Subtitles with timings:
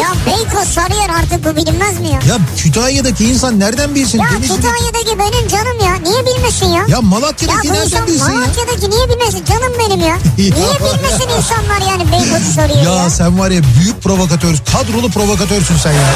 [0.00, 2.12] Ya Beykoz Sarıyer artık bu bilinmez mi ya?
[2.28, 4.18] Ya Kütahya'daki insan nereden bilsin?
[4.18, 5.94] Ya Denizli'deki- Kütahya'daki benim canım ya.
[6.10, 6.84] Niye bilmesin ya?
[6.88, 8.34] Ya Malatya'daki bu nereden bilsin ya?
[8.38, 9.44] Malatya'daki niye bilmesin?
[9.44, 10.18] Canım benim ya.
[10.38, 13.02] Niye bilmesin insanlar yani Beykoz'u soruyor ya?
[13.02, 16.08] Ya sen var ya büyük provokatör, kadrolu provokatörsün sen ya.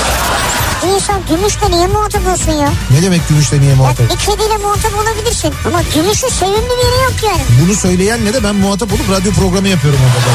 [0.85, 2.69] İnsan gümüşle niye muhatap olsun ya?
[2.91, 4.11] Ne demek gümüşle niye Ya muhatap?
[4.11, 5.55] bir kediyle muhatap olabilirsin.
[5.67, 7.43] Ama gümüşün sevimli bir yeri yok yani.
[7.65, 10.27] Bunu söyleyen ne de ben muhatap olup radyo programı yapıyorum orada.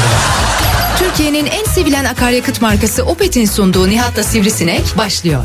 [0.98, 5.44] Türkiye'nin en sevilen akaryakıt markası Opet'in sunduğu Nihat'la Sivrisinek başlıyor.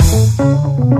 [0.00, 0.91] Türkiye'nin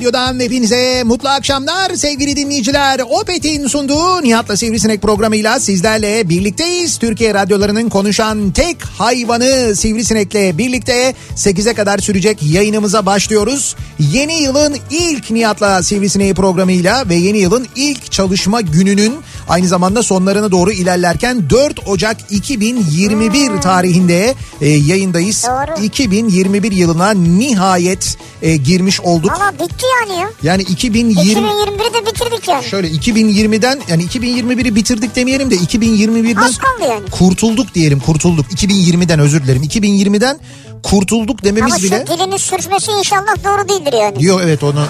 [0.00, 3.00] radyodan hepinize mutlu akşamlar sevgili dinleyiciler.
[3.10, 6.98] Opet'in sunduğu Nihat'la Sivrisinek programıyla sizlerle birlikteyiz.
[6.98, 13.76] Türkiye radyolarının konuşan tek hayvanı Sivrisinek'le birlikte 8'e kadar sürecek yayınımıza başlıyoruz.
[13.98, 19.14] Yeni yılın ilk Nihat'la Sivrisinek programıyla ve yeni yılın ilk çalışma gününün
[19.50, 25.46] aynı zamanda sonlarına doğru ilerlerken 4 Ocak 2021 tarihinde e, yayındayız.
[25.48, 25.84] Doğru.
[25.84, 29.30] 2021 yılına nihayet e, girmiş olduk.
[29.32, 30.30] Valla bitti yani ya.
[30.42, 32.64] Yani 2020 2021'i de bitirdik yani.
[32.64, 37.10] şöyle 2020'den yani 2021'i bitirdik demeyelim de 2021'den Az kaldı yani.
[37.10, 38.46] kurtulduk diyelim kurtulduk.
[38.46, 39.62] 2020'den özür dilerim.
[39.62, 40.38] 2020'den
[40.82, 44.18] kurtulduk dememiz Ama bile şu dilinin sürçmesi inşallah doğru değildir yani.
[44.18, 44.84] diyor evet onu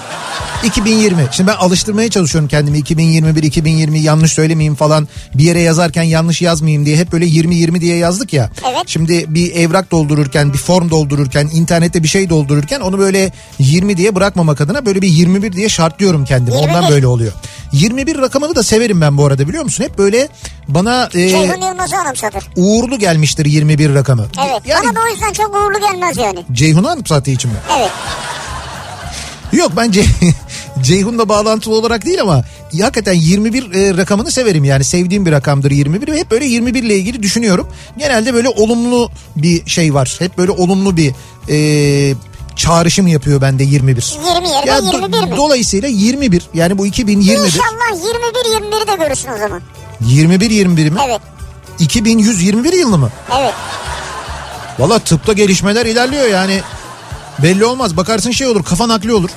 [0.63, 1.27] 2020.
[1.31, 6.85] Şimdi ben alıştırmaya çalışıyorum kendimi 2021 2020 yanlış söylemeyeyim falan bir yere yazarken yanlış yazmayayım
[6.85, 8.49] diye hep böyle 20 20 diye yazdık ya.
[8.71, 8.83] Evet.
[8.85, 14.15] Şimdi bir evrak doldururken bir form doldururken internette bir şey doldururken onu böyle 20 diye
[14.15, 16.57] bırakmamak adına böyle bir 21 diye şartlıyorum kendimi.
[16.57, 16.69] 21.
[16.75, 17.31] Ondan böyle oluyor.
[17.71, 19.83] 21 rakamını da severim ben bu arada biliyor musun?
[19.83, 20.27] Hep böyle
[20.67, 22.43] bana e, Ceyhun Yılmaz'ı anımsatır.
[22.55, 24.25] uğurlu gelmiştir 21 rakamı.
[24.49, 24.61] Evet.
[24.65, 26.45] Yani Bana da o yüzden çok uğurlu gelmez yani.
[26.51, 27.57] Ceyhun'u anımsattığı için mi?
[27.79, 27.91] Evet.
[29.53, 30.03] Yok bence
[30.81, 32.43] Ceyhun'la bağlantılı olarak değil ama
[32.81, 36.95] hakikaten 21 e, rakamını severim yani sevdiğim bir rakamdır 21 ve hep böyle 21 ile
[36.95, 37.67] ilgili düşünüyorum.
[37.97, 40.15] Genelde böyle olumlu bir şey var.
[40.19, 41.13] Hep böyle olumlu bir
[41.49, 42.15] e,
[42.55, 44.15] çağrışım yapıyor bende 21.
[44.35, 45.37] 20 yerine Ya do- 21 mi?
[45.37, 48.05] Dolayısıyla 21 yani bu 2021 İnşallah
[48.51, 49.61] 21 21'i de görürsün o zaman.
[50.01, 50.99] 21 21 mi?
[51.05, 51.21] Evet.
[51.79, 53.09] 2121 yılı mı?
[53.39, 53.53] Evet.
[54.79, 56.61] Valla tıpta gelişmeler ilerliyor yani.
[57.39, 57.97] Belli olmaz.
[57.97, 59.29] Bakarsın şey olur kafa nakli olur.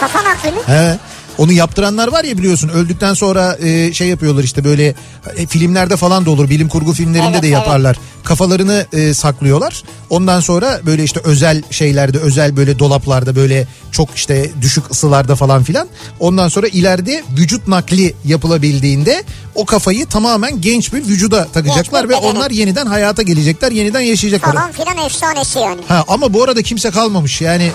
[0.00, 0.60] Kafan haklı mı?
[0.66, 0.98] He.
[1.38, 4.94] Onu yaptıranlar var ya biliyorsun öldükten sonra e, şey yapıyorlar işte böyle
[5.36, 7.58] e, filmlerde falan da olur bilim kurgu filmlerinde Evet, de evet.
[7.58, 7.96] yaparlar.
[8.24, 9.82] Kafalarını e, saklıyorlar.
[10.10, 15.62] Ondan sonra böyle işte özel şeylerde özel böyle dolaplarda böyle çok işte düşük ısılarda falan
[15.62, 15.88] filan.
[16.20, 19.24] Ondan sonra ileride vücut nakli yapılabildiğinde
[19.54, 22.26] o kafayı tamamen genç bir vücuda takacaklar Genç ve bedene.
[22.30, 24.52] onlar yeniden hayata gelecekler, yeniden yaşayacaklar.
[24.52, 25.80] Falan filan efsanesi yani.
[25.88, 27.70] Ha ama bu arada kimse kalmamış yani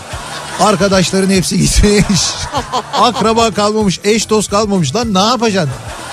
[0.60, 2.22] arkadaşların hepsi gitmiş.
[2.94, 5.72] Akraba kalmamış, eş dost kalmamış lan ne yapacaksın?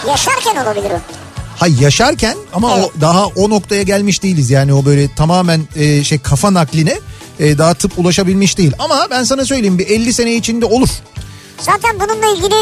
[0.08, 0.98] Yaşarken olabilir o.
[1.58, 2.90] Ha yaşarken ama Evet.
[2.96, 6.98] o daha o noktaya gelmiş değiliz yani o böyle tamamen e, şey kafa nakline
[7.40, 8.72] e, daha tıp ulaşabilmiş değil.
[8.78, 10.88] Ama ben sana söyleyeyim bir 50 sene içinde olur.
[11.60, 12.54] Zaten bununla ilgili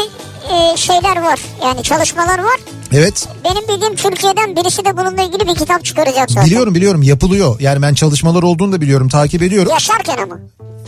[0.53, 1.39] e, şeyler var.
[1.63, 2.59] Yani çalışmalar var.
[2.93, 6.45] Evet Benim bildiğim Türkiye'den birisi de bununla ilgili bir kitap çıkaracak zaten.
[6.45, 7.59] biliyorum biliyorum yapılıyor.
[7.59, 9.71] Yani ben çalışmalar olduğunu da biliyorum takip ediyorum.
[9.71, 10.39] Yaşarken ama.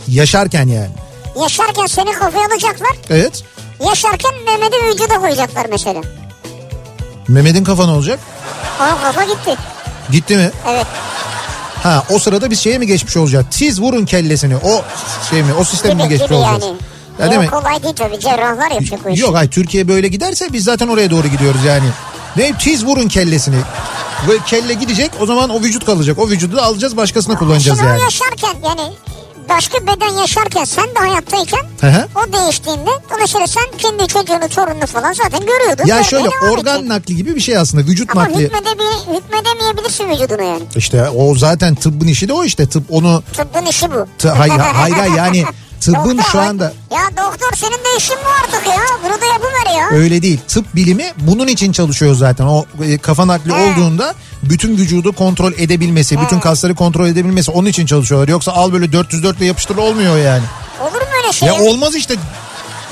[0.08, 0.90] Yaşarken yani.
[1.42, 2.96] Yaşarken seni kafaya alacaklar.
[3.10, 3.42] Evet.
[3.80, 6.00] Yaşarken Mehmet'i vücuda koyacaklar mesela.
[7.28, 8.18] Mehmet'in kafa ne olacak?
[8.80, 9.56] Onun kafa gitti.
[10.10, 10.50] Gitti mi?
[10.68, 10.86] Evet.
[11.82, 13.46] Ha o sırada biz şeye mi geçmiş olacağız?
[13.50, 14.56] Tiz vurun kellesini.
[14.56, 14.82] O
[15.30, 15.52] şey mi?
[15.60, 16.62] O sistemi mi geçmiş gibi olacağız?
[16.62, 16.76] yani.
[17.18, 18.20] Ya Yok demek kolay değil tabii.
[18.20, 19.22] Cerrahlar yapacak o işi.
[19.22, 21.86] Yok hayır Türkiye böyle giderse biz zaten oraya doğru gidiyoruz yani.
[22.36, 23.56] Ne tiz vurun kellesini.
[24.28, 26.18] Ve kelle gidecek o zaman o vücut kalacak.
[26.18, 28.00] O vücudu da alacağız başkasına kullanacağız Şimdi yani.
[28.00, 28.92] o yaşarken yani
[29.48, 32.06] başka beden yaşarken sen de hayattayken Hı hı.
[32.16, 35.86] o değiştiğinde dolayısıyla sen kendi çocuğunu torununu falan zaten görüyordun.
[35.86, 36.88] Ya şöyle organ edeceksin.
[36.88, 38.34] nakli gibi bir şey aslında vücut Ama nakli.
[38.46, 40.62] hükmedebe- hükmedemeyebilirsin vücuduna yani.
[40.76, 44.28] İşte o zaten tıbbın işi de o işte tıp onu Tıbbın işi bu.
[44.28, 45.44] Hayır, hayır, hayır, yani
[45.84, 48.82] tıbbın Doktor şu anda- Ya doktor senin de işin mi artık ya?
[49.04, 49.88] Bunu da yapıver ya.
[49.98, 50.40] öyle değil.
[50.48, 52.44] Tıp bilimi bunun için çalışıyor zaten.
[52.44, 53.72] O e, kafa nakli He.
[53.72, 58.28] olduğunda bütün vücudu kontrol edebilmesi, bütün kasları kontrol edebilmesi onun için çalışıyorlar.
[58.28, 60.42] Yoksa al böyle 404 ile yapıştır olmuyor yani.
[60.80, 61.48] Olur mu öyle şey?
[61.48, 62.14] Ya olmaz işte.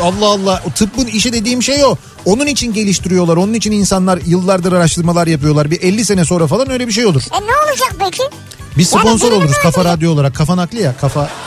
[0.03, 0.63] Allah Allah.
[0.69, 1.97] O tıbbın işi dediğim şey o.
[2.25, 3.37] Onun için geliştiriyorlar.
[3.37, 5.71] Onun için insanlar yıllardır araştırmalar yapıyorlar.
[5.71, 7.23] Bir 50 sene sonra falan öyle bir şey olur.
[7.33, 8.23] E ne olacak peki?
[8.79, 10.35] Biz Yani sponsor birini oluruz kafa radyo olarak.
[10.35, 11.31] Kafa nakli ya kafa.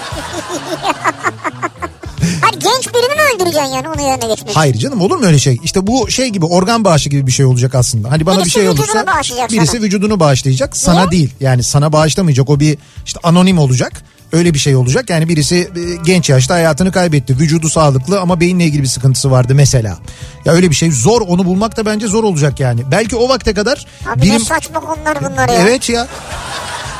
[3.43, 4.55] Öldüreceksin yani onun yerine geçmek?
[4.55, 5.59] Hayır canım olur mu öyle şey?
[5.63, 8.11] İşte bu şey gibi organ bağışı gibi bir şey olacak aslında.
[8.11, 9.05] Hani bana Birisi bir şey olursa
[9.51, 9.81] birisi sana.
[9.81, 10.77] vücudunu bağışlayacak.
[10.77, 11.11] Sana Niye?
[11.11, 11.29] değil.
[11.39, 12.49] Yani sana bağışlamayacak.
[12.49, 14.03] O bir işte anonim olacak.
[14.31, 15.09] Öyle bir şey olacak.
[15.09, 15.69] Yani birisi e,
[16.05, 17.37] genç yaşta hayatını kaybetti.
[17.39, 19.97] Vücudu sağlıklı ama beyinle ilgili bir sıkıntısı vardı mesela.
[20.45, 21.21] Ya öyle bir şey zor.
[21.21, 22.81] Onu bulmak da bence zor olacak yani.
[22.91, 24.35] Belki o vakte kadar Abi bilim...
[24.35, 25.55] ne saçma konular bunlar ya.
[25.55, 26.07] Evet ya.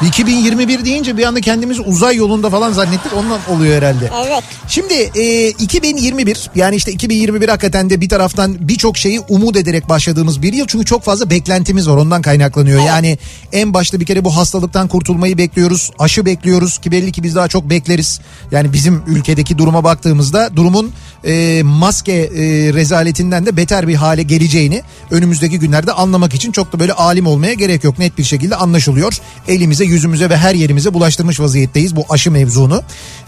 [0.08, 3.14] 2021 deyince bir anda kendimizi uzay yolunda falan zannettik.
[3.14, 4.12] Ondan oluyor herhalde.
[4.28, 4.44] Evet.
[4.68, 10.42] Şimdi e, 2021 yani işte 2021 hakikaten de bir taraftan birçok şeyi umut ederek başladığımız
[10.42, 10.68] bir yıl.
[10.68, 12.82] Çünkü çok fazla beklentimiz var ondan kaynaklanıyor.
[12.86, 13.18] Yani
[13.52, 15.92] en başta bir kere bu hastalıktan kurtulmayı bekliyoruz.
[16.00, 18.20] Aşı bekliyoruz ki belli ki biz daha çok bekleriz.
[18.52, 20.92] Yani bizim ülkedeki duruma baktığımızda durumun
[21.26, 26.80] e, maske e, rezaletinden de beter bir hale geleceğini önümüzdeki günlerde anlamak için çok da
[26.80, 28.00] böyle alim olmaya gerek yok.
[28.00, 29.18] Net bir şekilde anlaşılıyor.
[29.48, 32.84] Elimize, yüzümüze ve her yerimize bulaştırmış vaziyetteyiz bu aşı mevzunu.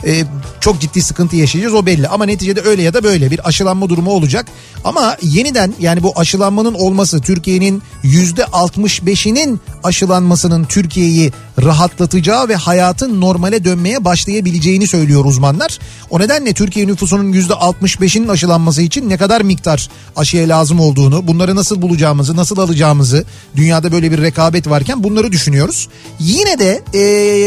[0.05, 0.23] E,
[0.59, 4.11] çok ciddi sıkıntı yaşayacağız o belli ama neticede öyle ya da böyle bir aşılanma durumu
[4.11, 4.45] olacak.
[4.83, 11.31] Ama yeniden yani bu aşılanmanın olması Türkiye'nin yüzde 65'inin aşılanmasının Türkiye'yi
[11.63, 15.79] rahatlatacağı ve hayatın normale dönmeye başlayabileceğini söylüyor uzmanlar.
[16.09, 21.55] O nedenle Türkiye nüfusunun yüzde 65'inin aşılanması için ne kadar miktar aşıya lazım olduğunu, bunları
[21.55, 23.25] nasıl bulacağımızı, nasıl alacağımızı,
[23.55, 25.87] dünyada böyle bir rekabet varken bunları düşünüyoruz.
[26.19, 26.99] Yine de e,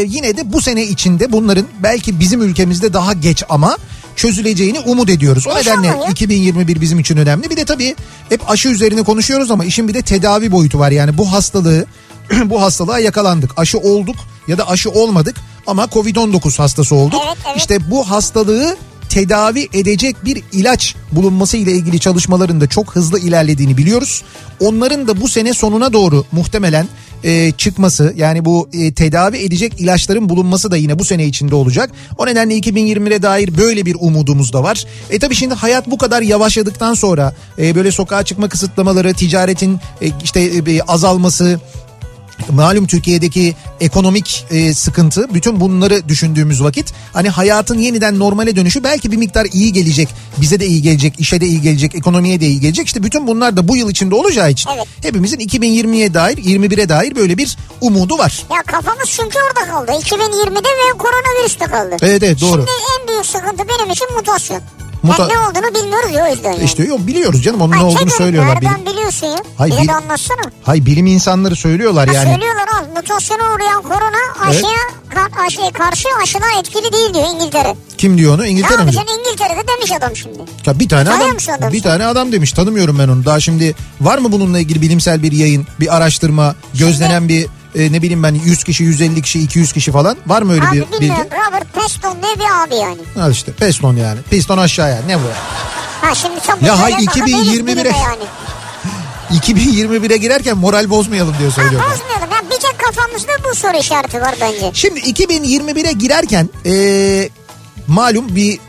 [0.07, 3.77] yine de bu sene içinde bunların belki bizim ülkemizde daha geç ama
[4.15, 5.47] çözüleceğini umut ediyoruz.
[5.47, 6.05] O nedenle ya.
[6.09, 7.49] 2021 bizim için önemli.
[7.49, 7.95] Bir de tabii
[8.29, 10.91] hep aşı üzerine konuşuyoruz ama işin bir de tedavi boyutu var.
[10.91, 11.85] Yani bu hastalığı
[12.45, 13.51] bu hastalığa yakalandık.
[13.57, 14.15] Aşı olduk
[14.47, 15.35] ya da aşı olmadık
[15.67, 17.21] ama Covid-19 hastası olduk.
[17.27, 17.57] Evet, evet.
[17.57, 18.77] İşte bu hastalığı
[19.09, 24.23] tedavi edecek bir ilaç bulunması ile ilgili çalışmaların da çok hızlı ilerlediğini biliyoruz.
[24.59, 26.87] Onların da bu sene sonuna doğru muhtemelen
[27.23, 31.91] e, çıkması yani bu e, tedavi edecek ilaçların bulunması da yine bu sene içinde olacak.
[32.17, 34.85] O nedenle 2020'ye dair böyle bir umudumuz da var.
[35.09, 40.07] E tabii şimdi hayat bu kadar yavaşladıktan sonra e, böyle sokağa çıkma kısıtlamaları, ticaretin e,
[40.23, 41.59] işte e, azalması,
[42.51, 49.11] malum Türkiye'deki ekonomik e, sıkıntı bütün bunları düşündüğümüz vakit hani hayatın yeniden normale dönüşü belki
[49.11, 50.09] bir miktar iyi gelecek.
[50.37, 52.87] Bize de iyi gelecek, işe de iyi gelecek, ekonomiye de iyi gelecek.
[52.87, 54.87] İşte bütün bunlar da bu yıl içinde olacağı için Evet.
[55.03, 58.43] hepimizin 2020'ye dair, 21'e dair böyle bir umudu var.
[58.55, 59.91] Ya kafamız çünkü orada kaldı.
[59.91, 61.95] 2020'de ve koronavirüste kaldı.
[62.01, 62.51] Evet evet doğru.
[62.51, 62.71] Şimdi
[63.01, 64.61] en büyük sıkıntı benim için mutasyon.
[65.03, 66.63] Muta- Yani ne olduğunu bilmiyoruz ya o yüzden yani.
[66.63, 68.55] İşte yok biliyoruz canım onun ne Ay, olduğunu Kedim, söylüyorlar.
[68.55, 69.37] Nereden Bilim, biliyorsun ya?
[69.57, 70.41] Hayır, bil- anlatsana.
[70.63, 72.29] hay bilim insanları söylüyorlar Ha, yani.
[72.33, 74.79] Söylüyorlar al mutasyona uğrayan korona aşıya
[75.15, 77.75] ka- aşıya karşı aşılar etkili değil diyor İngiltere.
[77.97, 78.43] Kim diyor onu?
[78.43, 78.79] Ne İngiltere mi?
[78.81, 80.37] yapacaksın İngiltere'de demiş adam şimdi.
[80.65, 83.25] Ya bir tane adam adamı bir tane adam demiş tanımıyorum ben onu.
[83.25, 88.01] Daha şimdi var mı bununla ilgili bilimsel bir yayın, bir araştırma, gözlenen bir e, ne
[88.01, 91.01] bileyim ben 100 kişi, 150 kişi, 200 kişi falan var mı öyle Abi bir bilgi?
[91.01, 93.25] bilmiyorum Robert Peston ne bir abi yani.
[93.25, 94.19] Al işte piston yani.
[94.29, 95.21] Piston aşağıya ne bu?
[96.01, 98.23] Ha şimdi çok Ya hay böyle baka değiliz 2021'e bilime yani.
[99.39, 101.91] 2021'e girerken moral bozmayalım diyor Ha, söylüyorlar.
[101.91, 102.29] bozmayalım.
[102.31, 104.71] Ya bir tek kafamızda bu soru işareti var bence.
[104.73, 107.29] Şimdi 2021'e girerken e,
[107.87, 108.59] malum bir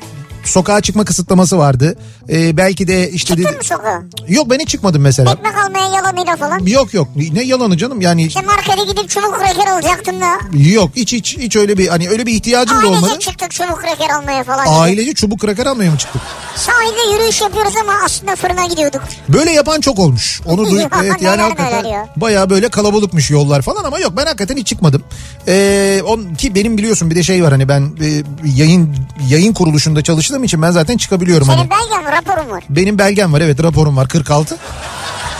[0.44, 1.96] sokağa çıkma kısıtlaması vardı.
[2.32, 4.02] E, belki de işte Çıktın dedi- mı sokağa?
[4.28, 5.32] yok ben hiç çıkmadım mesela.
[5.32, 6.66] Ekmek almaya yalanıyla falan.
[6.66, 10.38] Yok yok ne yalanı canım yani İşte markete gidip çubuk kreker alacaktım da.
[10.58, 13.06] yok hiç hiç hiç öyle bir hani öyle bir ihtiyacım da olmadı.
[13.06, 14.66] Ailece çıktık çubuk kreker almaya falan.
[14.68, 16.22] Ailece çubuk kraker almaya mı çıktık?
[16.56, 19.02] Sahilde yürüyüş yapıyoruz ama aslında fırına gidiyorduk.
[19.28, 20.40] Böyle yapan çok olmuş.
[20.46, 22.08] Onu duy Ya, evet yani hakikaten neler ya.
[22.16, 25.02] bayağı böyle kalabalıkmış yollar falan ama yok ben hakikaten hiç çıkmadım.
[25.48, 28.22] Ee, on, ki benim biliyorsun bir de şey var hani ben e,
[28.56, 28.96] yayın
[29.28, 31.58] yayın kuruluşunda çalıştığım için ben zaten çıkabiliyorum hani.
[31.58, 32.64] Senin belgen mi raporun var.
[32.70, 34.56] Benim belgem var evet raporum var 46.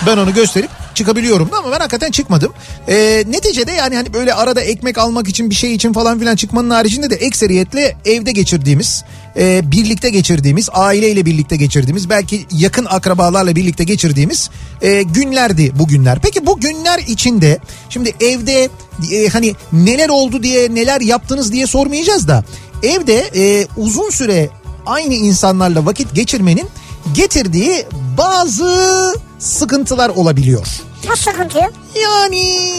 [0.07, 2.53] Ben onu gösterip çıkabiliyorum da ama ben hakikaten çıkmadım.
[2.89, 6.71] Ee, neticede yani hani böyle arada ekmek almak için bir şey için falan filan çıkmanın
[6.71, 9.05] haricinde de ekseriyetle evde geçirdiğimiz,
[9.37, 14.51] e, birlikte geçirdiğimiz, aileyle birlikte geçirdiğimiz, belki yakın akrabalarla birlikte geçirdiğimiz
[14.83, 16.19] e, günlerdi bu günler.
[16.23, 17.59] Peki bu günler içinde
[17.91, 18.69] şimdi evde
[19.13, 22.45] e, hani neler oldu diye neler yaptınız diye sormayacağız da
[22.83, 24.49] Evde e, uzun süre
[24.87, 26.69] aynı insanlarla vakit geçirmenin
[27.15, 27.87] getirdiği
[28.19, 30.67] bazı sıkıntılar olabiliyor.
[31.09, 31.61] Nasıl sıkıntı?
[32.03, 32.73] Yani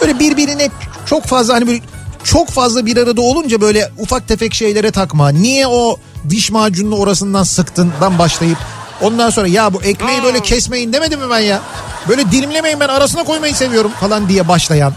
[0.00, 0.68] böyle birbirine
[1.06, 1.80] çok fazla hani böyle
[2.24, 5.28] çok fazla bir arada olunca böyle ufak tefek şeylere takma.
[5.28, 5.96] Niye o
[6.30, 8.58] diş macununu orasından sıktından başlayıp
[9.02, 11.60] ondan sonra ya bu ekmeği böyle kesmeyin demedim mi ben ya?
[12.08, 14.92] Böyle dilimlemeyin ben arasına koymayı seviyorum falan diye başlayan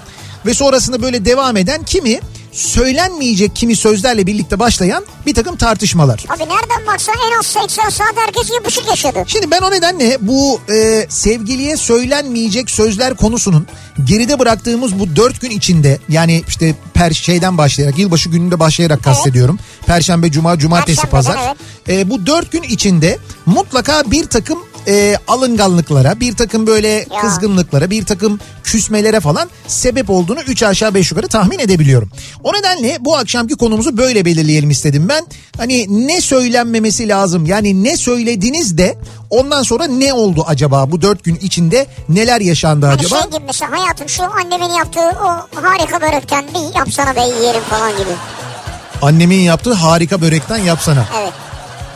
[0.45, 2.19] ve sonrasında böyle devam eden kimi
[2.51, 6.25] söylenmeyecek kimi sözlerle birlikte başlayan bir takım tartışmalar.
[6.29, 9.24] Abi nereden baksan en az 80 saat herkes yapışık yaşadı.
[9.27, 13.68] Şimdi ben o nedenle bu e, sevgiliye söylenmeyecek sözler konusunun
[14.03, 19.60] geride bıraktığımız bu dört gün içinde yani işte per şeyden başlayarak yılbaşı gününde başlayarak kastediyorum.
[19.86, 21.56] Perşembe, cuma, cumartesi, Perşembeden, pazar.
[21.89, 28.05] E, bu dört gün içinde mutlaka bir takım e, alınganlıklara, bir takım böyle kızgınlıklara, bir
[28.05, 32.09] takım küsmelere falan sebep olduğunu 3 aşağı 5 yukarı tahmin edebiliyorum.
[32.43, 35.25] O nedenle bu akşamki konumuzu böyle belirleyelim istedim ben.
[35.57, 38.98] Hani ne söylenmemesi lazım yani ne söylediniz de
[39.29, 43.21] ondan sonra ne oldu acaba bu 4 gün içinde neler yaşandı Hani acaba?
[43.21, 45.27] şey gibi mesela hayatım şu annemin yaptığı o
[45.62, 48.12] harika börekten bir yapsana be yiyelim falan gibi.
[49.01, 51.05] Annemin yaptığı harika börekten yapsana.
[51.21, 51.33] Evet.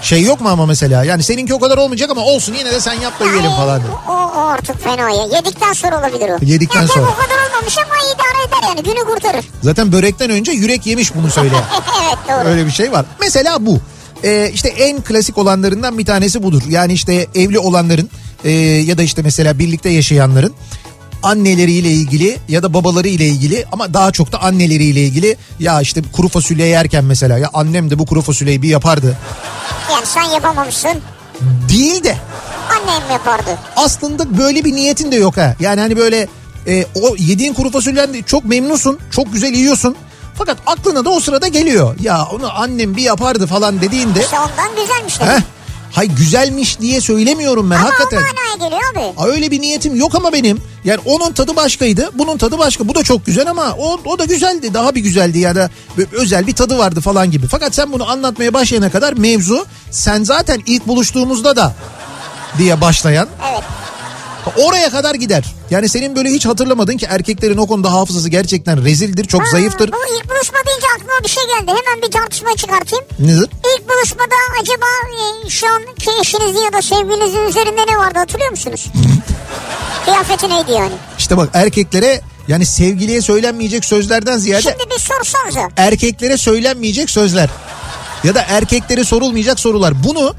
[0.04, 2.94] Şey yok mu ama mesela yani seninki o kadar olmayacak ama olsun yine de sen
[2.94, 3.82] yap da yiyelim Ay, falan.
[4.08, 5.24] O, o artık fena ya.
[5.36, 6.38] Yedikten sonra olabilir o.
[6.46, 7.06] Yedikten ya, sonra.
[7.06, 9.46] o kadar olmamış ama idare eder yani günü kurtarır.
[9.62, 11.56] Zaten börekten önce yürek yemiş bunu söyle.
[12.04, 12.50] evet doğru.
[12.50, 13.06] Öyle bir şey var.
[13.22, 13.80] Mesela bu.
[14.24, 16.62] Ee, işte en klasik olanlarından bir tanesi budur.
[16.70, 18.10] Yani işte evli olanların
[18.44, 20.54] e, ya da işte mesela birlikte yaşayanların
[21.24, 26.02] anneleriyle ilgili ya da babaları ile ilgili ama daha çok da anneleriyle ilgili ya işte
[26.14, 29.18] kuru fasulye yerken mesela ya annem de bu kuru fasulyeyi bir yapardı.
[29.92, 31.02] Yani sen yapamamışsın.
[31.70, 32.18] Değil de
[32.72, 33.58] Annem yapardı.
[33.76, 35.56] aslında böyle bir niyetin de yok ha.
[35.60, 36.28] Yani hani böyle
[36.68, 39.96] e, o yediğin kuru fasulyen de çok memnunsun, çok güzel yiyorsun.
[40.38, 41.96] Fakat aklına da o sırada geliyor.
[42.02, 45.20] Ya onu annem bir yapardı falan dediğinde İşte ondan güzelmiş.
[45.20, 45.42] Heh.
[45.94, 48.20] Hay güzelmiş diye söylemiyorum ben Ama hakikaten.
[48.22, 49.20] manaya geliyor abi.
[49.22, 50.62] Aa, Öyle bir niyetim yok ama benim.
[50.84, 52.88] Yani onun tadı başkaydı, bunun tadı başka.
[52.88, 54.74] Bu da çok güzel ama o, o da güzeldi.
[54.74, 55.70] Daha bir güzeldi ya da
[56.12, 57.48] özel bir tadı vardı falan gibi.
[57.48, 61.76] Fakat sen bunu anlatmaya başlayana kadar mevzu sen zaten ilk buluştuğumuzda da
[62.58, 63.64] diye başlayan Evet.
[64.58, 65.44] Oraya kadar gider.
[65.70, 69.92] Yani senin böyle hiç hatırlamadın ki erkeklerin o konuda hafızası gerçekten rezildir, çok Ha, zayıftır.
[69.92, 71.68] Bu ilk buluşma deyince aklıma bir şey geldi.
[71.86, 73.06] Hemen bir tartışma çıkartayım.
[73.20, 73.50] Nedir?
[73.78, 74.86] İlk buluşmada acaba
[75.46, 78.88] e, şu anki eşinizin ya da sevgilinizin üzerinde ne vardı hatırlıyor musunuz?
[80.06, 80.92] Kıyafeti neydi yani?
[81.20, 85.70] İşte bak erkeklere yani sevgiliye söylenmeyecek sözlerden ziyade Şimdi bir sorsanıza.
[85.78, 87.50] erkeklere söylenmeyecek sözler
[88.24, 90.04] ya da erkeklere sorulmayacak sorular.
[90.04, 90.36] Bunu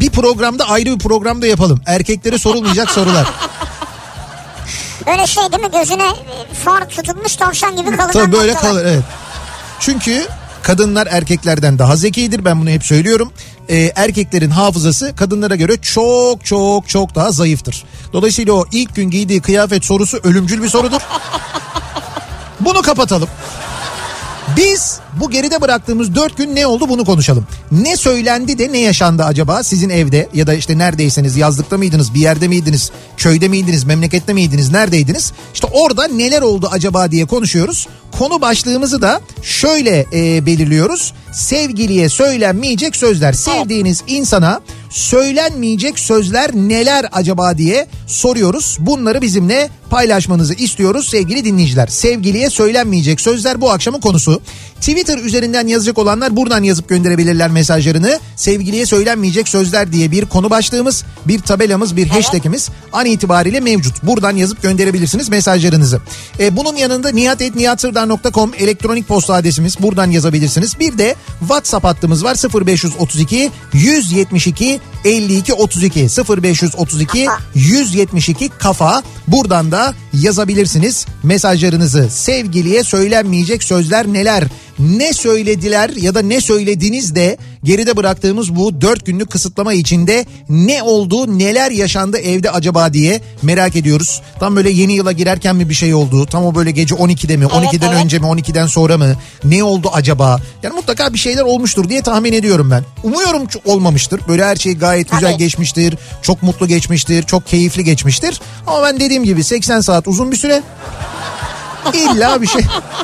[0.00, 1.80] bir programda ayrı bir programda yapalım.
[1.86, 3.26] Erkeklere sorulmayacak sorular.
[5.06, 6.08] Öyle şey değil mi gözüne
[6.64, 8.12] far tutulmuş tavşan gibi kalın.
[8.12, 8.72] Tabii böyle noktalar.
[8.72, 9.04] kalır evet.
[9.80, 10.26] Çünkü
[10.62, 13.32] kadınlar erkeklerden daha zekidir ben bunu hep söylüyorum.
[13.68, 17.84] Ee, erkeklerin hafızası kadınlara göre çok çok çok daha zayıftır.
[18.12, 21.00] Dolayısıyla o ilk gün giydiği kıyafet sorusu ölümcül bir sorudur.
[22.60, 23.28] Bunu kapatalım.
[24.56, 26.88] Biz bu geride bıraktığımız dört gün ne oldu?
[26.88, 27.46] Bunu konuşalım.
[27.72, 29.62] Ne söylendi de ne yaşandı acaba?
[29.62, 34.70] Sizin evde ya da işte neredeyseniz yazlıkta mıydınız bir yerde miydiniz köyde miydiniz memlekette miydiniz
[34.72, 35.32] neredeydiniz?
[35.54, 37.88] İşte orada neler oldu acaba diye konuşuyoruz.
[38.18, 41.14] Konu başlığımızı da şöyle e, belirliyoruz.
[41.32, 43.32] Sevgiliye söylenmeyecek sözler.
[43.32, 44.60] Sevdiğiniz insana
[44.94, 48.76] söylenmeyecek sözler neler acaba diye soruyoruz.
[48.80, 51.86] Bunları bizimle paylaşmanızı istiyoruz sevgili dinleyiciler.
[51.86, 54.42] Sevgiliye söylenmeyecek sözler bu akşamın konusu.
[54.84, 58.20] Twitter üzerinden yazacak olanlar buradan yazıp gönderebilirler mesajlarını.
[58.36, 64.02] Sevgiliye söylenmeyecek sözler diye bir konu başlığımız, bir tabelamız, bir hashtagimiz an itibariyle mevcut.
[64.02, 66.00] Buradan yazıp gönderebilirsiniz mesajlarınızı.
[66.40, 69.80] E, bunun yanında nihatetnihatsırdar.com elektronik posta adresimiz.
[69.80, 70.78] Buradan yazabilirsiniz.
[70.78, 72.36] Bir de WhatsApp hattımız var
[72.66, 79.02] 0532 172 52 32 0532 172 kafa.
[79.28, 82.08] Buradan da yazabilirsiniz mesajlarınızı.
[82.10, 84.44] Sevgiliye söylenmeyecek sözler neler?
[84.78, 90.82] Ne söylediler ya da ne söylediniz de geride bıraktığımız bu 4 günlük kısıtlama içinde ne
[90.82, 94.22] oldu, neler yaşandı evde acaba diye merak ediyoruz.
[94.40, 96.26] Tam böyle yeni yıla girerken mi bir şey oldu?
[96.26, 97.44] Tam o böyle gece 12'de mi?
[97.44, 98.04] 12'den evet.
[98.04, 98.26] önce mi?
[98.26, 99.14] 12'den sonra mı?
[99.44, 100.40] Ne oldu acaba?
[100.62, 102.84] Yani mutlaka bir şeyler olmuştur diye tahmin ediyorum ben.
[103.02, 104.20] Umuyorum olmamıştır.
[104.28, 105.38] Böyle her şey gayet güzel Tabii.
[105.38, 105.94] geçmiştir.
[106.22, 107.22] Çok mutlu geçmiştir.
[107.22, 108.40] Çok keyifli geçmiştir.
[108.66, 110.62] Ama ben dediğim gibi 80 saat uzun bir süre.
[111.94, 112.62] İlla bir şey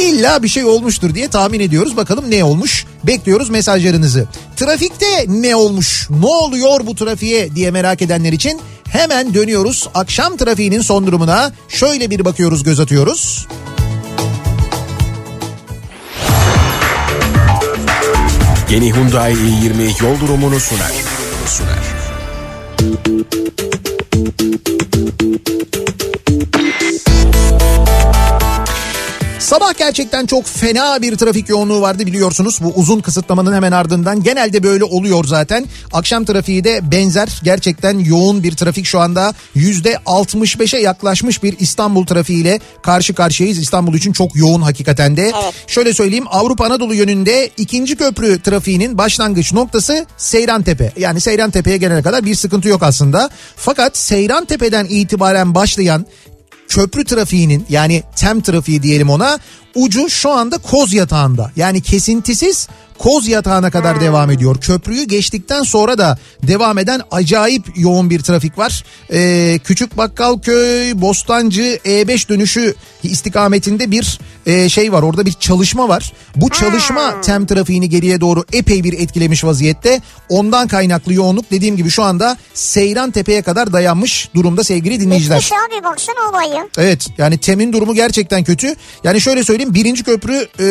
[0.00, 1.96] İlla bir şey olmuştur diye tahmin ediyoruz.
[1.96, 2.86] Bakalım ne olmuş?
[3.04, 4.28] Bekliyoruz mesajlarınızı.
[4.56, 6.08] Trafikte ne olmuş?
[6.10, 9.88] Ne oluyor bu trafiğe diye merak edenler için hemen dönüyoruz.
[9.94, 13.46] Akşam trafiğinin son durumuna şöyle bir bakıyoruz, göz atıyoruz.
[18.70, 20.92] Yeni Hyundai i20 yol durumunu sunar.
[21.46, 22.00] sunar.
[29.50, 32.58] Sabah gerçekten çok fena bir trafik yoğunluğu vardı biliyorsunuz.
[32.62, 35.66] Bu uzun kısıtlamanın hemen ardından genelde böyle oluyor zaten.
[35.92, 42.60] Akşam trafiği de benzer gerçekten yoğun bir trafik şu anda %65'e yaklaşmış bir İstanbul trafiğiyle
[42.82, 43.58] karşı karşıyayız.
[43.58, 45.22] İstanbul için çok yoğun hakikaten de.
[45.22, 45.54] Evet.
[45.66, 50.92] Şöyle söyleyeyim Avrupa Anadolu yönünde ikinci köprü trafiğinin başlangıç noktası Seyran Tepe.
[50.96, 53.30] Yani Seyran Tepe'ye gelene kadar bir sıkıntı yok aslında.
[53.56, 56.06] Fakat Seyran Tepe'den itibaren başlayan
[56.70, 59.38] köprü trafiğinin yani tem trafiği diyelim ona
[59.74, 61.52] ucu şu anda koz yatağında.
[61.56, 62.68] Yani kesintisiz
[63.00, 64.56] koz yatağına kadar devam ediyor.
[64.60, 68.84] Köprüyü geçtikten sonra da devam eden acayip yoğun bir trafik var.
[69.12, 75.02] Ee, Küçük Bakkalköy, Bostancı, E5 dönüşü istikametinde bir e, şey var.
[75.02, 76.12] Orada bir çalışma var.
[76.36, 80.00] Bu çalışma tem trafiğini geriye doğru epey bir etkilemiş vaziyette.
[80.28, 85.38] Ondan kaynaklı yoğunluk dediğim gibi şu anda Seyran Tepe'ye kadar dayanmış durumda sevgili dinleyiciler.
[85.38, 86.68] Bitmiş abi baksana olayı.
[86.78, 88.74] Evet yani TEM'in durumu gerçekten kötü.
[89.04, 90.66] Yani şöyle söyleyeyim birinci köprü e,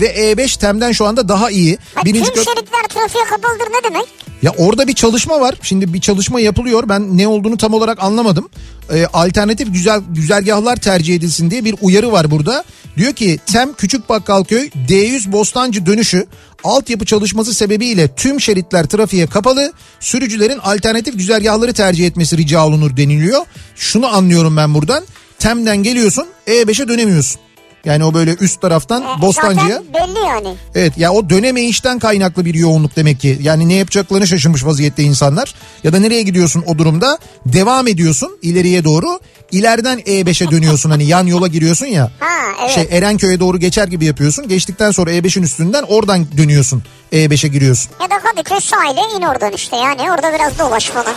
[0.00, 1.78] ve E5 TEM'den şu anda daha iyi.
[1.94, 2.44] Ha, Birinci tüm köprü...
[2.44, 4.04] şeritler trafiğe kapalıdır ne demek?
[4.42, 5.54] Ya orada bir çalışma var.
[5.62, 6.88] Şimdi bir çalışma yapılıyor.
[6.88, 8.48] Ben ne olduğunu tam olarak anlamadım.
[8.92, 12.64] Ee, alternatif güzel güzergahlar tercih edilsin diye bir uyarı var burada.
[12.96, 16.26] Diyor ki TEM Küçük Bakkalköy D100 Bostancı dönüşü
[16.64, 19.72] altyapı çalışması sebebiyle tüm şeritler trafiğe kapalı.
[20.00, 23.46] Sürücülerin alternatif güzergahları tercih etmesi rica olunur deniliyor.
[23.76, 25.04] Şunu anlıyorum ben buradan.
[25.38, 27.40] TEM'den geliyorsun E5'e dönemiyorsun.
[27.84, 29.82] Yani o böyle üst taraftan E, Bostancı'ya.
[29.94, 30.54] Belli yani.
[30.74, 33.38] Evet ya o dönemeyişten kaynaklı bir yoğunluk demek ki.
[33.42, 35.54] Yani ne yapacaklarını şaşırmış vaziyette insanlar.
[35.84, 37.18] Ya da nereye gidiyorsun o durumda?
[37.46, 39.20] Devam ediyorsun ileriye doğru.
[39.52, 42.10] İleriden E5'e dönüyorsun hani yan yola giriyorsun ya.
[42.20, 42.26] Ha
[42.60, 42.70] evet.
[42.70, 44.48] Şey Erenköy'e doğru geçer gibi yapıyorsun.
[44.48, 46.82] Geçtikten sonra E5'in üstünden oradan dönüyorsun.
[47.12, 47.90] E5'e giriyorsun.
[48.02, 51.14] Ya da Kadıköy sahile in oradan işte yani orada biraz dolaş falan.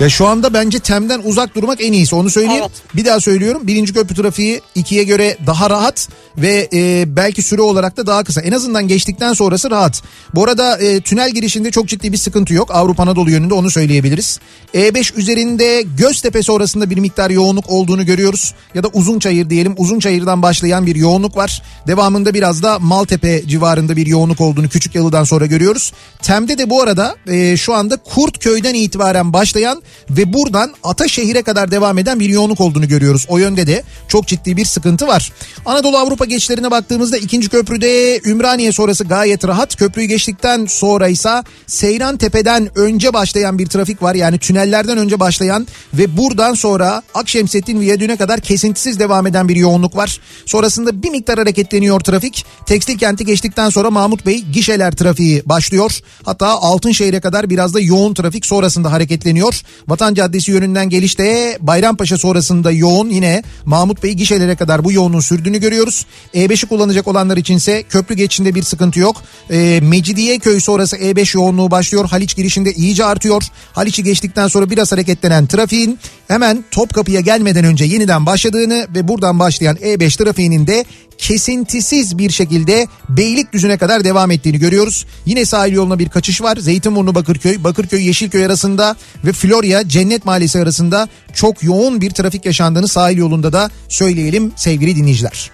[0.00, 2.62] Ya şu anda bence TEM'den uzak durmak en iyisi onu söyleyeyim.
[2.62, 2.96] Evet.
[2.96, 3.66] Bir daha söylüyorum.
[3.66, 8.40] Birinci köprü trafiği ikiye göre daha rahat ve e, belki süre olarak da daha kısa.
[8.40, 10.02] En azından geçtikten sonrası rahat.
[10.34, 12.70] Bu arada e, tünel girişinde çok ciddi bir sıkıntı yok.
[12.74, 14.40] Avrupa Anadolu yönünde onu söyleyebiliriz.
[14.74, 18.54] E5 üzerinde Göztepe sonrasında bir miktar yoğunluk olduğunu görüyoruz.
[18.74, 19.74] Ya da Uzunçayır diyelim.
[19.76, 21.62] Uzunçayır'dan başlayan bir yoğunluk var.
[21.86, 25.92] Devamında biraz da Maltepe civarında bir yoğunluk olduğunu Küçük Yalı'dan sonra görüyoruz.
[26.22, 31.98] TEM'de de bu arada e, şu anda Kurtköy'den itibaren başlayan ve buradan Ataşehir'e kadar devam
[31.98, 33.26] eden bir yoğunluk olduğunu görüyoruz.
[33.28, 35.32] O yönde de çok ciddi bir sıkıntı var.
[35.66, 39.76] Anadolu Avrupa geçişlerine baktığımızda ikinci köprüde Ümraniye sonrası gayet rahat.
[39.76, 44.14] Köprüyü geçtikten sonra ise Seyran Tepe'den önce başlayan bir trafik var.
[44.14, 49.96] Yani tünellerden önce başlayan ve buradan sonra Akşemsettin Viyadüğü'ne kadar kesintisiz devam eden bir yoğunluk
[49.96, 50.20] var.
[50.46, 52.44] Sonrasında bir miktar hareketleniyor trafik.
[52.66, 55.98] Tekstil kenti geçtikten sonra Mahmut Bey gişeler trafiği başlıyor.
[56.24, 59.62] Hatta Altınşehir'e kadar biraz da yoğun trafik sonrasında hareketleniyor.
[59.88, 65.60] Vatan Caddesi yönünden gelişte Bayrampaşa sonrasında yoğun yine Mahmut Bey gişelere kadar bu yoğunluğun sürdüğünü
[65.60, 66.06] görüyoruz.
[66.34, 69.16] E5'i kullanacak olanlar içinse köprü geçişinde bir sıkıntı yok.
[69.50, 72.08] E, Mecidiyeköy sonrası E5 yoğunluğu başlıyor.
[72.08, 73.42] Haliç girişinde iyice artıyor.
[73.72, 79.76] Haliç'i geçtikten sonra biraz hareketlenen trafiğin hemen Topkapı'ya gelmeden önce yeniden başladığını ve buradan başlayan
[79.76, 80.84] E5 trafiğinin de
[81.18, 85.06] kesintisiz bir şekilde Beylikdüzü'ne kadar devam ettiğini görüyoruz.
[85.26, 86.56] Yine sahil yoluna bir kaçış var.
[86.56, 92.88] Zeytinburnu Bakırköy, Bakırköy Yeşilköy arasında ve Florya Cennet Mahallesi arasında çok yoğun bir trafik yaşandığını
[92.88, 95.50] sahil yolunda da söyleyelim sevgili dinleyiciler.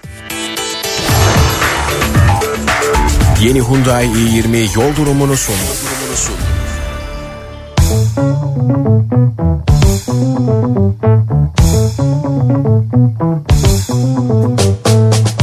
[3.42, 5.94] Yeni Hyundai i20 yol durumunu sundu.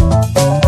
[0.10, 0.61] Kafa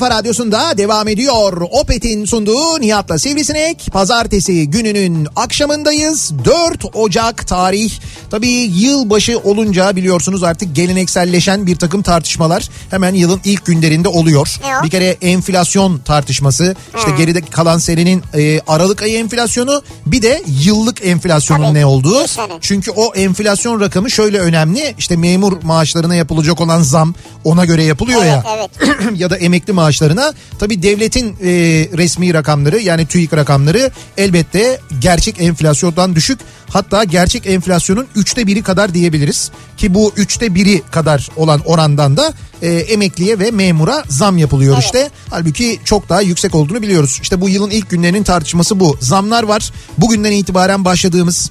[0.00, 1.62] kafa radyosunda devam ediyor.
[1.70, 3.88] Opet'in sunduğu Nihat'la Sivrisinek.
[3.92, 6.32] Pazartesi gününün akşamındayız.
[6.44, 7.92] 4 Ocak tarih.
[8.30, 14.56] Tabii yılbaşı olunca biliyorsunuz artık gelenekselleşen bir takım tartışmalar hemen yılın ilk günlerinde oluyor.
[14.80, 14.84] O?
[14.84, 16.76] Bir kere enflasyon tartışması.
[16.98, 22.18] işte geride kalan senenin e, Aralık ayı enflasyonu bir de yıllık enflasyonun Tabii, ne olduğu.
[22.60, 24.94] Çünkü o enflasyon rakamı şöyle önemli.
[24.98, 28.44] İşte memur maaşlarına yapılacak olan zam ona göre yapılıyor Evet ya.
[28.56, 28.70] evet.
[29.20, 30.32] ya da emekli maaşlarına.
[30.58, 31.50] Tabi devletin e,
[31.96, 36.40] resmi rakamları yani TÜİK rakamları elbette gerçek enflasyondan düşük.
[36.68, 39.50] Hatta gerçek enflasyonun üçte biri kadar diyebiliriz.
[39.76, 44.84] Ki bu üçte biri kadar olan orandan da e, emekliye ve memura zam yapılıyor Evet.
[44.84, 45.10] işte.
[45.30, 47.18] Halbuki çok daha yüksek olduğunu biliyoruz.
[47.22, 48.96] İşte bu yılın ilk günlerinin tartışması bu.
[49.00, 49.72] Zamlar var.
[49.98, 51.50] Bugünden itibaren başladığımız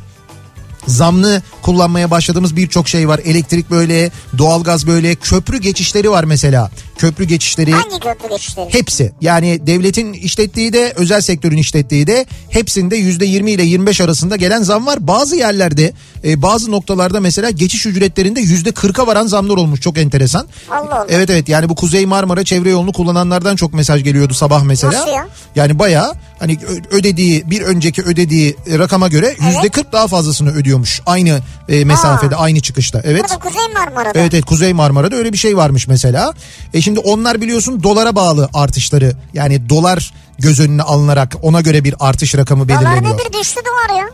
[0.88, 3.22] zamlı kullanmaya başladığımız birçok şey var.
[3.26, 6.72] Elektrik böyle, doğalgaz böyle, köprü geçişleri var mesela.
[7.00, 8.74] Köprü geçişleri Hangi köprü geçişleri?
[8.74, 9.12] hepsi.
[9.22, 14.64] Yani devletin işlettiği de özel sektörün işlettiği de hepsinde yüzde 20 ile 25 arasında gelen
[14.64, 15.08] zam var.
[15.08, 20.48] Bazı yerlerde e, bazı noktalarda mesela geçiş ücretlerinde yüzde 40'a varan zamlar olmuş çok enteresan.
[20.72, 21.06] Allah Allah.
[21.10, 24.94] Evet evet yani bu Kuzey Marmara çevre yolunu kullananlardan çok mesaj geliyordu sabah mesela.
[24.94, 25.28] Nasıl ya?
[25.56, 26.58] Yani bayağı hani
[26.92, 31.02] ödediği bir önceki ödediği e, rakama göre yüzde 40 daha fazlasını ödüyormuş.
[31.06, 33.02] Aynı e, mesafede aynı çıkışta.
[33.04, 33.22] Evet.
[33.24, 34.20] Burada Kuzey Marmara'da.
[34.20, 36.34] Evet evet Kuzey Marmara'da öyle bir şey varmış mesela.
[36.74, 41.96] E şimdi onlar biliyorsun dolara bağlı artışları yani dolar göz önüne alınarak ona göre bir
[42.00, 43.14] artış rakamı Dolar belirleniyor.
[43.14, 44.10] nedir düştü dolar ya.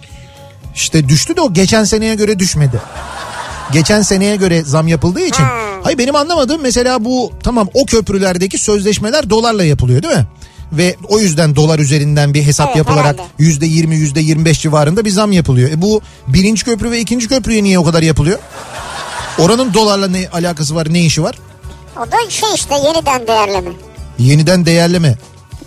[0.76, 2.82] İşte düştü de o geçen seneye göre düşmedi.
[3.74, 5.44] Geçen seneye göre zam yapıldığı için.
[5.44, 5.58] Ha.
[5.84, 10.26] Hayır benim anlamadığım mesela bu tamam o köprülerdeki sözleşmeler dolarla yapılıyor değil mi?
[10.72, 15.06] Ve o yüzden dolar üzerinden bir hesap Evet, yapılarak yüzde yirmi yüzde yirmi beş civarında
[15.06, 15.70] bir zam yapılıyor.
[15.70, 18.40] E bu birinci köprü ve ikinci köprüye niye o kadar yapılıyor?
[19.40, 21.36] Oranın dolarla ne alakası var ne işi var?
[21.98, 23.70] O da şey işte yeniden değerleme.
[24.20, 25.16] Yeniden değerleme.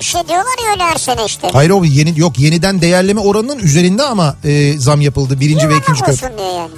[0.01, 1.49] Bir şey diyorlar ya öyle her sene işte.
[1.53, 5.83] Hayır o yeni yok yeniden değerleme oranının üzerinde ama e, zam yapıldı birinci ve Yuvarlak
[5.83, 6.13] ikinci köprü.
[6.13, 6.71] olsun diye yani.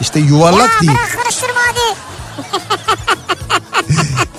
[0.00, 0.92] İşte yuvarlak ya değil.
[0.92, 1.96] bırak karıştırma hadi.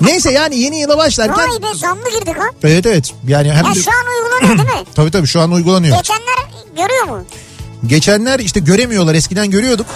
[0.00, 2.44] Neyse yani yeni yıla başlarken Vay be zamlı girdik ha.
[2.62, 4.84] evet evet yani hem Ya de şu an uygulanıyor değil mi?
[4.94, 5.96] tabii tabii şu an uygulanıyor.
[5.96, 6.36] Geçenler
[6.76, 7.24] görüyor mu?
[7.86, 9.86] Geçenler işte göremiyorlar eskiden görüyorduk.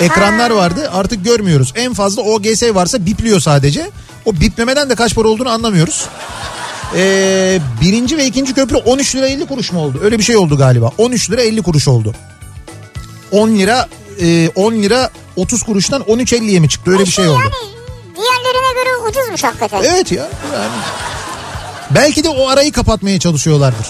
[0.00, 1.72] Ekranlar vardı artık görmüyoruz.
[1.76, 3.90] En fazla OGS varsa bipliyor sadece.
[4.24, 6.06] O biplemeden de kaç para olduğunu anlamıyoruz.
[6.96, 10.00] Ee, birinci ve ikinci köprü 13 lira 50 kuruş mu oldu?
[10.02, 10.90] Öyle bir şey oldu galiba.
[10.98, 12.14] 13 lira 50 kuruş oldu.
[13.32, 13.88] 10 lira
[14.20, 16.90] e, 10 lira 30 kuruştan 13.50'ye mi çıktı?
[16.90, 17.38] Öyle bir şey oldu.
[17.40, 17.52] Yani
[18.16, 19.82] diğerlerine göre ucuzmuş hakikaten.
[19.82, 20.28] Evet ya.
[20.54, 20.70] Yani.
[21.90, 23.86] Belki de o arayı kapatmaya çalışıyorlardır.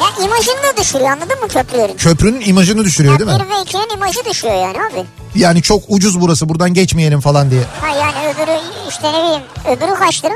[0.00, 1.96] Ya imajını da düşürüyor anladın mı köprülerin?
[1.96, 3.36] Köprünün imajını düşürüyor değil mi?
[3.36, 5.04] 1 ve 2'nin imajı düşüyor yani abi.
[5.34, 7.62] Yani çok ucuz burası buradan geçmeyelim falan diye.
[7.80, 9.42] Ha yani öbürü işte ne bileyim
[9.76, 10.34] öbürü kaç lira?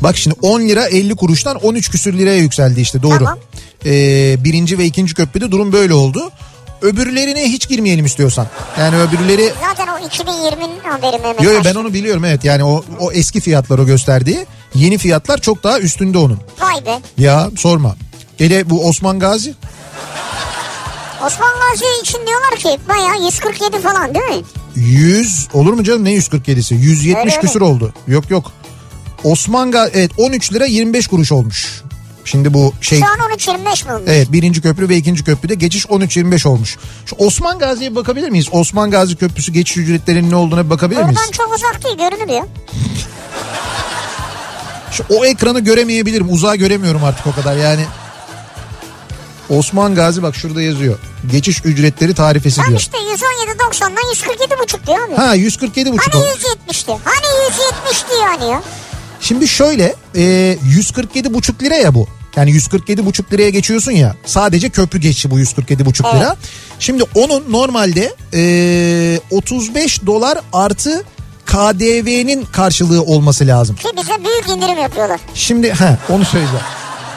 [0.00, 3.18] Bak şimdi 10 lira 50 kuruştan 13 küsür liraya yükseldi işte doğru.
[3.18, 3.38] Tamam.
[3.86, 6.30] Ee, birinci ve ikinci köprüde durum böyle oldu.
[6.82, 8.46] Öbürlerine hiç girmeyelim istiyorsan.
[8.78, 9.52] Yani öbürleri...
[9.68, 13.40] Zaten o 2020'nin haberi Mehmet Yo, yo, ben onu biliyorum evet yani o, o eski
[13.40, 14.46] fiyatlar o gösterdiği.
[14.74, 16.40] Yeni fiyatlar çok daha üstünde onun.
[16.60, 16.98] Vay be.
[17.18, 17.96] Ya sorma.
[18.38, 19.54] Hele bu Osman Gazi
[21.26, 24.44] Osman Gazi için diyorlar ki bayağı 147 falan değil mi?
[24.74, 27.40] 100 olur mu canım ne 147'si 170 Öyle, öyle.
[27.40, 27.94] küsür oldu.
[28.08, 28.52] Yok yok.
[29.24, 31.82] Osman Gazi evet 13 lira 25 kuruş olmuş.
[32.24, 34.04] Şimdi bu şey Şu an 13.25 mi olmuş?
[34.06, 36.76] Evet birinci köprü ve ikinci köprüde geçiş 13.25 olmuş.
[37.06, 38.46] Şu Osman Gazi'ye bakabilir miyiz?
[38.52, 41.16] Osman Gazi Köprüsü geçiş ücretlerinin ne olduğuna bakabilir miyiz?
[41.18, 42.46] Buradan çok uzak değil görünür ya.
[44.92, 46.32] Şu, o ekranı göremeyebilirim.
[46.32, 47.84] Uzağa göremiyorum artık o kadar yani.
[49.50, 50.98] Osman Gazi bak şurada yazıyor.
[51.30, 52.80] Geçiş ücretleri tarifesi Tam diyor.
[52.80, 55.14] işte 117.90'dan 147.5 diyor abi.
[55.14, 56.14] Ha 147 buçuk.
[56.14, 56.96] Hani 170'ti?
[57.04, 58.62] Hani 170'ti yani ya?
[59.20, 62.06] Şimdi şöyle e, 147 buçuk lira ya bu.
[62.36, 64.16] Yani 147 buçuk liraya geçiyorsun ya.
[64.26, 66.26] Sadece köprü geçişi bu 147 buçuk lira.
[66.26, 66.48] Evet.
[66.78, 71.04] Şimdi onun normalde e, 35 dolar artı
[71.46, 73.76] KDV'nin karşılığı olması lazım.
[73.76, 75.20] Ki bize büyük indirim yapıyorlar.
[75.34, 76.64] Şimdi ha onu söyleyeceğim.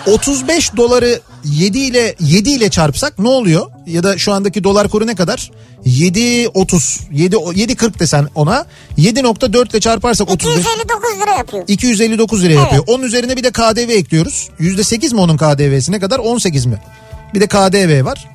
[0.07, 3.71] 35 doları 7 ile 7 ile çarpsak ne oluyor?
[3.85, 5.51] Ya da şu andaki dolar kuru ne kadar?
[5.85, 8.65] 7.30 7 7.40 desen ona
[8.97, 11.63] 7.4 ile çarparsak 35 259 lira yapıyor.
[11.67, 12.83] 259 lira yapıyor.
[12.87, 14.49] Onun üzerine bir de KDV ekliyoruz.
[14.59, 16.19] %8 mi onun KDV'si ne kadar?
[16.19, 16.81] 18 mi?
[17.33, 18.27] Bir de KDV var.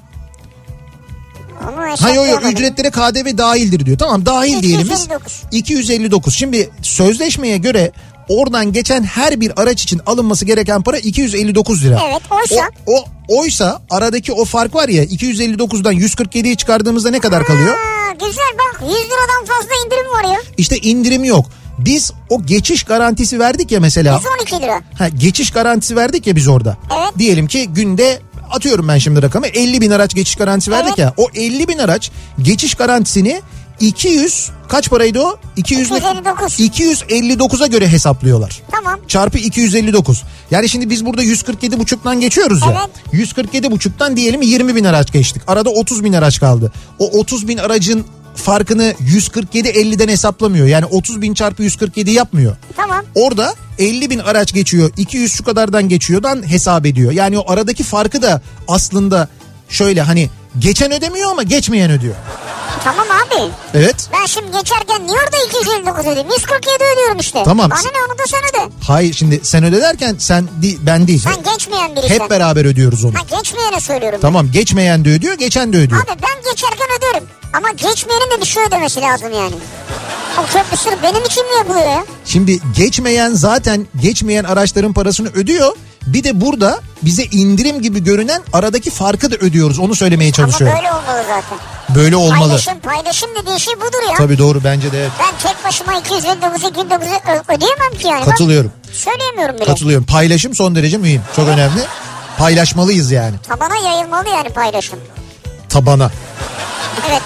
[1.65, 2.51] Ha yok hesaplayamadım.
[2.51, 3.99] ücretlere KDV dahildir diyor.
[3.99, 5.05] Tamam dahil diyelim biz.
[5.05, 5.43] 259.
[5.53, 6.35] 259.
[6.35, 7.93] Şimdi sözleşmeye göre
[8.29, 12.01] oradan geçen her bir araç için alınması gereken para 259 lira.
[12.11, 12.71] Evet, oysa?
[12.87, 17.75] O, o oysa aradaki o fark var ya 259'dan 147'yi çıkardığımızda ne kadar kalıyor?
[17.77, 20.41] Ha, güzel bak 100 liradan fazla indirim var ya.
[20.57, 21.47] İşte indirim yok.
[21.79, 24.21] Biz o geçiş garantisi verdik ya mesela.
[24.49, 24.81] 112 lira.
[24.99, 26.77] Ha, geçiş garantisi verdik ya biz orada.
[26.99, 27.19] Evet.
[27.19, 28.19] Diyelim ki günde
[28.51, 30.99] atıyorum ben şimdi rakamı 50 bin araç geçiş garantisi verdik Evet.
[30.99, 31.15] ya.
[31.17, 32.11] O 50 bin araç
[32.43, 33.41] geçiş garantisini
[33.81, 35.37] 200 kaç paraydı o?
[35.57, 36.61] 200 ne- 259.
[36.61, 38.63] 259'a göre hesaplıyorlar.
[38.71, 39.01] Tamam.
[39.09, 40.23] Çarpı 259.
[40.51, 42.79] Yani şimdi biz burada 147 buçuktan geçiyoruz ya.
[42.87, 42.91] Evet.
[43.13, 45.43] 147 buçuktan diyelim 20 bin araç geçtik.
[45.47, 46.73] Arada 30 bin araç kaldı.
[46.99, 50.67] O 30 bin aracın farkını 147.50'den hesaplamıyor.
[50.67, 52.57] Yani 30 bin çarpı 147 yapmıyor.
[52.77, 53.05] Tamam.
[53.15, 57.13] Orada 50 bin araç geçiyor 200 şu kadardan geçiyordan hesap ediyor.
[57.13, 59.29] Yani o aradaki farkı da aslında
[59.69, 62.15] şöyle hani geçen ödemiyor ama geçmeyen ödüyor.
[62.85, 63.51] Tamam abi.
[63.75, 64.09] Evet.
[64.13, 66.29] Ben şimdi geçerken niye orada 259 ödeyeyim?
[66.31, 67.43] 147 ödüyorum işte.
[67.45, 67.71] Tamam.
[67.71, 68.73] Bana ne onu da sen öde.
[68.87, 71.25] Hayır şimdi sen öde derken sen değil ben değil.
[71.27, 72.15] Ben geçmeyen birisi.
[72.15, 73.15] Hep beraber ödüyoruz onu.
[73.15, 74.19] Ha geçmeyene söylüyorum.
[74.23, 76.03] Tamam geçmeyen de ödüyor geçen de ödüyor.
[76.03, 77.25] Abi ben geçerken öderim.
[77.53, 79.55] Ama geçmeyenin de bir şey ödemesi lazım yani.
[80.39, 82.05] O köprü sırf benim için mi yapılıyor ya?
[82.25, 85.77] Şimdi geçmeyen zaten geçmeyen araçların parasını ödüyor.
[86.07, 89.79] Bir de burada bize indirim gibi görünen aradaki farkı da ödüyoruz.
[89.79, 90.77] Onu söylemeye Ama çalışıyorum.
[90.77, 91.59] böyle olmalı zaten.
[91.95, 92.39] Böyle, olmalı.
[92.49, 94.15] Paylaşım, paylaşım dediğin şey budur ya.
[94.17, 95.11] Tabii doğru bence de evet.
[95.21, 98.21] Ben tek başıma 259 259'u ö- ödeyemem ki yani.
[98.21, 98.73] Bak, Katılıyorum.
[98.93, 99.65] söyleyemiyorum bile.
[99.65, 100.07] Katılıyorum.
[100.07, 101.23] Paylaşım son derece mühim.
[101.37, 101.81] Çok önemli.
[102.39, 103.35] Paylaşmalıyız yani.
[103.49, 104.99] Tabana yayılmalı yani paylaşım.
[105.69, 106.11] Tabana.
[107.11, 107.23] Evet.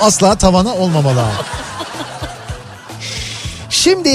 [0.00, 1.32] Asla tavana olmamalı abi.
[3.80, 4.10] Şimdi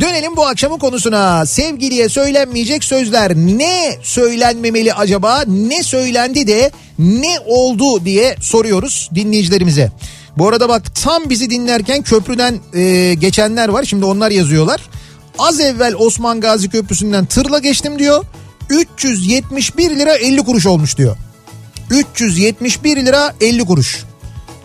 [0.00, 1.46] dönelim bu akşamın konusuna.
[1.46, 5.44] Sevgiliye söylenmeyecek sözler ne söylenmemeli acaba?
[5.46, 9.92] Ne söylendi de ne oldu diye soruyoruz dinleyicilerimize.
[10.38, 13.84] Bu arada bak tam bizi dinlerken köprüden e, geçenler var.
[13.84, 14.80] Şimdi onlar yazıyorlar.
[15.38, 18.24] Az evvel Osman Gazi Köprüsü'nden tırla geçtim diyor.
[18.70, 21.16] 371 lira 50 kuruş olmuş diyor.
[21.90, 24.04] 371 lira 50 kuruş.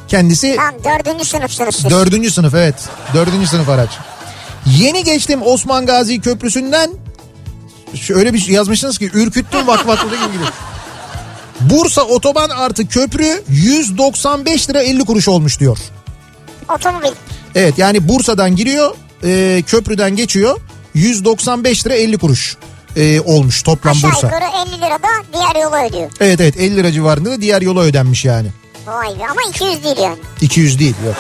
[0.08, 1.90] Kendisi Tamam dördüncü sınıfsınız siz.
[1.90, 2.76] Dördüncü sınıf evet.
[3.14, 3.90] Dördüncü sınıf araç.
[4.66, 6.92] Yeni geçtim Osman Gazi Köprüsü'nden.
[7.96, 10.50] Şöyle bir yazmışsınız ki ürküttüm vak vak gibi gidiyor.
[11.60, 15.78] Bursa otoban artı köprü 195 lira 50 kuruş olmuş diyor.
[16.76, 17.08] Otomobil.
[17.56, 20.60] Evet yani Bursa'dan giriyor e, köprüden geçiyor
[20.94, 22.58] 195 lira 50 kuruş
[22.98, 24.28] e, olmuş toplam Aşağı Bursa.
[24.28, 26.12] yukarı 50 lira da diğer yola ödüyor.
[26.20, 28.48] Evet evet 50 lira civarında da diğer yola ödenmiş yani.
[28.88, 30.18] Vay be ama 200 değil yani.
[30.42, 31.16] 200 değil yok.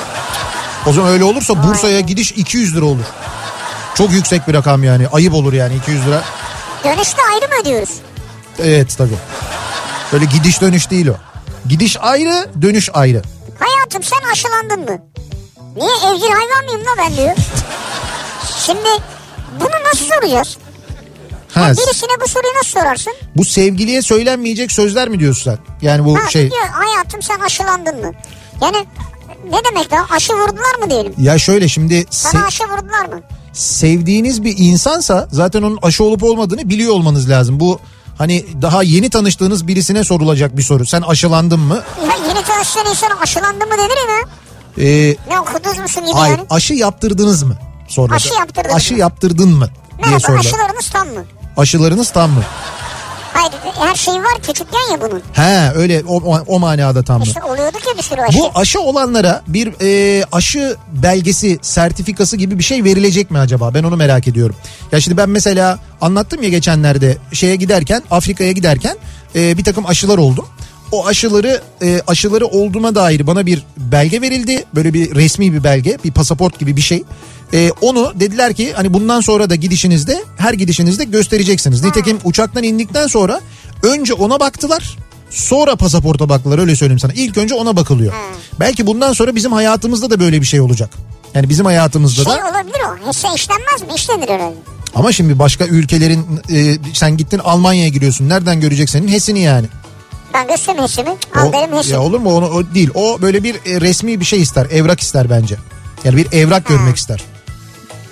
[0.87, 3.03] O zaman öyle olursa Bursa'ya gidiş 200 lira olur.
[3.95, 5.07] Çok yüksek bir rakam yani.
[5.07, 6.23] Ayıp olur yani 200 lira.
[6.83, 7.89] Dönüşte ayrı mı ödüyoruz?
[8.59, 9.17] Evet tabii.
[10.13, 11.13] Öyle gidiş dönüş değil o.
[11.69, 13.21] Gidiş ayrı, dönüş ayrı.
[13.59, 15.01] Hayatım sen aşılandın mı?
[15.75, 17.35] Niye evcil hayvan mıyım la ben diyor.
[18.65, 18.89] Şimdi
[19.59, 20.57] bunu nasıl soracağız?
[21.53, 23.13] Ha, Birisine bu soruyu nasıl sorarsın?
[23.35, 25.57] bu sevgiliye söylenmeyecek sözler mi diyorsun sen?
[25.81, 28.11] Yani bu Ha, şey diyor hayatım sen aşılandın mı?
[28.61, 28.85] Yani
[29.49, 31.13] ne demek lan aşı vurdular mı diyelim?
[31.17, 33.21] ya şöyle şimdi Sana se- aşı vurdular mı?
[33.53, 37.59] sevdiğiniz bir insansa zaten onun aşı olup olmadığını biliyor olmanız lazım.
[37.59, 37.79] Bu
[38.17, 40.85] hani daha yeni tanıştığınız birisine sorulacak bir soru.
[40.85, 41.83] Sen aşılandın mı?
[42.09, 44.29] Ya yeni tanıştığın insana aşılandın mı denir mi?
[44.77, 46.47] Ee, Ne okudunuz musun gibi hayır yani?
[46.49, 47.55] aşı yaptırdınız mı?
[47.87, 48.99] Sonra Aşı yaptırdınız Aşı mı?
[48.99, 49.65] yaptırdın mı?
[49.65, 50.39] diye Merhaba sorular.
[50.39, 51.25] aşılarınız tam mı?
[51.57, 52.43] Aşılarınız tam mı?
[53.33, 55.21] Hayır her şey var küçükken ya bunun.
[55.33, 57.21] He öyle o, o, o manada tam?
[57.21, 58.37] İşte oluyordu ki bir sürü aşı.
[58.39, 63.73] Bu aşı olanlara bir e, aşı belgesi, sertifikası gibi bir şey verilecek mi acaba?
[63.73, 64.55] Ben onu merak ediyorum.
[64.91, 68.97] Ya şimdi ben mesela anlattım ya geçenlerde şeye giderken, Afrika'ya giderken
[69.35, 70.45] e, bir takım aşılar oldum.
[70.91, 74.63] O aşıları e, aşıları olduğuma dair bana bir belge verildi.
[74.75, 77.03] Böyle bir resmi bir belge, bir pasaport gibi bir şey.
[77.53, 81.83] E, onu dediler ki hani bundan sonra da gidişinizde her gidişinizde göstereceksiniz.
[81.83, 83.41] Nitekim uçaktan indikten sonra
[83.83, 84.97] önce ona baktılar.
[85.29, 87.13] Sonra pasaporta baktılar öyle söyleyeyim sana.
[87.13, 88.13] İlk önce ona bakılıyor.
[88.59, 90.89] Belki bundan sonra bizim hayatımızda da böyle bir şey olacak.
[91.33, 93.09] Yani bizim hayatımızda Şey da olabilir o.
[93.09, 93.87] Hisse işlenmez mi?
[93.95, 94.55] İşlenir herhalde.
[94.95, 98.29] ama şimdi başka ülkelerin e, sen gittin Almanya'ya giriyorsun.
[98.29, 99.67] Nereden görecek senin hesini yani?
[100.33, 100.47] Ben.
[101.35, 101.93] Al O- benim hissim.
[101.93, 102.89] ya olur mu onu o değil.
[102.93, 104.67] O böyle bir e, resmi bir şey ister.
[104.71, 105.55] Evrak ister bence.
[106.03, 107.23] Yani bir evrak görmek ister.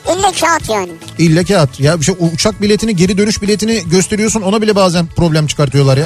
[0.05, 0.91] İlle kağıt yani.
[1.17, 1.79] İlle kağıt.
[1.79, 6.05] Ya bir şey uçak biletini geri dönüş biletini gösteriyorsun ona bile bazen problem çıkartıyorlar ya.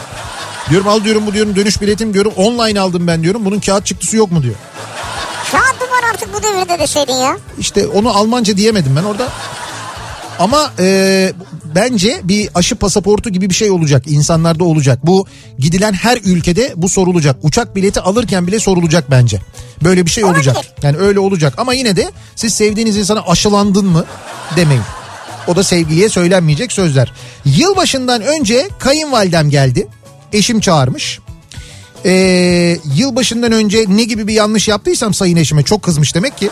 [0.70, 3.46] Diyorum al diyorum bu diyorum dönüş biletim diyorum online aldım ben diyorum.
[3.46, 4.56] Bunun kağıt çıktısı yok mu diyor.
[5.52, 7.38] Kağıt mı var artık bu devirde deseydin ya.
[7.60, 9.28] İşte onu Almanca diyemedim ben orada.
[10.40, 11.34] Ama e,
[11.76, 14.04] bence bir aşı pasaportu gibi bir şey olacak.
[14.08, 15.00] İnsanlarda olacak.
[15.04, 15.28] Bu
[15.60, 17.36] gidilen her ülkede bu sorulacak.
[17.44, 19.40] Uçak bileti alırken bile sorulacak bence.
[19.84, 20.58] Böyle bir şey olacak.
[20.84, 21.54] Yani öyle olacak.
[21.58, 24.06] Ama yine de siz sevdiğiniz insana aşılandın mı
[24.56, 24.84] demeyin.
[25.48, 27.14] O da sevgiliye söylenmeyecek sözler.
[27.46, 29.88] Yılbaşından önce kayınvalidem geldi.
[30.34, 31.20] Eşim çağırmış.
[32.06, 36.50] Ee, yılbaşından önce ne gibi bir yanlış yaptıysam sayın eşime çok kızmış demek ki.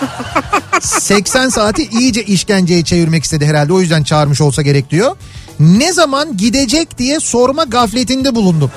[0.80, 3.72] 80 saati iyice işkenceye çevirmek istedi herhalde.
[3.72, 5.16] O yüzden çağırmış olsa gerek diyor.
[5.60, 8.70] Ne zaman gidecek diye sorma gafletinde bulundum.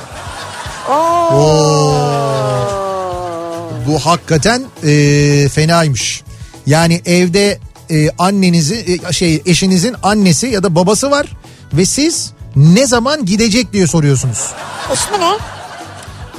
[3.87, 6.23] Bu hakikaten e, fenaymış.
[6.65, 11.25] Yani evde e, annenizi e, şey eşinizin annesi ya da babası var
[11.73, 14.51] ve siz ne zaman gidecek diye soruyorsunuz.
[14.93, 15.31] İsmi ne?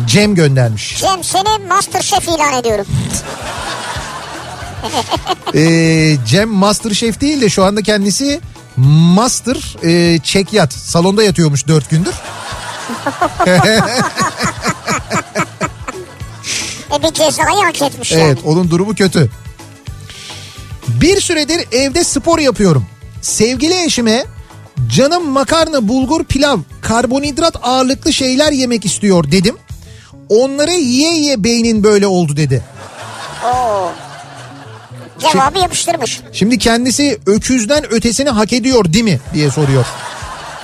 [0.07, 0.99] Cem göndermiş.
[1.01, 2.87] Cem seni Masterchef ilan ediyorum.
[5.55, 8.41] Ee, Cem Masterchef değil de şu anda kendisi
[8.77, 10.73] Master e, çek yat.
[10.73, 12.15] Salonda yatıyormuş dört gündür.
[16.95, 18.39] E bir cezayı hak etmiş Evet yani.
[18.45, 19.31] onun durumu kötü.
[20.89, 22.87] Bir süredir evde spor yapıyorum.
[23.23, 24.25] Sevgili eşime
[24.89, 29.57] canım makarna, bulgur, pilav, karbonhidrat ağırlıklı şeyler yemek istiyor dedim.
[30.29, 32.63] Onları yiye yiye beynin böyle oldu dedi.
[33.45, 33.93] Oo.
[35.19, 36.21] Cevabı yapıştırmış.
[36.33, 39.85] Şimdi kendisi öküzden ötesini hak ediyor değil mi diye soruyor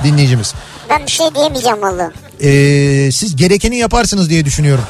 [0.05, 0.55] dinleyicimiz.
[0.91, 2.11] Ben bir şey diyemeyeceğim vallahi.
[2.43, 4.85] Ee, siz gerekeni yaparsınız diye düşünüyorum.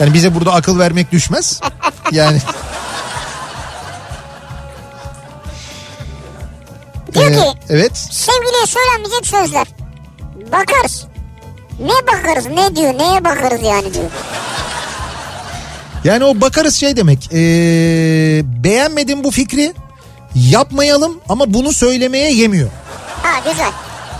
[0.00, 1.60] Yani bize burada akıl vermek düşmez.
[2.12, 2.38] Yani
[7.14, 7.96] Diyor Ee, ki evet.
[8.10, 9.66] sevgiliye söylenmeyecek sözler.
[10.52, 11.06] Bakarız.
[11.80, 14.10] Ne bakarız ne diyor neye bakarız yani diyor.
[16.04, 17.28] Yani o bakarız şey demek.
[17.32, 17.38] Ee,
[18.64, 19.74] beğenmedim bu fikri.
[20.34, 22.70] Yapmayalım ama bunu söylemeye yemiyor.
[23.22, 23.70] Ha güzel.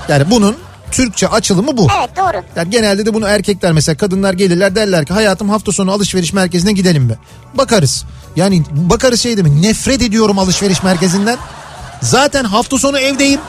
[0.09, 0.57] Yani bunun
[0.91, 1.89] Türkçe açılımı bu.
[1.99, 2.43] Evet doğru.
[2.57, 6.73] Yani genelde de bunu erkekler mesela kadınlar gelirler derler ki hayatım hafta sonu alışveriş merkezine
[6.73, 7.15] gidelim mi?
[7.55, 8.05] Bakarız.
[8.37, 11.37] Yani bakarız şey demek nefret ediyorum alışveriş merkezinden.
[12.03, 13.41] Zaten hafta sonu evdeyim.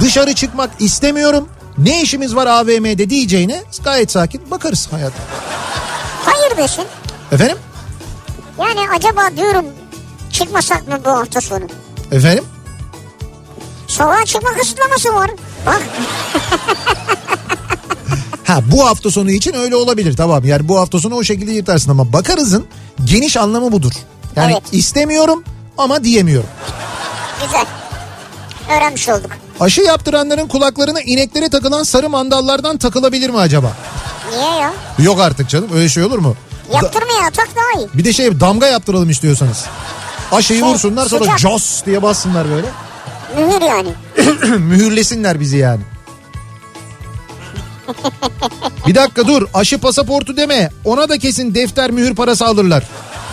[0.00, 1.48] Dışarı çıkmak istemiyorum.
[1.78, 5.24] Ne işimiz var AVM'de diyeceğine gayet sakin bakarız hayatım.
[6.24, 6.84] Hayır desin.
[7.32, 7.56] Efendim?
[8.58, 9.64] Yani acaba diyorum
[10.32, 11.64] çıkmasak mı bu hafta sonu?
[12.12, 12.44] Efendim?
[13.88, 15.30] Sokağa çıkma kısıtlaması var.
[15.66, 15.82] Bak
[18.44, 20.44] Ha bu hafta sonu için öyle olabilir tamam.
[20.44, 22.66] Yani bu hafta sonu o şekilde yırtarsın ama bakarızın
[23.04, 23.92] geniş anlamı budur.
[24.36, 24.62] Yani Evet.
[24.72, 25.44] istemiyorum
[25.78, 26.48] ama diyemiyorum.
[27.44, 27.66] güzel.
[28.76, 29.30] Öğrenmiş olduk.
[29.60, 33.72] Aşı yaptıranların kulaklarına ineklere takılan sarı mandallardan takılabilir mi acaba?
[34.30, 34.72] Niye ya?
[34.98, 36.36] Yok artık canım öyle şey olur mu?
[36.72, 37.88] Yaptırmaya tak daha iyi.
[37.94, 39.64] bir de şey damga yaptıralım istiyorsanız.
[40.32, 41.38] Aşıyı Şey, vursunlar sonra sıcak.
[41.38, 42.66] jos diye bassınlar böyle.
[43.36, 43.88] Mühür yani.
[44.58, 45.80] Mühürlesinler bizi yani.
[48.86, 50.70] bir dakika dur aşı pasaportu deme.
[50.84, 52.82] Ona da kesin defter mühür parası alırlar.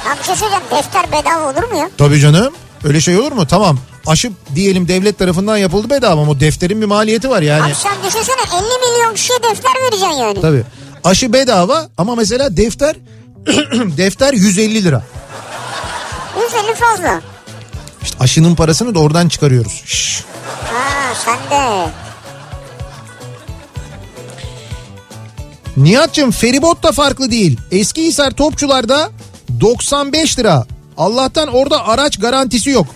[0.07, 0.65] Ya bir şey söyleyeceğim.
[0.71, 1.89] Defter bedava olur mu ya?
[1.97, 2.53] Tabii canım.
[2.83, 3.47] Öyle şey olur mu?
[3.47, 3.77] Tamam.
[4.07, 7.63] Aşı diyelim devlet tarafından yapıldı bedava ama o defterin bir maliyeti var yani.
[7.63, 10.41] Abi sen düşünsene 50 milyon kişiye defter vereceksin yani.
[10.41, 10.63] Tabii.
[11.03, 12.95] Aşı bedava ama mesela defter
[13.97, 15.03] defter 150 lira.
[16.53, 17.21] 150 fazla.
[18.03, 19.81] İşte aşının parasını da oradan çıkarıyoruz.
[19.85, 20.23] Şşş.
[20.73, 21.89] Ha sen de.
[25.77, 27.59] Nihat'cığım feribot da farklı değil.
[27.71, 29.09] Eskihisar Topçular'da
[29.61, 30.65] 95 lira.
[30.97, 32.87] Allah'tan orada araç garantisi yok.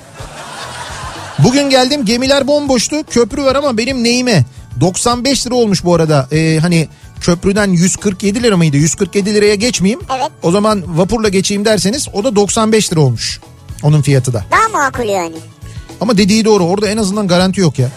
[1.40, 2.96] Bugün geldim gemiler bomboştu.
[3.10, 4.46] Köprü var ama benim neyime?
[4.82, 6.28] 95 lira olmuş bu arada.
[6.32, 6.88] Ee, hani
[7.28, 8.78] köprüden 147 lira mıydı?
[8.78, 10.00] 147 liraya geçmeyeyim.
[10.18, 10.32] Evet.
[10.44, 13.40] O zaman vapurla geçeyim derseniz o da 95 lira olmuş.
[13.84, 14.46] Onun fiyatı da.
[14.52, 15.36] Daha makul yani.
[16.02, 17.90] Ama dediği doğru orada en azından garanti yok ya.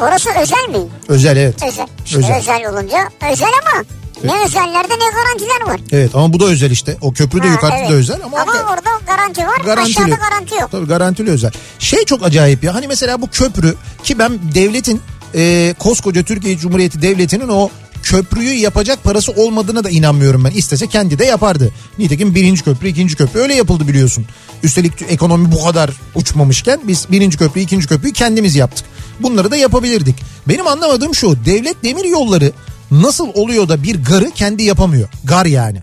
[0.00, 0.88] Orası özel mi?
[1.08, 1.62] Özel evet.
[1.68, 1.86] Özel.
[2.04, 2.38] İşte Özel.
[2.38, 2.66] özel.
[2.70, 2.98] olunca
[3.32, 3.84] özel ama
[4.24, 5.80] ne özellerde ne garantiler var.
[5.92, 6.96] Evet ama bu da özel işte.
[7.00, 7.90] O köprü de yukarıda evet.
[7.90, 9.96] da özel ama, Ama orada- orada garanti var garantili.
[10.04, 10.70] aşağıda garanti yok.
[10.70, 11.50] Tabii garantili özel.
[11.78, 13.74] Şey çok acayip ya hani mesela bu köprü
[14.04, 15.00] ki ben devletin
[15.34, 17.70] e, koskoca Türkiye Cumhuriyeti Devleti'nin o
[18.02, 20.50] köprüyü yapacak parası olmadığına da inanmıyorum ben.
[20.50, 21.72] İstese kendi de yapardı.
[21.98, 24.26] Nitekim birinci köprü, ikinci köprü öyle yapıldı biliyorsun.
[24.62, 28.86] Üstelik ekonomi bu kadar uçmamışken biz birinci köprü, ikinci köprüyü kendimiz yaptık.
[29.20, 30.16] Bunları da yapabilirdik.
[30.48, 32.52] Benim anlamadığım şu devlet demir yolları
[32.90, 35.08] nasıl oluyor da bir garı kendi yapamıyor?
[35.24, 35.78] Gar yani.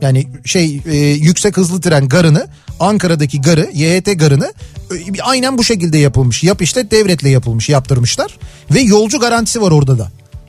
[0.00, 2.48] Yani şey e, yüksek hızlı tren garını
[2.80, 4.52] Ankara'daki garı YHT garını
[4.90, 6.42] e, aynen bu şekilde yapılmış.
[6.44, 8.38] Yap işte devletle yapılmış yaptırmışlar
[8.70, 10.08] ve yolcu garantisi var orada da.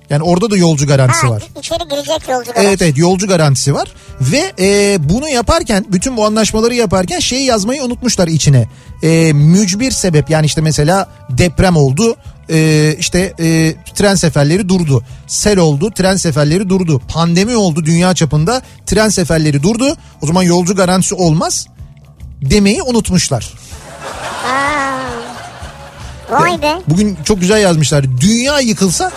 [0.09, 1.43] Yani orada da yolcu garantisi Ha, var.
[1.59, 2.83] içeri girecek yolcu Evet garantisi.
[2.85, 3.87] evet yolcu garantisi var
[4.21, 8.67] ve e, bunu yaparken bütün bu anlaşmaları yaparken şeyi yazmayı unutmuşlar içine.
[9.03, 12.15] E, mücbir sebep yani işte mesela deprem oldu
[12.49, 15.03] e, işte e, tren seferleri durdu.
[15.27, 17.01] Sel oldu tren seferleri durdu.
[17.07, 19.95] Pandemi oldu dünya çapında tren seferleri durdu.
[20.21, 21.67] O zaman yolcu garantisi olmaz
[22.41, 23.53] demeyi unutmuşlar.
[24.43, 24.99] Ha.
[26.29, 26.81] Vay be.
[26.87, 28.05] Bugün çok güzel yazmışlar.
[28.21, 29.11] Dünya yıkılsa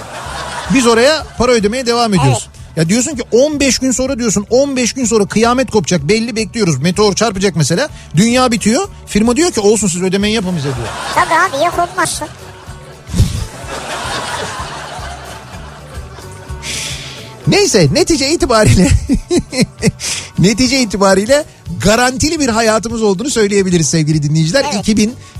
[0.75, 2.49] biz oraya para ödemeye devam ediyoruz.
[2.77, 6.79] Ya diyorsun ki 15 gün sonra diyorsun 15 gün sonra kıyamet kopacak belli bekliyoruz.
[6.79, 7.89] Meteor çarpacak mesela.
[8.17, 8.89] Dünya bitiyor.
[9.07, 10.89] Firma diyor ki olsun siz ödemeyi yapın bize diyor.
[11.15, 12.29] Tabii abi ya kopmazsa.
[17.47, 18.89] Neyse netice itibariyle
[20.39, 21.45] netice itibariyle
[21.85, 24.65] garantili bir hayatımız olduğunu söyleyebiliriz sevgili dinleyiciler.
[24.75, 24.89] Evet.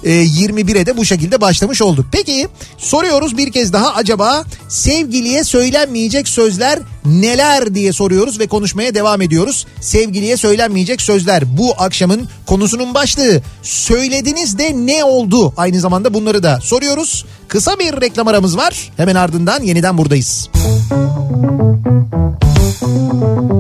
[0.05, 2.07] 2021'e de bu şekilde başlamış olduk.
[2.13, 2.49] Peki
[2.79, 9.67] soruyoruz bir kez daha acaba sevgiliye söylenmeyecek sözler neler diye soruyoruz ve konuşmaya devam ediyoruz.
[9.81, 13.43] Sevgiliye söylenmeyecek sözler bu akşamın konusunun başlığı.
[13.63, 15.53] Söylediniz de ne oldu?
[15.57, 17.25] Aynı zamanda bunları da soruyoruz.
[17.49, 18.93] Kısa bir reklam aramız var.
[18.97, 20.49] Hemen ardından yeniden buradayız.
[22.99, 23.58] Kafa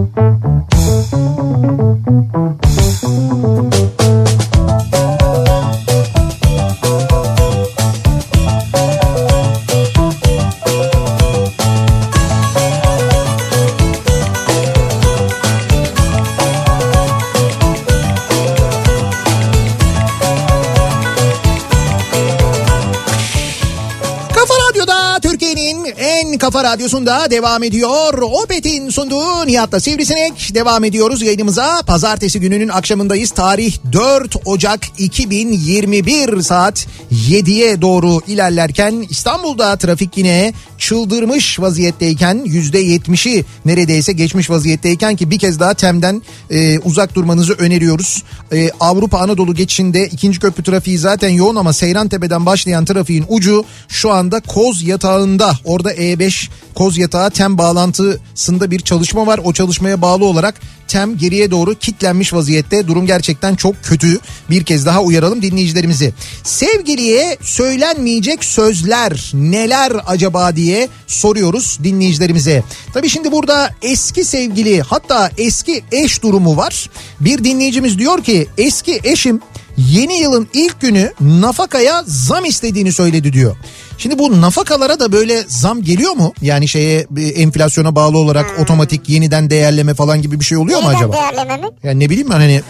[26.89, 28.22] radyosunda devam ediyor.
[28.22, 31.82] Opet'in sunduğu Nihat'la Sivrisinek devam ediyoruz yayınımıza.
[31.86, 33.30] Pazartesi gününün akşamındayız.
[33.30, 44.12] Tarih 4 Ocak 2021 saat 7'ye doğru ilerlerken İstanbul'da trafik yine çıldırmış vaziyetteyken %70'i neredeyse
[44.12, 48.22] geçmiş vaziyetteyken ki bir kez daha TEM'den e, uzak durmanızı öneriyoruz.
[48.53, 54.11] E, Avrupa Anadolu geçişinde ikinci köprü trafiği zaten yoğun ama Seyrantepe'den başlayan trafiğin ucu şu
[54.11, 55.53] anda Koz Yatağı'nda.
[55.64, 59.41] Orada E5 Koz Yatağı TEM bağlantısında bir çalışma var.
[59.45, 60.55] O çalışmaya bağlı olarak
[60.89, 62.89] TEM geriye doğru kitlenmiş vaziyette.
[62.89, 64.18] Durum gerçekten çok kötü.
[64.51, 66.14] Bir kez daha uyaralım dinleyicilerimizi.
[66.45, 70.68] Sevgiliye söylenmeyecek sözler neler acaba diye
[71.07, 72.62] soruyoruz dinleyicilerimize.
[72.95, 76.91] Tabii şimdi burada eski sevgili hatta eski eş durumu var.
[77.21, 79.41] Bir dinleyicimiz diyor ki eski eşim
[79.77, 83.57] yeni yılın ilk günü nafakaya zam istediğini söyledi diyor.
[83.99, 86.33] Şimdi bu nafakalara da böyle zam geliyor mu?
[86.43, 87.07] Yani şeye
[87.37, 91.12] enflasyona bağlı olarak otomatik yeniden değerleme falan gibi bir şey oluyor mu Yeniden acaba?
[91.16, 91.66] değerleme mi?
[91.85, 92.62] Yani ne bileyim ben hani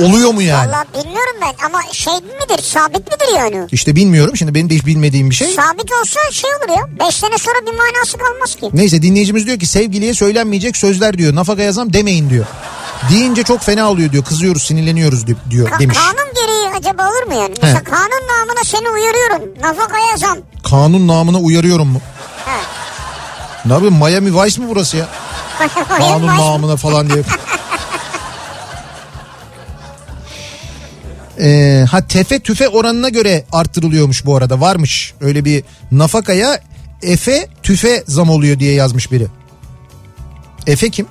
[0.00, 0.68] oluyor mu yani?
[0.68, 3.66] Valla bilmiyorum ben ama şey midir sabit midir yani?
[3.72, 5.48] İşte bilmiyorum şimdi benim de hiç bilmediğim bir şey.
[5.48, 8.70] Sabit olsa şey olur ya 5 sene sonra bir manası kalmaz ki.
[8.72, 11.34] Neyse dinleyicimiz diyor ki sevgiliye söylenmeyecek sözler diyor.
[11.34, 12.44] Nafaka yazam demeyin diyor.
[13.10, 14.24] Deyince çok fena oluyor diyor.
[14.24, 15.98] Kızıyoruz sinirleniyoruz di- diyor Ka- demiş.
[15.98, 17.54] kanun gereği acaba olur mu yani?
[17.62, 19.42] Mesela kanun namına seni uyarıyorum.
[19.62, 20.38] Nafakaya zam.
[20.70, 22.00] Kanun namına uyarıyorum mu?
[22.44, 22.56] Ha.
[23.66, 25.08] Ne yapayım Miami Vice mi burası ya?
[25.98, 27.22] Kanun namına falan diye.
[31.40, 35.14] Ee, ha tefe tüfe oranına göre arttırılıyormuş bu arada varmış.
[35.20, 36.60] Öyle bir nafakaya
[37.02, 39.26] efe tüfe zam oluyor diye yazmış biri.
[40.66, 41.06] Efe kim?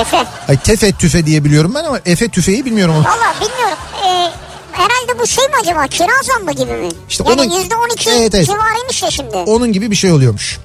[0.00, 0.24] Efe.
[0.48, 2.94] Ay tefe tüfe diye biliyorum ben ama efe tüfeyi bilmiyorum.
[2.94, 3.04] onu.
[3.04, 3.78] Valla bilmiyorum.
[4.04, 4.30] Ee,
[4.72, 5.86] herhalde bu şey mi acaba?
[5.86, 6.88] Kira zammı gibi mi?
[7.08, 8.46] İşte yani onun- yüzde on iki Evet, evet.
[8.46, 9.36] civarıymış ya şimdi.
[9.36, 10.58] Onun gibi bir şey oluyormuş.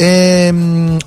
[0.00, 0.52] Ee,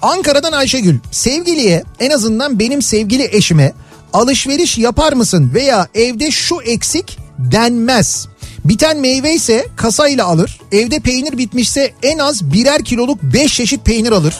[0.01, 0.99] Ankara'dan Ayşegül.
[1.11, 3.73] Sevgiliye en azından benim sevgili eşime
[4.15, 8.27] alışveriş yapar mısın veya evde şu eksik denmez.
[8.65, 10.59] Biten meyve ise kasayla alır.
[10.71, 14.35] Evde peynir bitmişse en az birer kiloluk 5 çeşit peynir alır.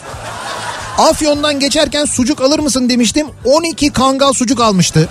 [0.97, 3.28] Afyon'dan geçerken sucuk alır mısın demiştim.
[3.45, 5.09] 12 kangal sucuk almıştı.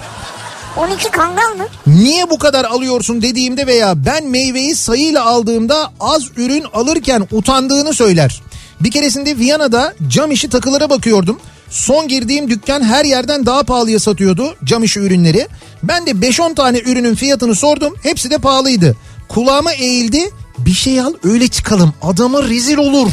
[0.77, 1.67] 12 kangal mı?
[1.87, 8.43] Niye bu kadar alıyorsun dediğimde veya ben meyveyi sayıyla aldığımda az ürün alırken utandığını söyler.
[8.81, 11.41] Bir keresinde Viyana'da cam işi takılara bakıyordum.
[11.71, 15.49] Son girdiğim dükkan her yerden daha pahalıya satıyordu cam işi ürünleri.
[15.83, 17.95] Ben de 5-10 tane ürünün fiyatını sordum.
[18.03, 18.97] Hepsi de pahalıydı.
[19.29, 20.31] Kulağıma eğildi.
[20.59, 21.95] Bir şey al öyle çıkalım.
[22.03, 23.11] Adama rezil olur.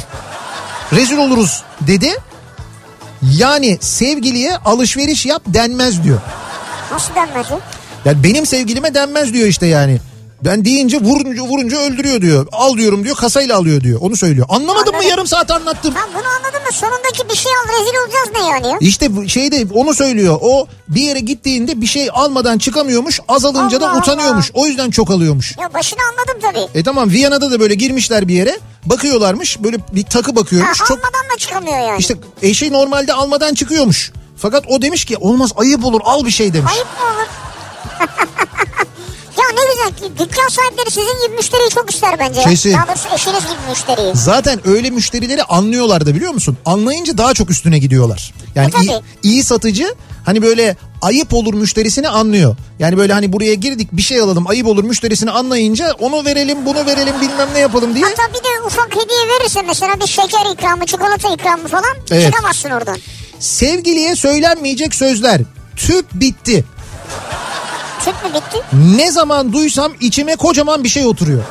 [0.93, 2.10] Rezil oluruz dedi.
[3.22, 6.22] Yani sevgiliye alışveriş yap denmez diyor.
[6.91, 7.60] Nasıl denmez o?
[8.06, 9.99] Yani benim sevgilime denmez diyor işte yani.
[10.46, 12.48] Ben deyince vurunca vurunca öldürüyor diyor.
[12.52, 14.00] Al diyorum diyor kasayla alıyor diyor.
[14.02, 14.46] Onu söylüyor.
[14.50, 15.10] Anlamadın mı Anladım.
[15.10, 15.94] yarım saat anlattım.
[15.96, 18.78] Ben bunu anladım da sonundaki bir şey al rezil olacağız ne yani ya?
[18.89, 20.38] İşte şeyde onu söylüyor.
[20.42, 23.20] O bir yere gittiğinde bir şey almadan çıkamıyormuş.
[23.28, 24.52] Az alınca da Allah utanıyormuş.
[24.54, 25.58] O yüzden çok alıyormuş.
[25.58, 26.80] Ya başını anladım tabii.
[26.80, 28.60] E tamam Viyana'da da böyle girmişler bir yere.
[28.86, 29.64] Bakıyorlarmış.
[29.64, 30.78] Böyle bir takı Ha, bakıyormuş.
[30.78, 32.00] Çok almadan da çıkamıyor yani.
[32.00, 34.12] işte eşi normalde almadan çıkıyormuş.
[34.38, 36.72] Fakat o demiş ki olmaz ayıp olur al bir şey demiş.
[36.76, 37.28] Ayıp mı olur?
[39.52, 42.41] ne güzel dükkan sahipleri sizin gibi müşteriyi çok ister bence.
[42.41, 42.74] Kesin.
[42.74, 44.12] Daha doğrusu eşiniz gibi müşteriyi.
[44.16, 46.58] Zaten öyle müşterileri anlıyorlar da biliyor musun?
[46.66, 48.34] Anlayınca daha çok üstüne gidiyorlar.
[48.56, 49.95] Yani E, iyi, iyi satıcı
[50.26, 52.56] hani böyle ayıp olur müşterisini anlıyor.
[52.80, 56.86] Yani böyle hani buraya girdik bir şey alalım ayıp olur müşterisini anlayınca onu verelim bunu
[56.86, 58.06] verelim bilmem ne yapalım diye.
[58.06, 62.26] Hatta bir de ufak hediye verirse mesela bir şeker ikramı, çikolata ikramı falan Evet.
[62.34, 62.97] çıkamazsın oradan.
[63.39, 65.41] Sevgiliye söylenmeyecek sözler.
[65.76, 66.64] Tüp bitti.
[68.06, 68.78] Tüp mü bitti?
[68.97, 71.43] Ne zaman duysam içime kocaman bir şey oturuyor.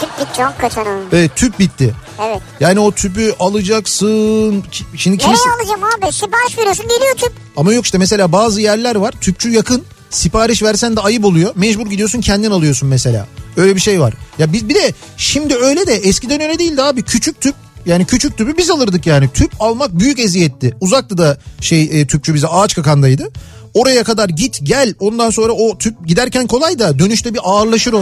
[0.00, 0.98] Tüp bitti hakikaten ha.
[1.12, 1.94] Evet tüp bitti.
[2.26, 2.42] Evet.
[2.60, 4.64] Yani o tüpü alacaksın.
[4.96, 5.42] Şimdi kimse...
[5.42, 6.12] Nereye alacağım abi?
[6.12, 7.32] Sipariş veriyorsun geliyor tüp.
[7.56, 9.14] Ama yok işte mesela bazı yerler var.
[9.20, 9.84] Tüpçü yakın.
[10.10, 11.52] Sipariş versen de ayıp oluyor.
[11.54, 13.26] Mecbur gidiyorsun kendin alıyorsun mesela.
[13.56, 14.14] Öyle bir şey var.
[14.38, 17.02] Ya biz bir de şimdi öyle de eskiden öyle değildi abi.
[17.02, 17.54] Küçük tüp
[17.86, 19.28] yani küçük tüpü biz alırdık yani.
[19.32, 20.76] Tüp almak büyük eziyetti.
[20.80, 23.28] Uzaktı da şey e, tüpçü bize ağaç kakandaydı.
[23.74, 28.00] Oraya kadar git gel ondan sonra o tüp giderken kolay da dönüşte bir ağırlaşır o.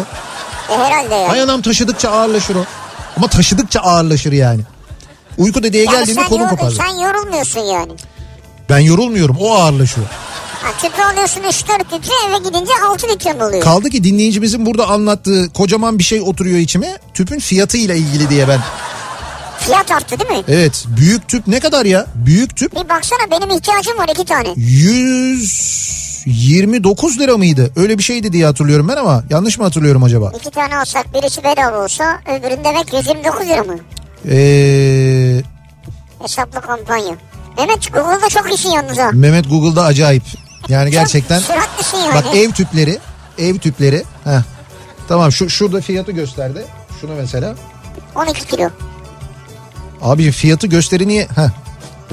[0.71, 1.29] E herhalde ya.
[1.29, 2.65] Hay anam taşıdıkça ağırlaşır o.
[3.17, 4.61] Ama taşıdıkça ağırlaşır yani.
[5.39, 6.71] Uyku Yani geldiğinde yor- kopar.
[6.71, 7.93] sen yorulmuyorsun yani.
[8.71, 10.07] Ben yorulmuyorum o ağırlaşıyor.
[10.83, 13.63] Tüpü alıyorsun 3-4 litre eve gidince 6 litre oluyor.
[13.63, 16.99] Kaldı ki dinleyicimizin burada anlattığı kocaman bir şey oturuyor içime.
[17.15, 18.61] Tüpün fiyatıyla ilgili diye ben.
[19.67, 20.43] Fiyat arttı değil mi?
[20.49, 22.07] Evet büyük tüp ne kadar ya?
[22.15, 24.49] Büyük tüp Bir baksana benim ihtiyacım var iki tane.
[24.57, 27.71] 129 lira mıydı?
[27.77, 30.33] Öyle bir şeydi diye hatırlıyorum ben ama yanlış mı hatırlıyorum acaba?
[30.41, 33.77] İki tane alsak birisi bedava olsa öbüründe demek 129 lira mı?
[34.29, 35.43] Ee,
[36.23, 37.15] Hesaplı kampanya.
[37.59, 39.11] Mehmet Google'da çok iyisin yalnız ha.
[39.13, 40.23] Mehmet Google'da acayip.
[40.69, 41.39] Yani gerçekten.
[41.39, 42.15] Çok süratlisin yani.
[42.15, 42.99] Bak ev tüpleri,
[43.39, 44.03] ev tüpleri.
[44.25, 44.43] Heh.
[45.09, 46.65] Tamam şu şurada fiyatı gösterdi.
[47.01, 47.55] Şunu mesela.
[48.15, 48.71] 12 kilo.
[50.03, 51.25] Abi fiyatı gösteri niye?
[51.25, 51.51] Heh.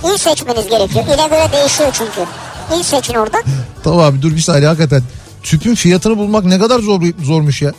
[0.10, 1.06] İyi seçmeniz gerekiyor.
[1.06, 2.26] İle göre değişiyor çünkü.
[2.74, 3.38] İyi seçin orada.
[3.84, 5.04] Tamam abi dur bir saniye hakikaten.
[5.44, 7.72] Tüpün fiyatını bulmak ne kadar zor zormuş ya.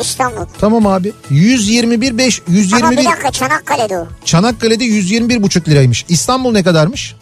[0.00, 0.46] İstanbul.
[0.60, 1.12] Tamam abi.
[1.30, 4.06] 121 5 Ama bir 121 dakika Çanakkale'de o.
[4.24, 6.04] Çanakkale'de 121 buçuk liraymış.
[6.08, 7.14] İstanbul ne kadarmış?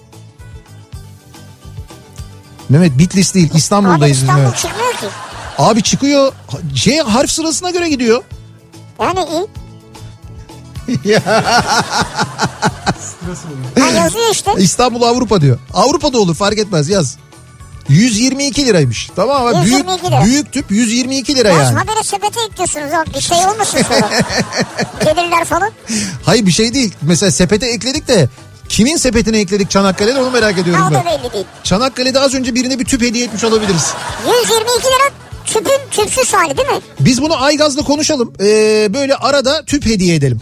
[2.68, 4.58] Mehmet Bitlis değil Abi İstanbul'dayız biz İstanbul Mehmet.
[4.58, 5.06] çıkmıyor ki.
[5.58, 6.32] Abi çıkıyor
[6.74, 8.22] şey harf sırasına göre gidiyor.
[9.00, 9.20] Yani
[10.88, 11.18] iyi.
[13.80, 14.50] ha yazıyor işte.
[14.58, 15.58] İstanbul Avrupa diyor.
[15.74, 17.16] Avrupa'da olur fark etmez yaz.
[17.88, 19.10] 122 liraymış.
[19.16, 20.24] Tamam ama büyük, 122 lira.
[20.24, 21.78] büyük tüp 122 lira Yaz yani.
[21.78, 24.10] habere sepete ekliyorsunuz o bir şey olmasın sonra.
[25.14, 25.70] Gelirler falan.
[26.24, 26.94] Hayır bir şey değil.
[27.02, 28.28] Mesela sepete ekledik de
[28.68, 31.22] kimin sepetine ekledik Çanakkale'de onu merak ediyorum Ha o da ben.
[31.24, 31.44] belli değil.
[31.64, 33.92] Çanakkale'de az önce birine bir tüp hediye etmiş olabiliriz.
[34.42, 35.10] 122 lira
[35.46, 36.80] tüpün tüpsüz hali değil mi?
[37.00, 38.32] Biz bunu Aygaz'la konuşalım.
[38.40, 40.40] Ee, böyle arada tüp hediye edelim.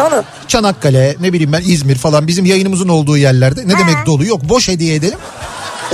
[0.00, 0.24] Dolu.
[0.48, 3.68] Çanakkale ne bileyim ben İzmir falan bizim yayınımızın olduğu yerlerde.
[3.68, 3.78] Ne Ha.
[3.78, 5.18] demek dolu yok boş hediye edelim.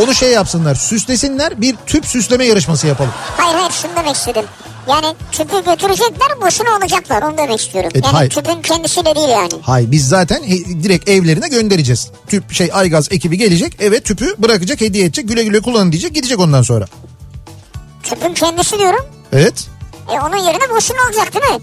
[0.02, 3.10] Onu şey yapsınlar süslesinler bir tüp süsleme yarışması yapalım.
[3.36, 4.44] Hayır hayır şunu demek istedim.
[4.88, 7.90] Yani tüpü götürecekler boşuna alacaklar onu demek istiyorum.
[7.94, 8.30] Evet, yani hayır.
[8.30, 9.52] tüpün kendisiyle değil yani.
[9.62, 12.10] Hay biz zaten he- direkt evlerine göndereceğiz.
[12.28, 16.40] Tüp şey Aygaz ekibi gelecek eve tüpü bırakacak hediye edecek güle güle kullanın diyecek gidecek
[16.40, 16.86] ondan sonra.
[18.02, 19.06] Tüpün kendisi diyorum.
[19.32, 19.66] Evet.
[20.14, 21.60] E onun yerine boşuna alacak değil mi?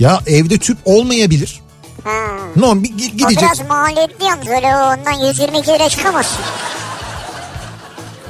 [0.00, 1.60] Ya evde tüp olmayabilir.
[2.04, 2.10] Ha.
[2.56, 3.38] Non bir gi- O gidecek.
[3.42, 6.38] biraz maliyetli yalnız öyle ondan 122 lira çıkamazsın.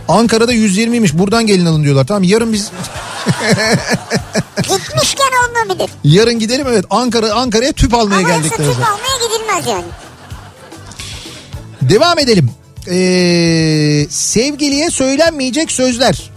[0.08, 2.06] Ankara'da 120'ymiş buradan gelin alın diyorlar.
[2.06, 2.70] Tamam yarın biz
[4.56, 5.90] Gitmişken alınabilir.
[6.04, 8.90] yarın gidelim evet Ankara Ankara'ya tüp almaya Ama yoksa geldikleri tüp zaman.
[8.90, 9.84] almaya gidilmez yani.
[11.82, 12.50] Devam edelim.
[12.90, 16.29] Ee, sevgiliye söylenmeyecek sözler.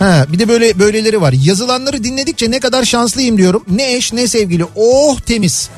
[0.00, 1.32] Ha, bir de böyle böyleleri var.
[1.32, 3.64] Yazılanları dinledikçe ne kadar şanslıyım diyorum.
[3.68, 4.64] Ne eş ne sevgili.
[4.76, 5.70] Oh temiz.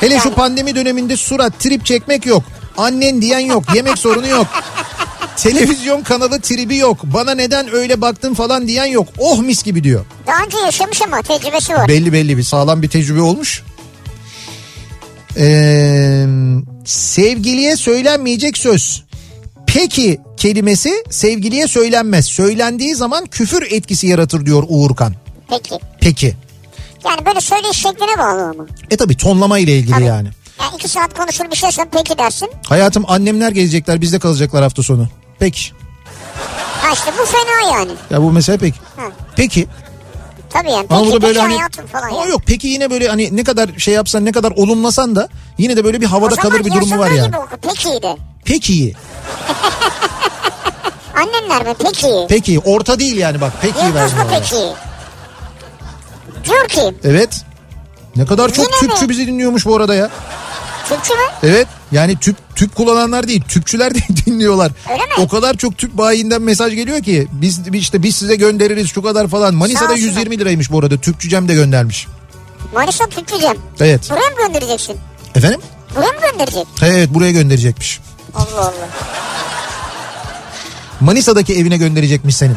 [0.00, 2.42] Hele şu pandemi döneminde surat trip çekmek yok.
[2.76, 3.64] Annen diyen yok.
[3.74, 4.46] Yemek sorunu yok.
[5.36, 6.98] Televizyon kanalı tribi yok.
[7.02, 9.08] Bana neden öyle baktın falan diyen yok.
[9.18, 10.04] Oh mis gibi diyor.
[10.26, 11.88] Daha önce yaşamış ama tecrübesi var.
[11.88, 13.62] Belli belli bir sağlam bir tecrübe olmuş.
[15.36, 16.26] Ee,
[16.84, 19.02] sevgiliye söylenmeyecek söz.
[19.74, 22.26] Peki kelimesi sevgiliye söylenmez.
[22.26, 25.14] Söylendiği zaman küfür etkisi yaratır diyor Uğurkan.
[25.48, 25.78] Peki.
[26.00, 26.36] Peki.
[27.04, 28.66] Yani böyle söyleyiş şekline bağlı ama.
[28.90, 30.04] E tabi tonlama ile ilgili Tabii.
[30.04, 30.28] yani.
[30.60, 32.48] Yani iki saat konuşur bir şey sen peki dersin.
[32.66, 35.08] Hayatım annemler gelecekler bizde kalacaklar hafta sonu.
[35.38, 35.70] Peki.
[36.82, 37.92] Ha işte bu fena yani.
[38.10, 38.78] Ya bu mesela peki.
[38.96, 39.02] Ha.
[39.36, 39.66] Peki.
[40.50, 40.86] Tabii yani.
[40.90, 42.30] Ama Peki, da böyle peki hani hayatım falan Ama yani.
[42.30, 45.84] yok peki yine böyle hani ne kadar şey yapsan ne kadar olumlasan da yine de
[45.84, 47.26] böyle bir havada kalır bir durumu var yani.
[47.26, 47.56] gibi oku.
[47.62, 48.16] Peki de.
[48.50, 48.94] Peki.
[51.16, 51.74] Annenler mi?
[51.84, 52.06] Peki.
[52.28, 54.26] Peki orta değil yani bak Yıldız mı vermiyorlar.
[54.40, 54.56] peki?
[56.50, 57.44] Diyor ki Evet.
[58.16, 59.08] Ne kadar çok Yine tüpçü mi?
[59.08, 60.10] bizi dinliyormuş bu arada ya.
[60.88, 61.20] Türkçü mü?
[61.42, 64.72] Evet yani tüp tüp kullananlar değil tüpçüler de dinliyorlar.
[64.92, 65.12] Öyle mi?
[65.18, 69.28] O kadar çok tüp bayinden mesaj geliyor ki biz işte biz size göndeririz şu kadar
[69.28, 69.54] falan.
[69.54, 70.06] Manisa'da olsunlar.
[70.08, 72.06] 120 liraymış bu arada tüpçü Cem de göndermiş.
[72.74, 73.54] Manisa Türkçücem.
[73.80, 74.10] Evet.
[74.10, 74.96] Buraya mı göndereceksin?
[75.34, 75.60] Efendim?
[75.96, 76.66] Buraya mı gönderecek?
[76.82, 78.00] Evet buraya gönderecekmiş.
[78.34, 78.88] Allah Allah.
[81.00, 82.56] Manisa'daki evine gönderecekmiş senin.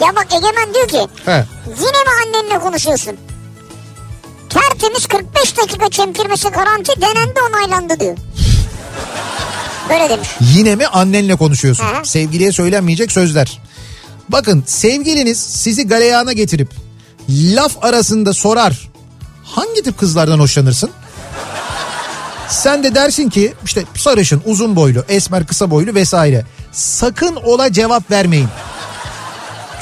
[0.00, 1.44] Ya bak Egemen diyor ki He.
[1.66, 3.16] yine mi annenle konuşuyorsun?
[4.48, 8.16] Tertemiz 45 dakika çemkirmesi garanti denendi onaylandı diyor.
[9.90, 10.28] Böyle demiş.
[10.40, 11.84] Yine mi annenle konuşuyorsun?
[11.84, 12.04] Hı.
[12.08, 13.60] Sevgiliye söylenmeyecek sözler.
[14.28, 16.70] Bakın sevgiliniz sizi galeyana getirip
[17.30, 18.88] laf arasında sorar.
[19.44, 20.90] Hangi tip kızlardan hoşlanırsın?
[22.48, 26.44] Sen de dersin ki işte sarışın, uzun boylu, esmer, kısa boylu vesaire.
[26.72, 28.48] Sakın ola cevap vermeyin.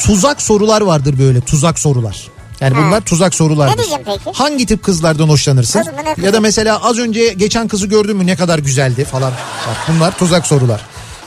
[0.00, 2.28] Tuzak sorular vardır böyle tuzak sorular.
[2.60, 3.72] Yani bunlar tuzak sorulardır.
[3.72, 4.38] Ne diyeceğim peki?
[4.38, 5.82] Hangi tip kızlardan hoşlanırsın?
[5.82, 6.24] Kız?
[6.24, 9.32] Ya da mesela az önce geçen kızı gördün mü ne kadar güzeldi falan.
[9.68, 10.80] Bak bunlar tuzak sorular.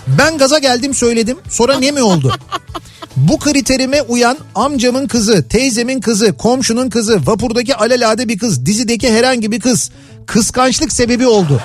[0.08, 1.38] Ben gaza geldim söyledim.
[1.50, 2.34] Sonra ne mi oldu?
[3.16, 9.52] Bu kriterime uyan amcamın kızı, teyzemin kızı, komşunun kızı, vapurdaki alelade bir kız, dizideki herhangi
[9.52, 9.92] bir kız
[10.34, 11.62] kıskançlık sebebi oldu.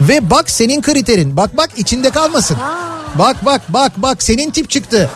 [0.00, 1.36] Ve bak senin kriterin.
[1.36, 2.56] Bak bak içinde kalmasın.
[3.14, 5.10] Bak bak bak bak senin tip çıktı.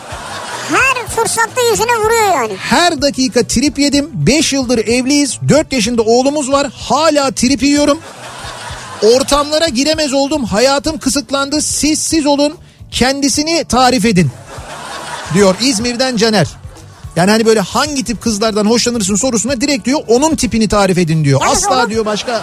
[0.69, 2.55] Her fırsatta yüzüne vuruyor yani.
[2.57, 4.09] Her dakika trip yedim.
[4.13, 5.39] 5 yıldır evliyiz.
[5.49, 6.67] 4 yaşında oğlumuz var.
[6.75, 7.99] Hala trip yiyorum.
[9.15, 10.43] Ortamlara giremez oldum.
[10.43, 11.61] Hayatım kısıtlandı.
[11.61, 12.53] Siz siz olun.
[12.91, 14.31] Kendisini tarif edin.
[15.33, 16.47] Diyor İzmir'den Caner.
[17.15, 21.41] Yani hani böyle hangi tip kızlardan hoşlanırsın sorusuna direkt diyor onun tipini tarif edin diyor.
[21.41, 22.41] Yalnız Asla onun- diyor başka.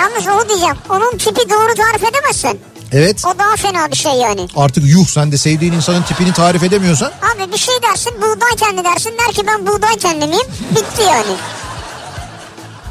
[0.00, 0.76] Yalnız onu diyeceğim.
[0.90, 2.60] Onun tipi doğru tarif edemezsin.
[2.92, 4.48] Evet O daha fena bir şey yani.
[4.56, 7.08] artık yuh sen de sevdiğin insanın tipini tarif edemiyorsan.
[7.36, 9.12] Abi bir şey dersin buğday kendi dersin.
[9.26, 10.46] Der ki ben buğday kendi miyim?
[10.70, 11.36] Bitti yani.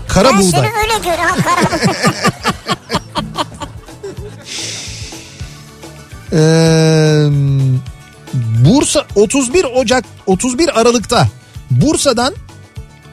[0.08, 0.52] Kara ben buğday.
[0.52, 1.36] seni öyle görüyorum.
[1.44, 1.80] Kara.
[6.34, 6.38] Ee,
[8.66, 11.28] Bursa 31 Ocak 31 Aralık'ta
[11.72, 12.34] Bursa'dan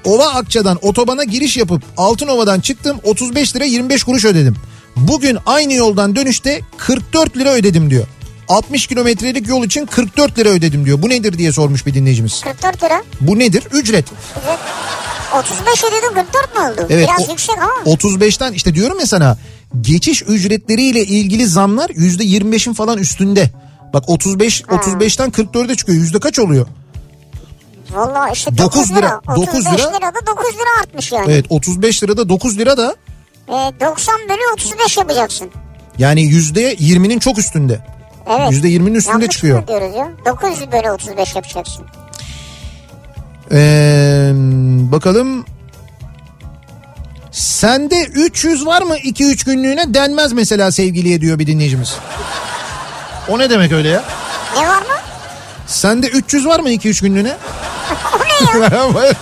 [0.05, 4.57] Ova Akça'dan otobana giriş yapıp Altınova'dan çıktım 35 lira 25 kuruş ödedim.
[4.97, 8.07] Bugün aynı yoldan dönüşte 44 lira ödedim diyor.
[8.49, 11.03] 60 kilometrelik yol için 44 lira ödedim diyor.
[11.03, 12.41] Bu nedir diye sormuş bir dinleyicimiz.
[12.41, 13.03] 44 lira.
[13.21, 13.63] Bu nedir?
[13.73, 14.05] Ücret.
[15.39, 16.87] 35 ödedim 44 mu oldu?
[16.91, 17.09] Evet.
[17.17, 17.93] Biraz o- yüksek ama.
[17.97, 19.39] 35'ten işte diyorum ya sana
[19.81, 23.51] geçiş ücretleriyle ilgili zamlar %25'in falan üstünde.
[23.93, 25.99] Bak 35 35'ten 44'e çıkıyor.
[25.99, 26.67] Yüzde kaç oluyor?
[27.91, 29.21] Valla işte 9 9 lira, lira.
[29.37, 29.89] 9 35 lira.
[29.97, 31.33] lira da 9 lira artmış yani.
[31.33, 32.97] Evet 35 lirada 9 lira da
[33.49, 35.51] Ee, 90 bölü 35 yapacaksın.
[35.99, 37.81] yani yüzde 20'nin çok üstünde.
[38.31, 38.51] Evet.
[38.53, 39.69] Yüzde 20'nin üstünde Yanlış çıkıyor.
[39.69, 40.11] diyoruz ya?
[40.27, 41.85] 9 bölü 35 yapacaksın.
[43.53, 44.33] Ee,
[44.93, 45.45] bakalım.
[47.31, 51.97] Sende 300 var mı 2-3 günlüğüne denmez mesela sevgiliye diyor bir dinleyicimiz.
[53.29, 54.05] O ne demek öyle ya?
[54.57, 54.87] Ne var mı?
[55.67, 57.37] Sende 300 var mı 2-3 günlüğüne?
[58.55, 59.13] O ne ya?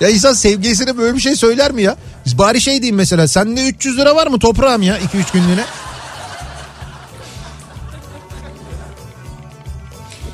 [0.00, 1.96] ya insan sevgilisine böyle bir şey söyler mi ya?
[2.26, 5.64] Biz bari şey diyeyim mesela sende 300 lira var mı toprağım ya 2-3 günlüğüne?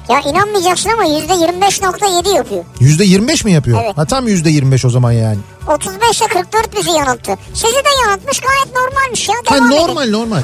[0.09, 2.65] ya inanmayacaksın ama %25.7 yapıyor.
[2.81, 3.81] %25 mi yapıyor?
[3.85, 3.97] Evet.
[3.99, 5.39] Ha tam %25 o zaman yani.
[5.69, 7.37] 35 ile 44 bizi yanılttı.
[7.55, 9.35] Sizi de yanıltmış gayet normalmiş ya.
[9.47, 9.81] Ha, Devam edin.
[9.81, 10.43] normal normal.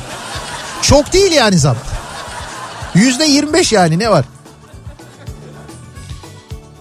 [0.83, 1.77] Çok değil yani zam.
[2.95, 4.25] %25 yani ne var?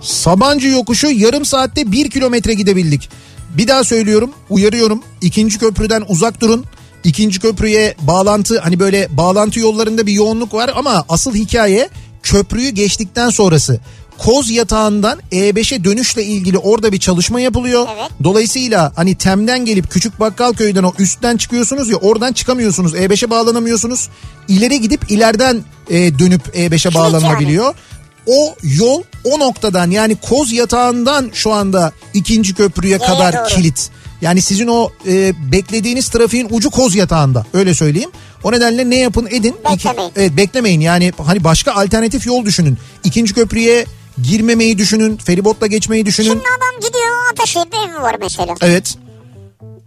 [0.01, 3.09] Sabancı yokuşu yarım saatte bir kilometre gidebildik.
[3.57, 6.65] Bir daha söylüyorum uyarıyorum ikinci köprüden uzak durun.
[7.03, 11.89] İkinci köprüye bağlantı hani böyle bağlantı yollarında bir yoğunluk var ama asıl hikaye
[12.23, 13.79] köprüyü geçtikten sonrası.
[14.17, 17.87] Koz yatağından E5'e dönüşle ilgili orada bir çalışma yapılıyor.
[17.95, 18.11] Evet.
[18.23, 22.93] Dolayısıyla hani Tem'den gelip Küçük Bakkalköy'den o üstten çıkıyorsunuz ya oradan çıkamıyorsunuz.
[22.93, 24.09] E5'e bağlanamıyorsunuz.
[24.47, 27.73] İleri gidip ileriden e, dönüp E5'e bağlanabiliyor.
[28.27, 33.47] O yol o noktadan yani Koz yatağından şu anda ikinci köprüye Y'ye kadar doğru.
[33.55, 33.89] kilit.
[34.21, 38.09] Yani sizin o e, beklediğiniz trafiğin ucu Koz yatağında öyle söyleyeyim.
[38.43, 39.55] O nedenle ne yapın edin.
[39.73, 40.11] İki- Beklemeyin.
[40.15, 42.77] evet beklemeyin yani hani başka alternatif yol düşünün.
[43.03, 43.85] İkinci köprüye
[44.23, 45.17] girmemeyi düşünün.
[45.17, 46.27] Feribotla geçmeyi düşünün.
[46.27, 48.55] Şimdi adam gidiyor Ataşehir'de evi var mesela.
[48.61, 48.97] Evet.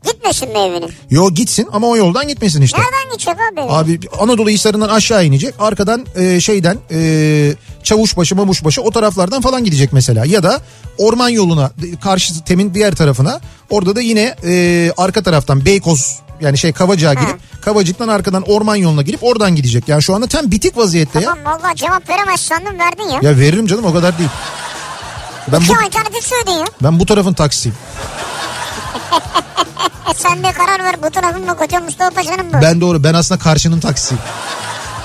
[0.05, 0.91] Gitmesin mi evinin?
[1.11, 2.79] Yo gitsin ama o yoldan gitmesin işte.
[2.79, 3.61] Nereden gidecek abi?
[3.61, 5.55] Abi Anadolu Hisarı'ndan aşağı inecek.
[5.59, 10.25] Arkadan e, şeyden e, Çavuşbaşı, Mamuşbaşı o taraflardan falan gidecek mesela.
[10.25, 10.61] Ya da
[10.99, 11.71] orman yoluna
[12.03, 13.41] karşı temin diğer tarafına.
[13.71, 19.03] Orada da yine e, arka taraftan Beykoz yani şey Kavacık'a girip Kavacık'tan arkadan orman yoluna
[19.03, 19.89] girip oradan gidecek.
[19.89, 21.35] Yani şu anda tam bitik vaziyette ya.
[21.35, 23.21] Tamam valla cevap veremez sandım verdin ya.
[23.31, 24.31] Ya veririm canım o kadar değil.
[25.53, 26.65] Ben bu, İki alternatif söyledin ya.
[26.83, 27.77] ben bu tarafın taksiyim.
[30.17, 32.59] Sen de karar ver bu tarafın mı koca Mustafa Paşa'nın mı?
[32.63, 34.23] Ben doğru ben aslında karşının taksiyim.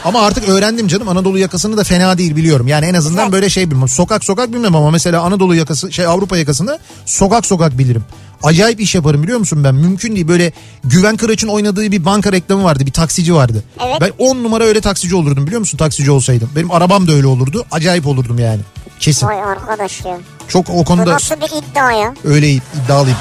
[0.06, 2.68] Ama artık öğrendim canım Anadolu yakasını da fena değil biliyorum.
[2.68, 3.32] Yani en azından Güzel.
[3.32, 3.88] böyle şey bilmem.
[3.88, 8.04] Sokak sokak bilmem ama mesela Anadolu yakası şey Avrupa yakasını sokak sokak bilirim.
[8.44, 9.76] Acayip iş yaparım biliyor musun ben?
[9.76, 10.28] Mümkün değil.
[10.28, 10.52] Böyle
[10.84, 12.86] Güven Kıraç'ın oynadığı bir banka reklamı vardı.
[12.86, 13.64] Bir taksici vardı.
[13.86, 13.98] Evet.
[14.02, 15.78] Ben 10 numara öyle taksici olurdum biliyor musun?
[15.78, 16.50] Taksici olsaydım.
[16.56, 17.66] Benim arabam da öyle olurdu.
[17.72, 18.60] Acayip olurdum yani.
[19.00, 19.28] Kesin.
[19.28, 20.18] Vay arkadaş ya.
[20.48, 22.14] Çok o Bu konuda nasıl bir iddia ya?
[22.24, 23.18] öyle iddialıyım.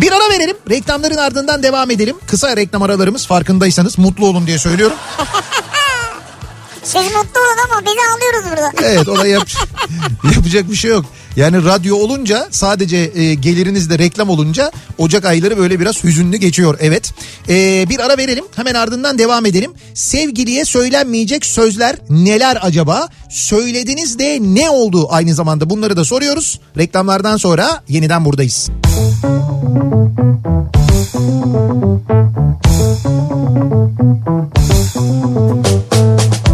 [0.00, 0.56] Bir ara verelim.
[0.70, 2.16] Reklamların ardından devam edelim.
[2.26, 4.96] Kısa reklam aralarımız farkındaysanız mutlu olun diye söylüyorum.
[6.88, 8.70] Siz mutlu olun ama biz ağlıyoruz burada.
[8.88, 9.48] Evet ona yap
[10.34, 11.04] yapacak bir şey yok.
[11.36, 16.78] Yani radyo olunca sadece e, geliriniz reklam olunca Ocak ayları böyle biraz hüzünlü geçiyor.
[16.80, 17.12] Evet
[17.48, 19.72] E, bir ara verelim hemen ardından devam edelim.
[19.94, 23.08] Sevgiliye söylenmeyecek sözler neler acaba?
[23.30, 26.60] Söylediniz de ne oldu aynı zamanda bunları da soruyoruz.
[26.76, 28.68] Reklamlardan sonra yeniden buradayız.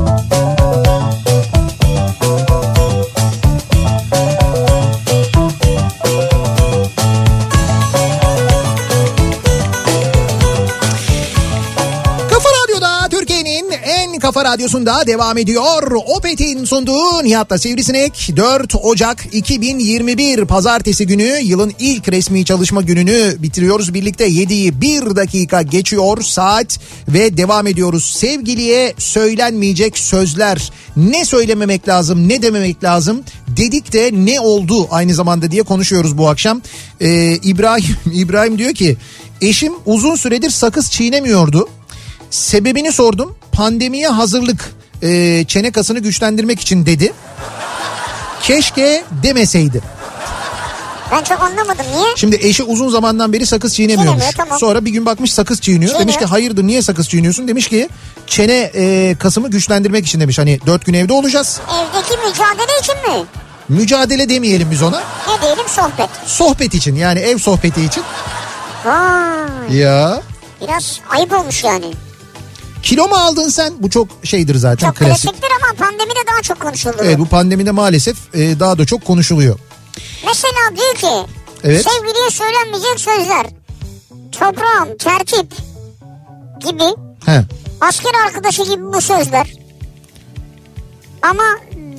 [0.05, 0.44] Kafa
[14.35, 15.93] kafa radyosunda devam ediyor.
[16.07, 23.95] Opet'in sunduğu Nihat'la Sivrisinek 4 Ocak 2021 Pazartesi günü yılın ilk resmi çalışma gününü bitiriyoruz.
[23.95, 26.79] Birlikte 7'yi 1 dakika geçiyor saat
[27.09, 28.05] ve devam ediyoruz.
[28.05, 33.23] Sevgiliye söylenmeyecek sözler ne söylememek lazım ne dememek lazım
[33.57, 36.63] dedik de ne oldu aynı zamanda diye konuşuyoruz bu akşam.
[37.01, 38.97] Ee, İbrahim İbrahim diyor ki
[39.41, 41.69] eşim uzun süredir sakız çiğnemiyordu.
[42.35, 43.37] Sebebini sordum.
[43.53, 44.73] Pandemiye hazırlık
[45.03, 47.13] e, çene kasını güçlendirmek için dedi.
[48.43, 49.81] Keşke demeseydi.
[51.13, 52.07] Ben çok anlamadım niye?
[52.17, 54.23] Şimdi eşi uzun zamandan beri sakız çiğnemiyormuş.
[54.23, 54.59] Çiğnemiyor, tamam.
[54.59, 55.81] Sonra bir gün bakmış sakız çiğniyor.
[55.83, 56.01] Çiğniyor.
[56.01, 57.49] Demiş ki hayırdır niye sakız çiğniyorsun?
[57.49, 57.89] Demiş ki
[58.27, 60.39] çene e, kasımı güçlendirmek için demiş.
[60.39, 61.61] Hani dört gün evde olacağız.
[61.69, 63.27] Evdeki mücadele için mi?
[63.69, 64.99] Mücadele demeyelim biz ona.
[65.29, 66.09] Ne diyelim sohbet.
[66.27, 68.03] Sohbet için yani ev sohbeti için.
[68.85, 69.77] Vay.
[69.77, 70.23] Ya
[70.61, 71.87] Biraz ayıp olmuş yani.
[72.85, 73.73] Kilo mu aldın sen?
[73.79, 75.23] Bu çok şeydir zaten Çok klasik.
[75.31, 76.97] klasiktir ama pandemide daha çok konuşuldu.
[77.01, 79.59] Evet bu pandemide maalesef e, daha da çok konuşuluyor.
[80.27, 81.31] Mesela diyor ki
[81.65, 81.85] Evet.
[81.91, 83.47] sevgiliye söylenmeyecek sözler.
[84.33, 85.53] Toprağım, tertip
[86.67, 86.85] gibi
[87.27, 87.45] He.
[87.81, 89.53] asker arkadaşı gibi bu sözler.
[91.23, 91.45] Ama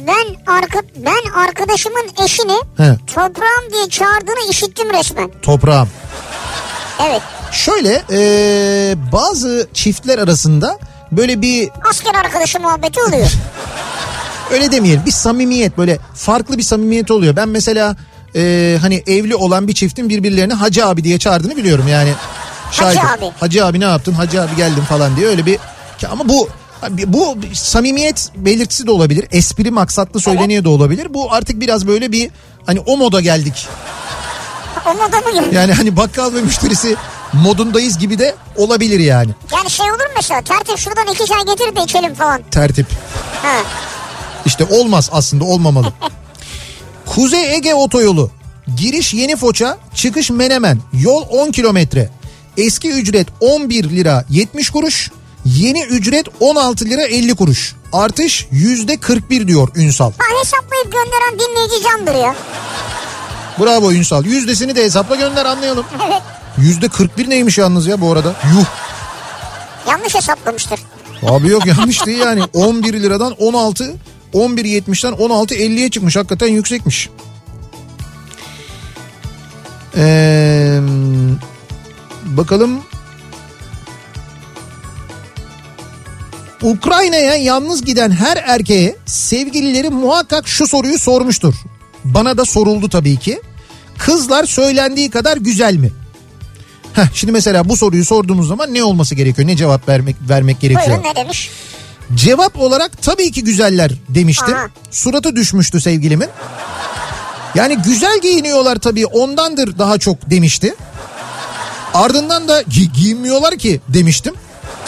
[0.08, 2.98] ben arka, ben arkadaşımın eşini He.
[3.08, 5.32] toprağım diye çağırdığını işittim resmen.
[5.42, 5.90] Toprağım.
[7.08, 7.22] Evet.
[7.56, 10.80] Şöyle e, bazı çiftler arasında
[11.12, 13.32] böyle bir Asker arkadaşı muhabbeti oluyor.
[14.52, 17.36] öyle demeyelim bir samimiyet böyle farklı bir samimiyet oluyor.
[17.36, 17.96] Ben mesela
[18.36, 22.14] e, hani evli olan bir çiftin birbirlerini Hacı abi diye çağırdığını biliyorum yani.
[22.72, 23.32] Hacı Şahit- abi.
[23.40, 24.14] Hacı abi ne yaptın?
[24.14, 25.60] Hacı abi geldim falan diye öyle bir
[26.12, 26.50] ama bu
[27.08, 29.28] bu samimiyet belirtisi de olabilir.
[29.32, 31.14] Espri maksatlı söyleniyor da olabilir.
[31.14, 32.32] Bu artık biraz böyle bir
[32.66, 33.68] hani o moda geldik.
[34.86, 35.54] o moda mı?
[35.54, 36.96] Yani hani bakkal ve müşterisi
[37.44, 39.32] modundayız gibi de olabilir yani.
[39.54, 42.42] Yani şey olur mu mesela tertip şuradan iki çay getir de içelim falan.
[42.52, 42.88] Tertip.
[43.42, 43.58] Ha.
[44.46, 45.94] İşte olmaz aslında olmamalı.
[47.06, 48.32] Kuzey Ege Otoyolu.
[48.78, 50.80] Giriş Yeni Foça, çıkış Menemen.
[50.94, 52.10] Yol 10 kilometre.
[52.58, 55.12] Eski ücret 11 lira 70 kuruş.
[55.46, 57.76] Yeni ücret 16 lira 50 kuruş.
[57.94, 60.12] Artış yüzde 41 diyor Ünsal.
[60.18, 62.36] Ha hesaplayıp gönderen dinleyici candır ya.
[63.60, 64.26] Bravo Ünsal.
[64.26, 65.86] Yüzdesini de hesapla gönder anlayalım.
[66.08, 66.22] Evet.
[66.58, 68.30] Yüzde 41 neymiş yalnız ya bu arada?
[68.30, 68.66] Yuh.
[69.90, 70.80] Yanlış hesaplamıştır.
[71.24, 72.44] Abi yok yanlış değil yani.
[72.54, 73.96] 11 liradan 16,
[74.34, 76.16] 11.70'ten 16.50'ye çıkmış.
[76.16, 77.10] Hakikaten yüksekmiş.
[79.98, 80.80] Ee,
[82.26, 82.80] bakalım.
[86.62, 91.54] Ukrayna'ya yalnız giden her erkeğe sevgilileri muhakkak şu soruyu sormuştur.
[92.04, 93.42] Bana da soruldu tabii ki.
[93.98, 95.92] Kızlar söylendiği kadar güzel mi?
[96.96, 99.48] Heh, şimdi mesela bu soruyu sorduğumuz zaman ne olması gerekiyor?
[99.48, 100.88] Ne cevap vermek vermek gerekiyor?
[100.88, 101.50] Buyurun ne demiş?
[102.16, 104.56] Cevap olarak tabii ki güzeller demiştim.
[104.56, 104.68] Aha.
[104.92, 106.30] Suratı düşmüştü sevgilimin.
[107.56, 110.76] Yani güzel giyiniyorlar tabii ondandır daha çok demişti.
[111.94, 114.34] Ardından da gi- giyinmiyorlar ki demiştim.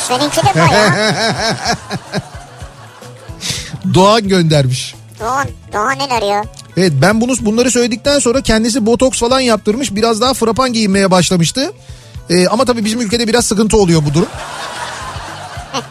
[0.08, 0.91] Seninki de bayağı.
[3.93, 4.95] Doğan göndermiş.
[5.20, 6.43] Doğan, Doğan neler ya?
[6.78, 9.95] Evet ben bunu bunları söyledikten sonra kendisi botoks falan yaptırmış.
[9.95, 11.71] Biraz daha frapan giyinmeye başlamıştı.
[12.30, 14.28] Ee, ama tabii bizim ülkede biraz sıkıntı oluyor bu durum.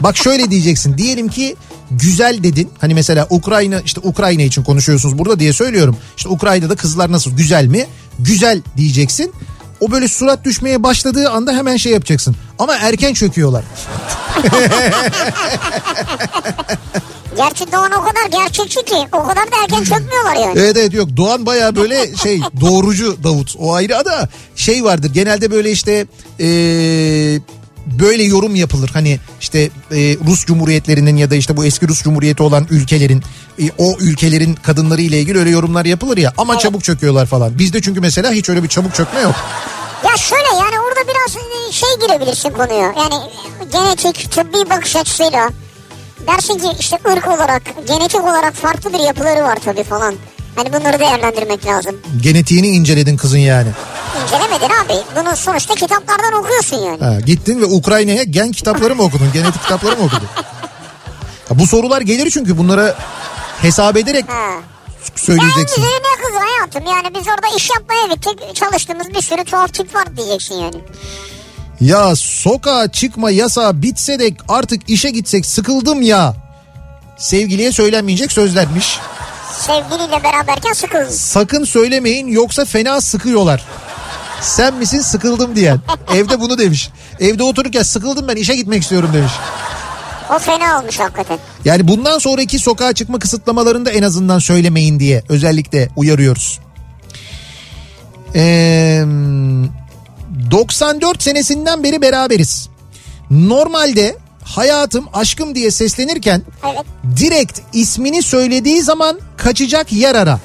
[0.00, 0.98] Bak şöyle diyeceksin.
[0.98, 1.56] Diyelim ki
[1.90, 2.70] güzel dedin.
[2.80, 5.96] Hani mesela Ukrayna işte Ukrayna için konuşuyorsunuz burada diye söylüyorum.
[6.16, 7.86] İşte Ukrayna'da kızlar nasıl güzel mi?
[8.18, 9.32] Güzel diyeceksin.
[9.80, 12.36] O böyle surat düşmeye başladığı anda hemen şey yapacaksın.
[12.58, 13.64] Ama erken çöküyorlar.
[17.36, 20.58] Gerçi Doğan o kadar gerçekçi ki o kadar da erken çökmüyorlar yani.
[20.58, 25.50] Evet evet yok Doğan baya böyle şey doğrucu Davut o ayrı da şey vardır genelde
[25.50, 26.06] böyle işte
[26.38, 27.40] eee,
[27.86, 32.42] böyle yorum yapılır hani işte eee, Rus Cumhuriyetlerinin ya da işte bu eski Rus Cumhuriyeti
[32.42, 33.22] olan ülkelerin
[33.62, 37.58] e, o ülkelerin kadınları ile ilgili öyle yorumlar yapılır ya ama çabuk çöküyorlar falan.
[37.58, 39.34] Bizde çünkü mesela hiç öyle bir çabuk çökme yok.
[40.04, 42.94] Ya şöyle yani orada biraz e, şey girebilirsin konuya.
[42.96, 43.14] Yani
[43.72, 45.50] genetik tıbbi bakış açısıyla
[46.26, 50.14] dersin ki işte ırk olarak, genetik olarak farklı bir yapıları var tabii falan.
[50.56, 51.96] Hani bunları değerlendirmek lazım.
[52.22, 53.68] Genetiğini inceledin kızın yani.
[54.22, 54.94] İncelemedin abi.
[55.16, 57.04] Bunu sonuçta kitaplardan okuyorsun yani.
[57.04, 59.30] Ha, gittin ve Ukrayna'ya gen kitapları mı okudun?
[59.32, 60.28] Genetik kitapları mı okudun?
[61.48, 62.96] Ha, bu sorular gelir çünkü bunlara
[63.62, 64.50] hesap ederek Ha.
[65.16, 65.76] Söyleyeceksin.
[65.82, 69.94] güzeli ne kız hayatım yani biz orada iş yapmaya gittik çalıştığımız bir sürü tuhaf tip
[69.94, 70.76] var diyeceksin yani.
[71.80, 76.34] Ya sokağa çıkma yasağı bitse de artık işe gitsek sıkıldım ya.
[77.18, 78.98] Sevgiliye söylenmeyecek sözlermiş.
[79.58, 81.10] Sevgiliyle beraberken sıkıldın.
[81.10, 83.64] Sakın söylemeyin yoksa fena sıkıyorlar.
[84.40, 85.80] Sen misin sıkıldım diyen.
[86.14, 86.90] Evde bunu demiş.
[87.20, 89.32] Evde otururken sıkıldım ben işe gitmek istiyorum demiş.
[90.34, 91.38] O fena olmuş hakikaten.
[91.64, 96.60] Yani bundan sonraki sokağa çıkma kısıtlamalarında en azından söylemeyin diye özellikle uyarıyoruz.
[98.34, 99.04] Ee,
[100.50, 102.68] 94 senesinden beri beraberiz.
[103.30, 106.84] Normalde hayatım aşkım diye seslenirken Evet.
[107.16, 110.38] direkt ismini söylediği zaman kaçacak yer ara.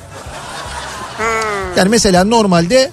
[1.77, 2.91] Yani mesela normalde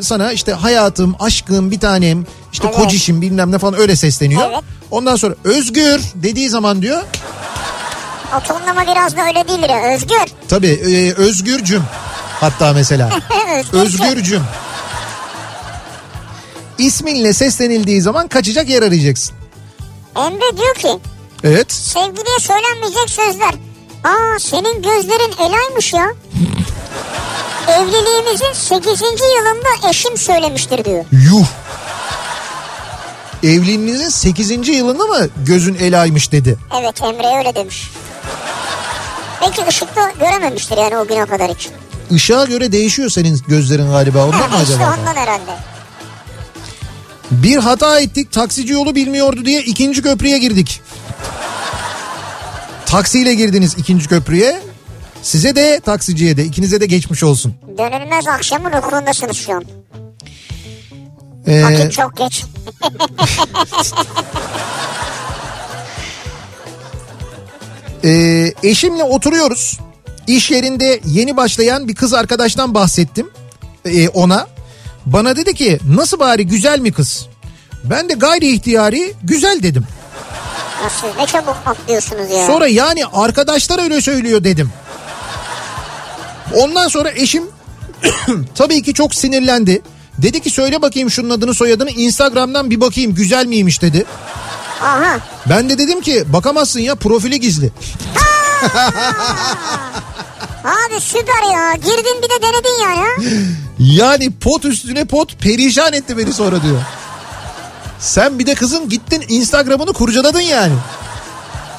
[0.00, 2.76] sana işte hayatım, aşkım, bir tanem, işte Evet.
[2.76, 4.42] kocişim bilmem ne falan öyle sesleniyor.
[4.52, 4.60] Evet.
[4.90, 7.02] Ondan sonra özgür dediği zaman diyor
[8.36, 9.94] O tonlama biraz da öyle değildir ya.
[9.94, 10.34] Özgür.
[10.48, 11.82] tabii e, özgürcüm
[12.40, 13.10] hatta mesela
[13.72, 13.78] Özgür.
[14.04, 14.42] özgürcüm.
[16.86, 19.34] İsminle seslenildiği zaman kaçacak yer arayacaksın.
[20.16, 20.98] Emre diyor ki
[21.44, 21.72] Evet.
[21.72, 23.54] sevgiliye söylenmeyecek sözler.
[24.04, 26.06] Aa senin gözlerin elaymış ya.
[27.68, 29.00] Evliliğimizin 8.
[29.02, 31.04] yılında eşim söylemiştir diyor.
[31.12, 31.46] Yuh.
[33.42, 34.68] Evliliğinizin 8.
[34.68, 36.56] yılında mı gözün elaymış dedi.
[36.80, 37.90] Evet Emre öyle demiş.
[39.42, 41.68] Belki ışıkta görememiştir yani o güne kadar hiç.
[42.10, 44.96] Işığa göre değişiyor senin gözlerin galiba ondan mı işte acaba?
[45.00, 45.71] ondan herhalde.
[47.32, 50.80] Bir hata ettik taksici yolu bilmiyordu diye ikinci köprüye girdik.
[52.86, 54.60] Taksiyle girdiniz ikinci köprüye.
[55.22, 57.54] Size de taksiciye de ikinize de geçmiş olsun.
[57.78, 59.64] Dönülmez akşamın hukukundasınız şu an.
[61.46, 62.44] Ee, Vakit çok geç.
[68.04, 68.10] e,
[68.62, 69.78] eşimle oturuyoruz.
[70.26, 73.30] İş yerinde yeni başlayan bir kız arkadaştan bahsettim
[73.84, 74.51] e, ona.
[75.06, 77.26] Bana dedi ki nasıl bari güzel mi kız?
[77.84, 79.86] Ben de gayri ihtiyari güzel dedim.
[80.84, 82.46] Nasıl ne çabuk atlıyorsunuz ya.
[82.46, 84.70] Sonra yani arkadaşlar öyle söylüyor dedim.
[86.54, 87.44] Ondan sonra eşim
[88.54, 89.82] tabii ki çok sinirlendi.
[90.18, 94.04] Dedi ki söyle bakayım şunun adını soyadını Instagram'dan bir bakayım güzel miymiş dedi.
[94.82, 95.18] Aha.
[95.48, 97.72] Ben de dedim ki bakamazsın ya profili gizli.
[100.64, 101.74] Abi süper ya.
[101.74, 103.06] Girdin bir de denedin yani.
[103.82, 106.80] Yani pot üstüne pot perişan etti beni sonra diyor.
[107.98, 110.74] Sen bir de kızın gittin Instagram'ını kurcaladın yani.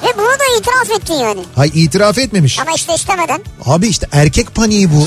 [0.02, 1.40] Ve bunu da itiraf ettin yani.
[1.56, 2.60] Hay itiraf etmemiş.
[2.60, 3.42] Ama işte istemeden.
[3.64, 5.06] Abi işte erkek paniği bu.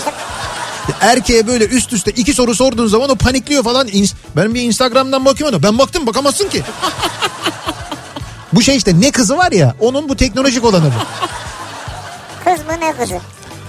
[1.01, 3.89] Erkeğe böyle üst üste iki soru sorduğun zaman o panikliyor falan.
[4.35, 6.63] Ben bir Instagram'dan bakıyorum da ben baktım bakamazsın ki.
[8.53, 10.99] bu şey işte ne kızı var ya onun bu teknolojik olanı bu.
[12.43, 13.19] Kız mı ne kızı?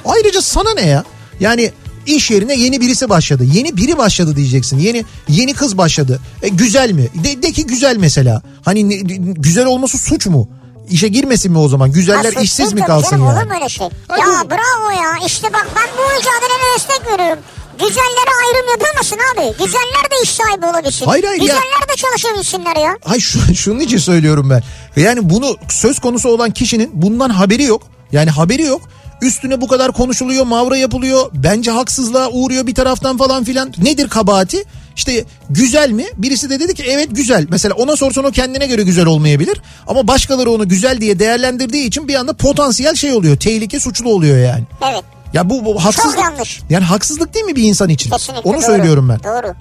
[0.05, 1.05] Ayrıca sana ne ya?
[1.41, 1.73] Yani
[2.17, 3.45] iş yerine yeni birisi başladı.
[3.45, 4.79] Yeni biri başladı diyeceksin.
[4.79, 6.21] Yeni yeni kız başladı.
[6.43, 7.09] E, güzel mi?
[7.25, 8.43] De, de ki güzel mesela.
[8.65, 10.49] Hani ne- güzel olması suç mu?
[10.91, 11.93] İşe girmesin mi o zaman?
[11.93, 13.39] Güzeller Ha, işsiz mi kalsın canım, yani?
[13.39, 13.87] Olur mu öyle şey?
[14.09, 15.27] Ay, ya bravo ya.
[15.27, 17.43] İşte bak ben bu mücadelene destek veriyorum.
[17.79, 19.65] Güzellere ayrım yapılmasın abi.
[19.65, 21.07] Güzeller de iş sahibi olabilsin.
[21.07, 21.47] Hayır, hayır ya.
[21.47, 22.97] Güzeller de çalışabilsinler ya.
[23.05, 24.63] Ay şu, şunun için söylüyorum ben.
[24.97, 27.83] Yani bunu söz konusu olan kişinin bundan haberi yok.
[28.13, 28.83] Yani haberi yok.
[29.23, 31.31] Üstüne bu kadar konuşuluyor, mavra yapılıyor.
[31.35, 33.73] Bence haksızlığa uğruyor bir taraftan falan filan.
[33.79, 34.65] Nedir kabahati?
[34.97, 36.05] İşte güzel mi?
[36.17, 37.47] Birisi de dedi ki evet güzel.
[37.51, 39.61] Mesela ona sorsan o kendine göre güzel olmayabilir.
[39.87, 43.37] Ama başkaları onu güzel diye değerlendirdiği için bir anda potansiyel şey oluyor.
[43.37, 44.65] Tehlike suçlu oluyor yani.
[44.93, 45.05] Evet.
[45.33, 46.15] Ya bu, bu haksızlık.
[46.17, 46.61] Çok yanlış.
[46.71, 48.11] Yani haksızlık değil mi bir insan için?
[48.11, 48.65] Kesinlikle Onu doğru.
[48.67, 49.19] söylüyorum ben.
[49.25, 49.55] Doğru.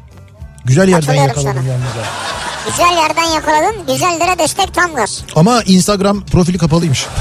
[0.66, 1.16] Güzel yerden sana.
[1.16, 1.36] yalnız.
[2.68, 3.76] Güzel yerden yakaladın.
[3.88, 5.22] Güzellere destek tam gaz.
[5.36, 7.05] Ama Instagram profili kapalıymış.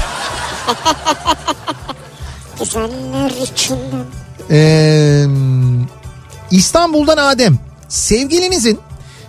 [2.59, 4.05] Güzeller içinden.
[4.51, 5.25] Ee,
[6.51, 7.59] İstanbul'dan Adem.
[7.89, 8.79] Sevgilinizin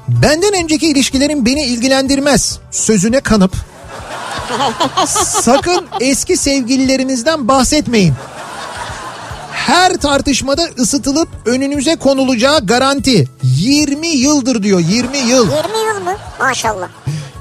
[0.09, 3.53] benden önceki ilişkilerin beni ilgilendirmez sözüne kanıp
[5.07, 8.14] sakın eski sevgililerinizden bahsetmeyin.
[9.53, 13.29] Her tartışmada ısıtılıp önünüze konulacağı garanti.
[13.43, 15.51] 20 yıldır diyor 20 yıl.
[15.51, 15.53] 20
[15.89, 16.14] yıl mı?
[16.41, 16.89] Maşallah.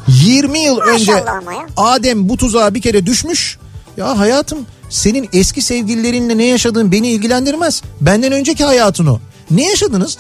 [0.07, 1.67] 20 yıl önce Maşallah ya.
[1.77, 3.57] Adem bu tuzağa bir kere düşmüş.
[3.97, 7.81] Ya hayatım senin eski sevgililerinle ne yaşadığın beni ilgilendirmez.
[8.01, 9.19] Benden önceki hayatın o.
[9.51, 10.17] Ne yaşadınız?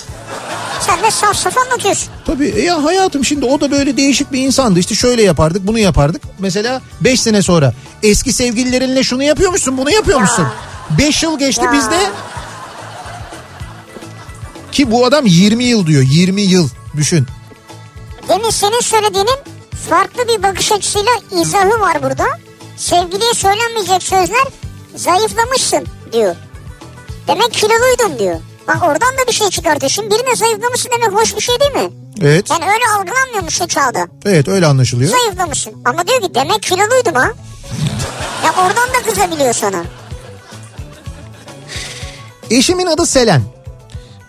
[0.81, 2.09] Sen de saf saf anlatıyorsun.
[2.25, 4.79] Tabii e ya hayatım şimdi o da böyle değişik bir insandı.
[4.79, 6.21] İşte şöyle yapardık bunu yapardık.
[6.39, 10.47] Mesela 5 sene sonra eski sevgililerinle şunu yapıyormuşsun bunu yapıyormuşsun.
[10.97, 11.73] 5 yıl geçti Ya.
[11.73, 11.99] bizde.
[14.71, 17.27] Ki bu adam 20 yıl diyor 20 yıl düşün.
[18.29, 19.37] Demin senin söylediğinin
[19.89, 21.11] farklı bir bakış açısıyla
[21.41, 22.25] izahı var burada.
[22.77, 24.43] Sevgiliye söylenmeyecek sözler
[24.95, 26.35] zayıflamışsın diyor.
[27.27, 28.39] Demek kiloluydun diyor.
[28.67, 29.89] Bak oradan da bir şey çıkartıyor.
[29.89, 31.91] Şimdi birine zayıflamışsın demek hoş bir şey değil mi?
[32.21, 34.07] Evet Yani öyle algılanmıyormuş o çağda.
[34.25, 35.11] evet öyle anlaşılıyor.
[35.11, 35.73] Zayıflamışsın.
[35.85, 37.31] Ama diyor ki demek kiloluydum ha.
[38.45, 39.83] Ya oradan da kızabiliyor sana.
[42.51, 43.41] Eşimin adı Selen.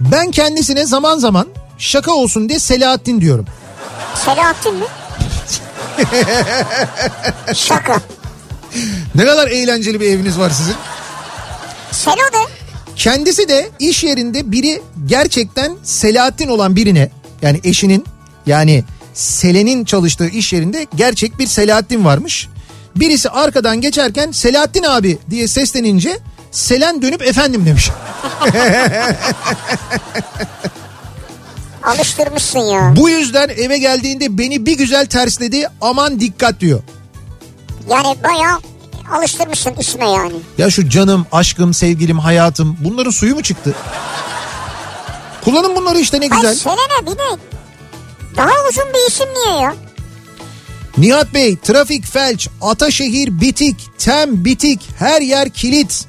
[0.00, 3.46] Ben kendisine zaman zaman şaka olsun diye Selahattin diyorum.
[4.24, 4.84] Selahattin mi?
[7.54, 8.00] Şaka.
[9.14, 10.74] Ne kadar eğlenceli bir eviniz var sizin.
[11.92, 12.52] Selo de.
[12.96, 17.10] Kendisi de iş yerinde biri gerçekten Selahattin olan birine
[17.42, 18.04] yani eşinin
[18.46, 18.84] yani
[19.14, 22.48] Selen'in çalıştığı iş yerinde gerçek bir Selahattin varmış.
[22.96, 26.18] Birisi arkadan geçerken Selahattin abi diye seslenince
[26.50, 27.90] Selen dönüp efendim demiş.
[31.82, 32.94] Alıştırmışsın ya.
[32.96, 36.82] Bu yüzden eve geldiğinde beni bir güzel tersledi aman dikkat diyor.
[37.90, 38.58] Yani bayağı
[39.16, 40.34] alıştırmışsın isme yani.
[40.58, 43.74] Ya şu canım, aşkım, sevgilim, hayatım bunların suyu mu çıktı?
[45.44, 46.54] Kullanın bunları işte ne Ay güzel.
[46.54, 47.38] Selene bir de
[48.36, 49.74] daha uzun bir isim niye ya?
[50.98, 56.06] Nihat Bey trafik felç, Ataşehir bitik, tem bitik, her yer kilit.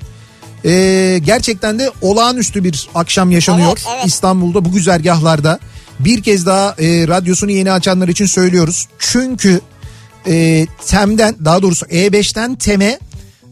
[0.66, 4.06] Ee, gerçekten de olağanüstü bir akşam yaşanıyor Evet, evet.
[4.06, 5.60] İstanbul'da bu güzergahlarda.
[6.00, 8.88] Bir kez daha e, radyosunu yeni açanlar için söylüyoruz.
[9.00, 9.62] Çünkü
[10.28, 13.00] e, TEM'den daha doğrusu E5'ten TEM'e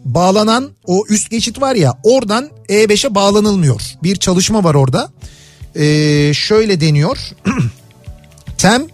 [0.05, 3.81] bağlanan o üst geçit var ya oradan E5'e bağlanılmıyor.
[4.03, 5.11] Bir çalışma var orada.
[5.75, 7.17] Ee, şöyle deniyor.
[8.57, 8.87] TEM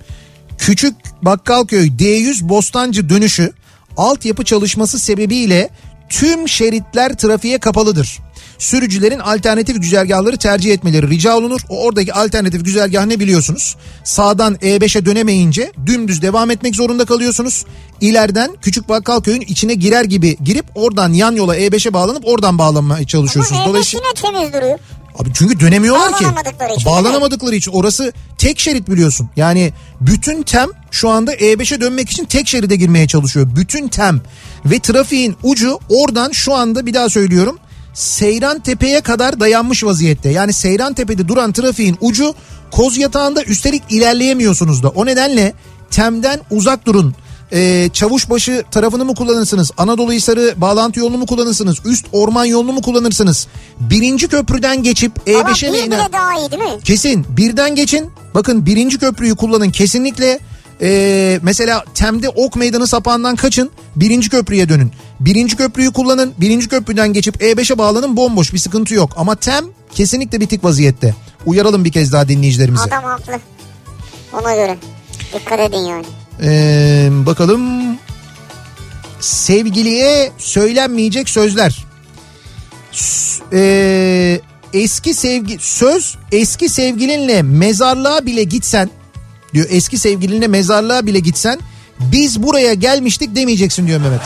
[0.57, 3.53] Küçük Bakkalköy D100 Bostancı dönüşü
[3.97, 5.69] altyapı çalışması sebebiyle
[6.09, 8.19] tüm şeritler trafiğe kapalıdır.
[8.63, 11.61] Sürücülerin alternatif güzergahları tercih etmeleri rica olunur.
[11.69, 13.75] O oradaki alternatif güzergah ne biliyorsunuz?
[14.03, 17.65] Sağdan E5'e dönemeyince dümdüz devam etmek zorunda kalıyorsunuz.
[18.01, 23.59] İleriden Küçük Bakkalköy'ün içine girer gibi girip oradan yan yola E5'e bağlanıp oradan bağlanmaya çalışıyorsunuz.
[23.61, 24.79] Ama Dolayısıyla yine temiz duruyor.
[25.19, 26.23] Abi çünkü dönemiyorlar ki.
[26.23, 27.71] Bağlanamadıkları için, Bağlanamadıkları için.
[27.71, 29.29] Orası tek şerit biliyorsun.
[29.35, 33.47] Yani bütün tem şu anda E5'e dönmek için tek şeride girmeye çalışıyor.
[33.55, 34.21] Bütün tem
[34.65, 37.59] ve trafiğin ucu oradan şu anda bir daha söylüyorum.
[37.93, 40.29] Seyran Tepe'ye kadar dayanmış vaziyette.
[40.29, 42.33] Yani Seyran Tepe'de duran trafiğin ucu
[42.71, 44.89] koz yatağında üstelik ilerleyemiyorsunuz da.
[44.89, 45.53] O nedenle
[45.91, 47.15] temden uzak durun.
[47.55, 49.71] Ee, Çavuşbaşı tarafını mı kullanırsınız?
[49.77, 51.77] Anadolu Hisarı bağlantı yolunu mu kullanırsınız?
[51.85, 53.47] Üst orman yolunu mu kullanırsınız?
[53.79, 56.13] Birinci köprüden geçip Ama E5'e mi iner?
[56.13, 56.79] daha iyi değil mi?
[56.83, 58.09] Kesin birden geçin.
[58.35, 60.39] Bakın birinci köprüyü kullanın kesinlikle.
[60.83, 63.71] Ee, mesela Tem'de Ok Meydanı sapağından kaçın.
[63.95, 64.91] Birinci köprüye dönün.
[65.19, 66.33] Birinci köprüyü kullanın.
[66.37, 69.13] Birinci köprüden geçip E5'e bağlanın bomboş bir sıkıntı yok.
[69.15, 71.15] Ama Tem kesinlikle bitik vaziyette.
[71.45, 72.83] Uyaralım bir kez daha dinleyicilerimizi.
[72.83, 73.39] Adam haklı.
[74.33, 74.77] Ona göre.
[75.33, 76.05] Dikkat edin yani.
[76.41, 77.61] Ee, bakalım
[79.19, 81.85] sevgiliye söylenmeyecek sözler.
[83.53, 84.41] Ee,
[84.73, 88.89] eski sevgi söz eski sevgilinle mezarlığa bile gitsen
[89.53, 91.59] diyor eski sevgilinle mezarlığa bile gitsen
[91.99, 94.21] biz buraya gelmiştik demeyeceksin diyor Mehmet.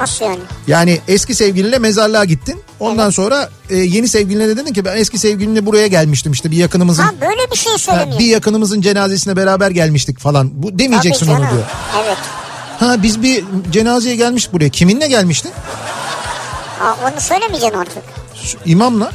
[0.00, 0.38] Nasıl yani?
[0.66, 2.60] Yani eski sevgilinle mezarlığa gittin.
[2.80, 6.56] Ondan sonra e, yeni sevgiline de dedin ki ben eski sevgilimle buraya gelmiştim işte bir
[6.56, 8.18] yakınımızın Ha böyle bir şey söylemiyor.
[8.18, 10.50] bir yakınımızın cenazesine beraber gelmiştik falan.
[10.62, 11.62] Bu demeyeceksin onu diyor.
[12.04, 12.18] Evet.
[12.80, 14.68] Ha biz bir cenazeye gelmiştik buraya.
[14.68, 15.50] Kiminle gelmiştin?
[16.82, 18.02] Onu söylemeyeceksin artık.
[18.66, 19.10] İmamla.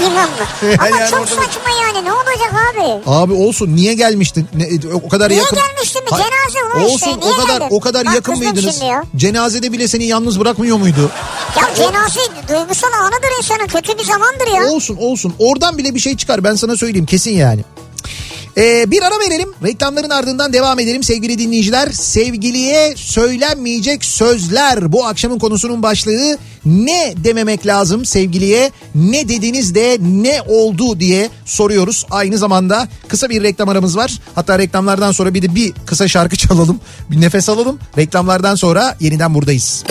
[0.00, 0.46] İmam mı?
[0.78, 2.04] Ama Yani çok orada- saçma yani.
[2.04, 3.00] Ne olacak abi?
[3.06, 4.48] Abi olsun niye gelmiştin?
[4.54, 5.58] Ne, o kadar Niye yakın.
[5.58, 6.02] gelmiştin?
[6.06, 7.10] Bir Ha- cenaze işte.
[7.10, 7.66] Olsun Niye o kadar geldin?
[7.76, 8.80] o kadar Bak yakın mıydınız?
[9.16, 11.10] Cenazede bile seni yalnız bırakmıyor muydu?
[11.56, 13.66] Ya cenaze duygusal anıdır insanın.
[13.66, 14.72] Kötü bir zamandır ya.
[14.72, 15.34] Olsun olsun.
[15.38, 17.64] Oradan bile bir şey çıkar ben sana söyleyeyim kesin yani.
[18.56, 19.48] Ee, bir ara verelim.
[19.64, 21.88] Reklamların ardından devam edelim sevgili dinleyiciler.
[21.92, 24.92] Sevgiliye söylenmeyecek sözler.
[24.92, 28.70] Bu akşamın konusunun başlığı ne dememek lazım sevgiliye?
[28.94, 32.06] Ne dediğinizde ne oldu diye soruyoruz.
[32.10, 34.18] Aynı zamanda kısa bir reklam aramız var.
[34.34, 36.80] Hatta reklamlardan sonra bir de bir kısa şarkı çalalım.
[37.10, 37.78] Bir nefes alalım.
[37.98, 39.84] Reklamlardan sonra yeniden buradayız.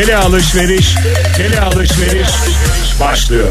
[0.00, 0.94] Tele alışveriş,
[1.36, 2.28] tele alışveriş
[3.00, 3.48] başlıyor.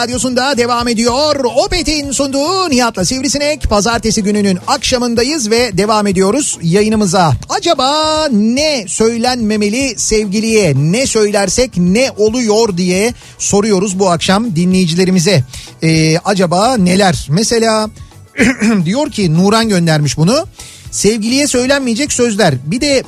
[0.00, 1.44] Radyosu'nda devam ediyor.
[1.44, 3.62] Opet'in sunduğu Nihat'la Sivrisinek.
[3.70, 7.32] Pazartesi gününün akşamındayız ve devam ediyoruz yayınımıza.
[7.48, 10.74] Acaba ne söylenmemeli sevgiliye?
[10.76, 15.44] Ne söylersek ne oluyor diye soruyoruz bu akşam dinleyicilerimize.
[15.82, 17.26] Ee, acaba neler?
[17.30, 17.90] Mesela
[18.84, 20.46] diyor ki Nuran göndermiş bunu.
[20.90, 22.54] Sevgiliye söylenmeyecek sözler.
[22.66, 23.02] Bir de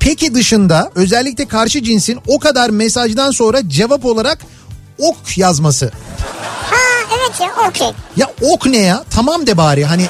[0.00, 4.38] peki dışında özellikle karşı cinsin o kadar mesajdan sonra cevap olarak
[4.98, 5.92] ok yazması.
[6.70, 7.92] Ha evet ya okey.
[8.16, 9.04] Ya ok ne ya?
[9.10, 10.06] Tamam de bari hani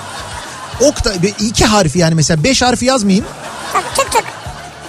[0.81, 3.25] ok da iki harfi yani mesela beş harfi yazmayayım.
[3.73, 4.25] Tık tık tık.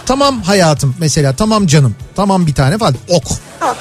[0.06, 3.24] Tamam hayatım mesela tamam canım tamam bir tane falan ok.
[3.62, 3.78] Ok.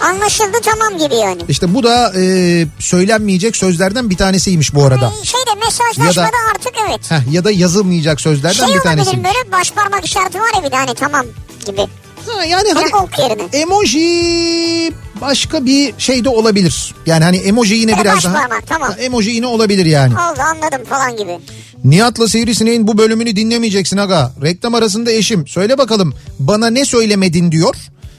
[0.00, 1.42] Anlaşıldı tamam gibi yani.
[1.48, 5.12] İşte bu da e, söylenmeyecek sözlerden bir tanesiymiş bu arada.
[5.22, 7.10] Ee, şey mesajlaşmada ya da, artık evet.
[7.10, 9.10] Heh, ya da yazılmayacak sözlerden şey bir tanesiymiş.
[9.10, 11.26] Şey olabilir böyle baş parmak işareti var ya bir tane hani tamam
[11.66, 11.80] gibi.
[12.26, 13.42] Ha, yani ya hani ok yerine.
[13.52, 14.92] emoji
[15.28, 16.94] başka bir şey de olabilir.
[17.06, 18.46] Yani hani emoji yine E, biraz daha.
[18.68, 18.94] tamam.
[18.98, 20.12] Emoji yine olabilir yani.
[20.14, 21.38] Oldu anladım falan gibi.
[21.84, 24.32] Nihat'la Sivrisineğin bu bölümünü dinlemeyeceksin aga.
[24.42, 25.46] Reklam arasında eşim.
[25.46, 27.74] Söyle bakalım bana ne söylemedin diyor.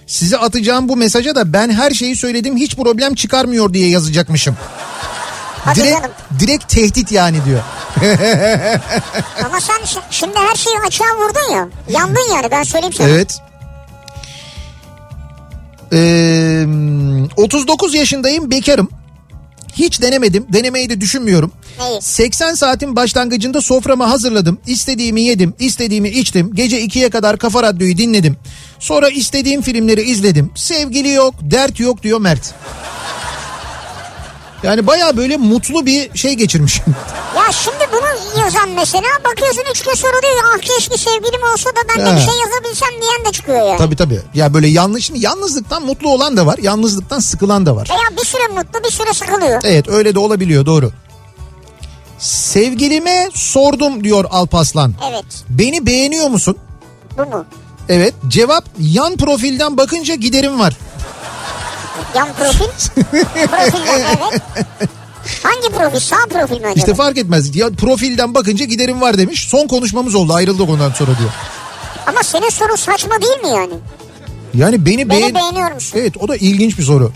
[0.07, 4.57] Size atacağım bu mesaja da ben her şeyi söyledim hiç problem çıkarmıyor diye yazacakmışım.
[5.65, 6.11] Hadi direkt, canım.
[6.39, 7.59] direkt tehdit yani diyor.
[9.45, 11.67] Ama sen şi- şimdi her şeyi açığa vurdun ya.
[11.89, 13.09] Yandın yani ben söyleyeyim sana.
[13.09, 13.37] Evet.
[15.95, 16.65] Ee,
[17.37, 18.89] 39 yaşındayım bekarım.
[19.73, 20.45] Hiç denemedim.
[20.53, 21.51] Denemeyi de düşünmüyorum.
[21.79, 22.01] Neyi?
[22.01, 24.57] 80 saatin başlangıcında soframı hazırladım.
[24.67, 26.51] İstediğimi yedim, istediğimi içtim.
[26.53, 28.37] Gece 2'ye kadar Kafa Radyo'yu dinledim.
[28.79, 30.51] Sonra istediğim filmleri izledim.
[30.55, 32.53] Sevgili yok, dert yok diyor Mert.
[34.63, 36.83] Yani baya böyle mutlu bir şey geçirmişim.
[37.35, 41.79] Ya şimdi bunu yazan mesela bakıyorsun üç gün sonra diyor ah keşke sevgilim olsa da
[41.89, 42.15] ben de He.
[42.15, 43.77] bir şey yazabilsem diyen de çıkıyor yani.
[43.77, 44.21] tabii tabii.
[44.33, 46.57] Ya böyle yanlış, şimdi yalnızlıktan mutlu olan da var.
[46.61, 47.87] Yalnızlıktan sıkılan da var.
[47.89, 49.61] Veya bir süre mutlu bir süre sıkılıyor.
[49.63, 50.91] Evet öyle de olabiliyor doğru.
[52.19, 54.93] Sevgilime sordum diyor Alpaslan.
[55.09, 56.57] Evet Beni beğeniyor musun?
[57.17, 57.45] bu mu?
[57.89, 60.77] Evet cevap yan profilden bakınca giderim var.
[62.15, 62.65] Yan profil.
[63.47, 64.41] Profilden evet.
[65.43, 65.99] Hangi profil?
[65.99, 66.73] Sağ profil mi acaba?
[66.79, 67.55] İşte fark etmez.
[67.55, 69.47] Ya profilden bakınca giderim var demiş.
[69.49, 71.29] Son konuşmamız oldu ayrıldık ondan sonra diyor.
[72.07, 73.73] Ama senin sorun saçma değil mi yani?
[74.53, 75.35] Yani beni, Beni beğen...
[75.35, 75.97] beğeniyor musun?
[76.01, 77.11] Evet o da ilginç bir soru.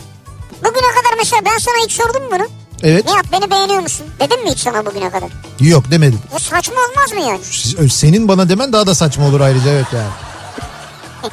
[0.59, 2.47] Bugüne kadar mesela ben sana hiç sordum bunu?
[2.83, 3.05] Evet.
[3.05, 4.05] Nihat beni beğeniyor musun?
[4.19, 5.29] Dedim mi hiç sana bugüne kadar?
[5.59, 6.19] Yok demedim.
[6.33, 7.39] Ya saçma olmaz mı yani?
[7.43, 10.09] Siz- Senin bana demen daha da saçma olur ayrıca evet yani.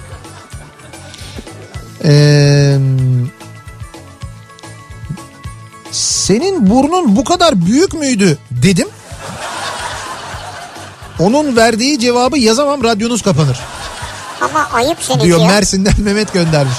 [2.04, 2.78] Ee,
[5.92, 8.88] senin burnun bu kadar büyük müydü dedim.
[11.18, 13.60] Onun verdiği cevabı yazamam radyonuz kapanır
[14.40, 15.46] Ama ayıp seninki diyor ya.
[15.46, 16.76] Mersin'den Mehmet göndermiş.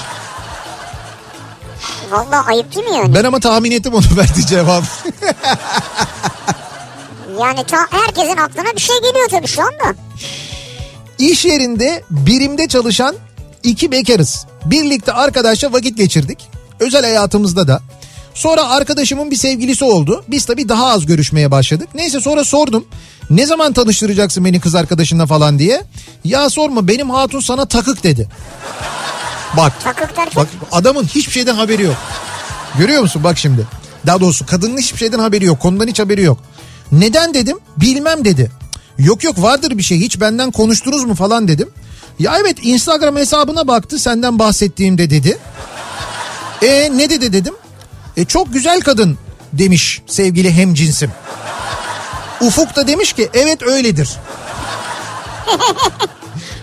[2.12, 3.16] Vallahi ayıp değil mi yani?
[3.16, 4.86] Ben ama tahmin ettim onu verdiği cevabı.
[7.42, 9.96] Yani ta herkesin aklına bir şey geliyor tabii şu anda.
[11.18, 13.16] İş yerinde birimde çalışan
[13.64, 14.46] iki bekarız.
[14.66, 16.50] Birlikte arkadaşça vakit geçirdik.
[16.80, 17.82] Özel hayatımızda da.
[18.38, 20.24] Sonra arkadaşımın bir sevgilisi oldu.
[20.28, 21.90] Biz tabii daha az görüşmeye başladık.
[21.96, 22.86] Neyse sonra sordum.
[23.30, 25.84] Ne zaman tanıştıracaksın beni kız arkadaşınla falan diye.
[26.24, 28.28] Ya sorma benim hatun sana takık dedi.
[29.58, 29.74] Bak.
[29.84, 31.96] Takık derken Bak adamın hiçbir şeyden haberi yok.
[32.78, 33.68] Görüyor musun bak şimdi.
[34.06, 35.60] Daha doğrusu kadının hiçbir şeyden haberi yok.
[35.60, 36.40] Konudan hiç haberi yok.
[36.92, 37.60] Neden dedim?
[37.78, 38.52] Bilmem dedi.
[38.98, 41.70] Yok yok vardır bir şey hiç benden konuştunuz mu falan dedim.
[42.20, 45.38] Ya evet Instagram hesabına baktı senden bahsettiğimde dedi.
[46.62, 47.54] E ne dedi dedim.
[48.18, 49.18] E çok güzel kadın
[49.54, 51.12] demiş sevgili hemcinsim.
[52.42, 54.10] Ufuk da demiş ki evet öyledir.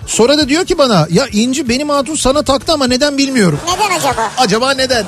[0.06, 3.60] Sonra da diyor ki bana ya İnci benim hatun sana taktı ama neden bilmiyorum.
[3.72, 4.30] neden acaba?
[4.38, 5.04] Acaba neden?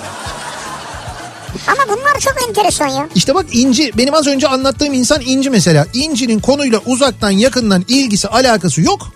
[1.66, 3.08] Ama bunlar çok enteresan ya.
[3.14, 5.86] İşte bak İnci benim az önce anlattığım insan İnci mesela.
[5.94, 9.08] İnci'nin konuyla uzaktan yakından ilgisi alakası yok.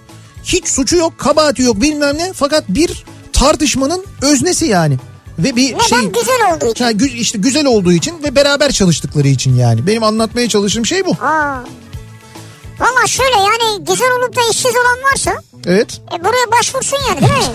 [0.44, 4.98] Hiç suçu yok kabahati yok bilmem ne fakat bir tartışmanın öznesi yani.
[5.38, 5.84] Ve bir Neden?
[5.84, 6.84] şey Güzel olduğu için.
[6.84, 9.86] Ha, gü- işte güzel olduğu için ve beraber çalıştıkları için yani.
[9.86, 11.10] Benim anlatmaya çalıştığım şey bu.
[11.10, 11.64] Aa.
[12.80, 15.34] Valla şöyle yani güzel olup da işsiz olan varsa
[15.66, 16.00] Evet.
[16.14, 17.54] e, buraya başvursun yani değil mi?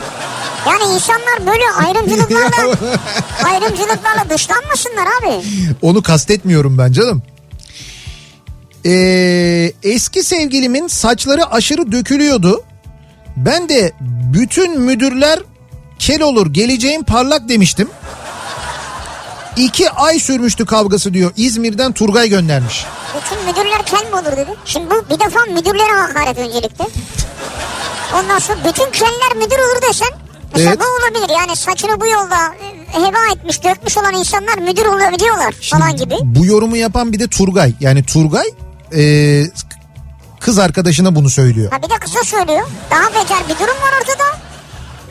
[0.68, 2.76] Yani insanlar böyle ayrımcılıklarla
[3.46, 5.44] ayrımcılıklarla dışlanmasınlar abi.
[5.82, 7.24] Onu kastetmiyorum ben canım.
[8.86, 12.64] Ee, eski sevgilimin saçları aşırı dökülüyordu.
[13.38, 13.92] Ben de
[14.34, 15.40] bütün müdürler
[16.00, 17.90] kel olur geleceğim parlak demiştim.
[19.58, 21.32] İki ay sürmüştü kavgası diyor.
[21.38, 22.86] İzmir'den Turgay göndermiş.
[23.22, 24.54] Bütün müdürler kel mi olur dedi.
[24.66, 26.86] Şimdi bu bir defa müdürlere hakaret öncelikle.
[28.16, 30.08] Ondan sonra bütün keller müdür olur desen.
[30.54, 30.80] Mesela Evet.
[30.80, 32.36] bu olabilir yani saçını bu yolda
[32.96, 36.16] e, heba etmiş dökmüş olan insanlar müdür olabiliyorlar falan gibi.
[36.24, 37.74] Bu yorumu yapan bir de Turgay.
[37.80, 38.46] Yani Turgay
[38.96, 39.04] e,
[40.40, 41.72] kız arkadaşına bunu söylüyor.
[41.72, 42.68] Ha bir de kısa söylüyor.
[42.92, 44.35] Daha beter bir durum var ortada.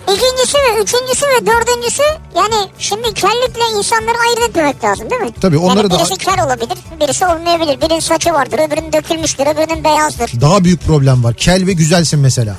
[0.09, 2.02] İkincisi ve üçüncüsü ve dördüncüsü
[2.36, 5.31] yani şimdi kellikle insanları ayırt etmemek lazım değil mi?
[5.40, 7.81] Tabii, onları yani da- birisi kel olabilir, birisi olmayabilir.
[7.81, 10.40] Birinin saçı vardır, öbürünün dökülmüştür, öbürünün beyazdır.
[10.40, 11.35] Daha büyük problem var.
[11.35, 12.56] Kel ve güzelsin mesela.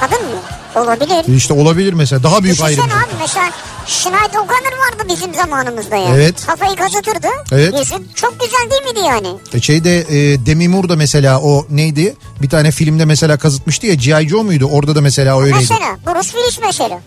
[0.00, 0.40] Kadın mı?
[0.76, 1.36] Olabilir.
[1.36, 2.22] İşte olabilir mesela.
[2.22, 2.98] Daha büyük Düşünsene ayrım.
[2.98, 3.50] abi mesela
[3.86, 6.08] Sinead O'Connor vardı bizim zamanımızda ya.
[6.16, 6.46] Evet.
[6.46, 7.28] Kafayı kazıtırdı.
[7.52, 7.74] Evet.
[7.78, 9.28] Yüzü çok güzel değil miydi yani?
[9.54, 12.16] E Şeyde e, Demi Moore da mesela o neydi?
[12.42, 14.28] Bir tane filmde mesela kazıtmıştı ya G.I.
[14.28, 14.68] Joe muydu?
[14.72, 15.56] Orada da mesela öyleydi.
[15.70, 17.00] Mesela Bruce Willis mesela.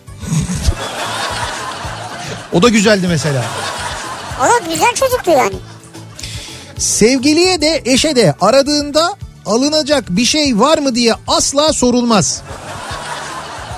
[2.52, 3.44] O da güzeldi mesela.
[4.40, 5.54] O da güzel çocuktu yani.
[6.78, 9.14] Sevgiliye de eşe de aradığında
[9.46, 12.42] alınacak bir şey var mı diye asla sorulmaz.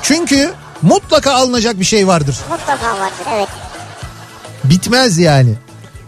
[0.03, 0.53] Çünkü
[0.83, 2.37] mutlaka alınacak bir şey vardır.
[2.51, 3.49] Mutlaka vardır evet.
[4.65, 5.55] Bitmez yani.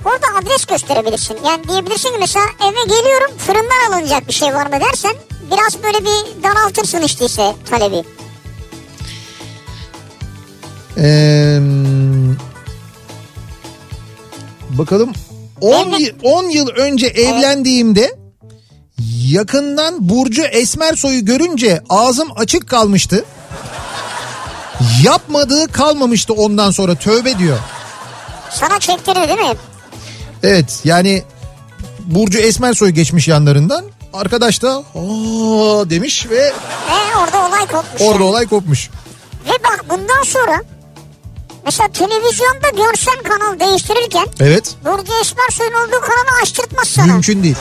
[0.04, 1.38] Orada adres gösterebilirsin.
[1.46, 5.12] Yani diyebilirsin ki mesela eve geliyorum fırından alınacak bir şey var mı dersen
[5.50, 8.04] biraz böyle bir daraltırsın işte ise talebi.
[10.98, 11.58] Ee,
[14.70, 15.12] bakalım
[15.60, 16.00] 10 Evet.
[16.00, 18.16] yıl, 10 yıl önce evlendiğimde
[19.28, 23.24] yakından Burcu Esmersoy'u görünce ağzım açık kalmıştı.
[25.02, 27.58] Yapmadığı kalmamıştı ondan sonra tövbe diyor.
[28.50, 29.56] Sana çektirir değil mi?
[30.42, 31.22] Evet yani
[31.98, 33.84] Burcu Esmersoy geçmiş yanlarından.
[34.12, 36.36] Arkadaş da aa demiş ve
[36.90, 38.00] E orada olay kopmuş.
[38.02, 38.22] orada yani.
[38.22, 38.90] olay kopmuş.
[39.46, 40.62] Ve bak bundan sonra
[41.70, 47.06] mesela televizyonda görsen kanal değiştirirken Evet Burcu Esmersoy'un olduğu kanalı açtırtmaz sana.
[47.06, 47.56] mümkün değil.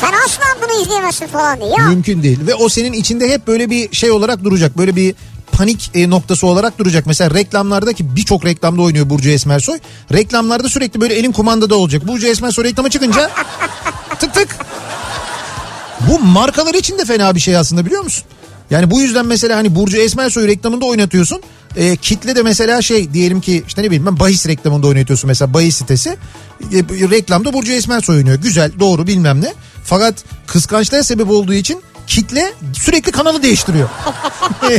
[0.00, 1.70] Sen asla bunu izleyemezsin falan diye.
[1.78, 2.38] Ya Mümkün değil.
[2.46, 4.78] Ve o senin içinde hep böyle bir şey olarak duracak.
[4.78, 5.14] Böyle bir
[5.52, 7.06] panik e, noktası olarak duracak.
[7.06, 9.78] Mesela reklamlarda ki birçok reklamda oynuyor Burcu Esmersoy.
[10.12, 12.08] Reklamlarda sürekli böyle elin kumandada olacak.
[12.08, 13.30] Burcu Esmersoy reklama çıkınca
[14.18, 14.56] tık tık.
[16.10, 18.24] Bu markalar için de fena bir şey aslında biliyor musun?
[18.70, 21.42] Yani bu yüzden mesela hani Burcu Esmersoy reklamında oynatıyorsun.
[21.76, 25.54] E, kitle de mesela şey diyelim ki işte ne bileyim ben bahis reklamında oynatıyorsun mesela
[25.54, 26.10] bahis sitesi.
[26.10, 26.78] E,
[27.10, 28.36] reklamda Burcu Esmersoy oynuyor.
[28.36, 29.54] Güzel doğru bilmem ne.
[29.84, 30.14] Fakat
[30.46, 33.88] kıskançlığa sebep olduğu için kitle sürekli kanalı değiştiriyor.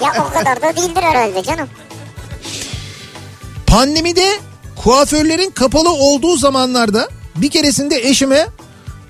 [0.00, 1.68] ya o kadar da değildir herhalde canım.
[3.66, 4.40] Pandemide
[4.76, 8.46] kuaförlerin kapalı olduğu zamanlarda bir keresinde eşime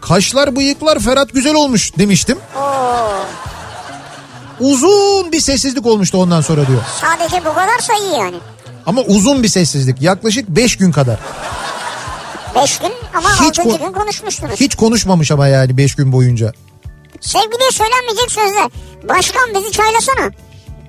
[0.00, 2.38] kaşlar bıyıklar Ferhat güzel olmuş demiştim.
[2.56, 2.60] Oo,
[4.62, 6.80] Uzun bir sessizlik olmuştu ondan sonra diyor.
[7.00, 8.36] sadece bu kadarsa iyi yani.
[8.86, 11.18] Ama uzun bir sessizlik yaklaşık 5 gün kadar.
[12.54, 14.60] Beş gün ama Hiç altıncı ko- gün konuşmuştunuz.
[14.60, 16.52] Hiç konuşmamış ama yani 5 gün boyunca.
[17.20, 18.70] Sevgiliye söylenmeyecek sözler.
[19.08, 20.30] Başkan bizi çaylasana.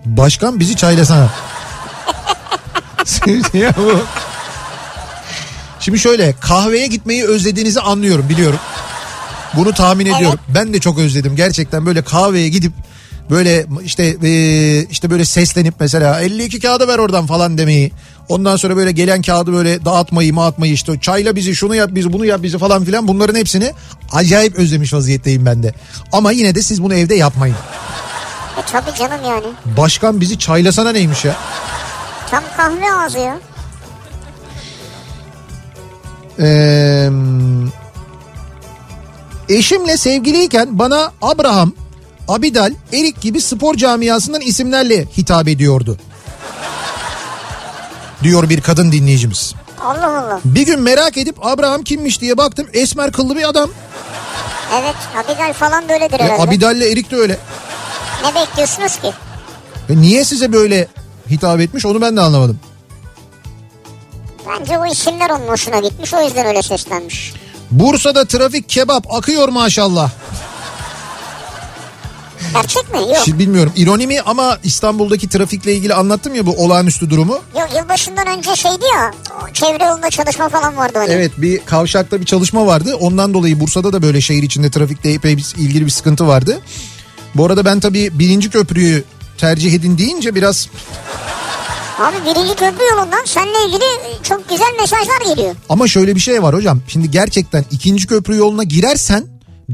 [0.06, 1.30] Başkan bizi çaylasana.
[3.54, 4.00] ya bu.
[5.80, 8.60] Şimdi şöyle kahveye gitmeyi özlediğinizi anlıyorum biliyorum.
[9.54, 10.40] Bunu tahmin ediyorum.
[10.48, 12.74] Ben de çok özledim gerçekten böyle kahveye gidip
[13.30, 17.91] böyle işte eee, işte böyle seslenip mesela 52 kağıdı ver oradan falan demeyi.
[18.30, 22.26] Ondan sonra böyle gelen kağıdı böyle dağıtmayı dağıtmayı işte çayla bizi şunu yap bizi bunu
[22.26, 23.72] yap bizi falan filan bunların hepsini
[24.12, 25.74] acayip özlemiş vaziyetteyim ben de.
[26.12, 27.56] Ama yine de siz bunu evde yapmayın.
[28.58, 29.45] E tabii canım yani.
[29.78, 31.36] Başkan bizi çaylasana neymiş ya?
[32.32, 33.38] Tam kahve ağzı ya.
[36.40, 37.10] Ee,
[39.50, 41.74] eşimle sevgiliyken bana Abraham,
[42.28, 45.98] Abidal, Erik gibi spor camiasından isimlerle hitap ediyordu.
[48.24, 49.54] Diyor bir kadın dinleyicimiz.
[49.82, 50.40] Allah Allah.
[50.45, 52.68] Bir gün merak edip Abraham kimmiş diye baktım.
[52.74, 53.70] Esmer kıllı bir adam.
[54.82, 54.95] Evet
[55.26, 56.41] Abigail falan da öyledir E, herhalde.
[56.41, 57.38] Abidal ile Erik de öyle.
[58.26, 59.12] Ne bekliyorsunuz ki?
[59.90, 60.88] E, niye size böyle
[61.30, 62.60] hitap etmiş onu ben de anlamadım.
[64.50, 67.34] Bence o isimler onun hoşuna gitmiş o yüzden öyle seslenmiş.
[67.72, 70.12] Bursa'da trafik kebap akıyor maşallah.
[72.53, 72.98] Gerçek mi?
[72.99, 73.18] Yok.
[73.26, 77.40] Şimdi bilmiyorum ironi mi ama İstanbul'daki trafikle ilgili anlattım ya bu olağanüstü durumu.
[77.60, 79.11] Yok yılbaşından önce şeydi ya
[79.53, 81.11] çevre yolunda çalışma falan vardı hani.
[81.11, 82.95] Evet bir kavşakta bir çalışma vardı.
[82.95, 86.60] Ondan dolayı Bursa'da da böyle şehir içinde trafikte epey bir, ilgili bir sıkıntı vardı.
[87.36, 89.03] Bu arada ben tabii birinci köprüyü
[89.38, 90.70] tercih edin deyince biraz
[91.99, 93.84] Abi birinci köprü yolundan seninle ilgili
[94.24, 95.56] çok güzel mesajlar geliyor.
[95.70, 96.80] ama şöyle bir şey var hocam.
[96.88, 99.24] Şimdi gerçekten ikinci köprü yoluna girersen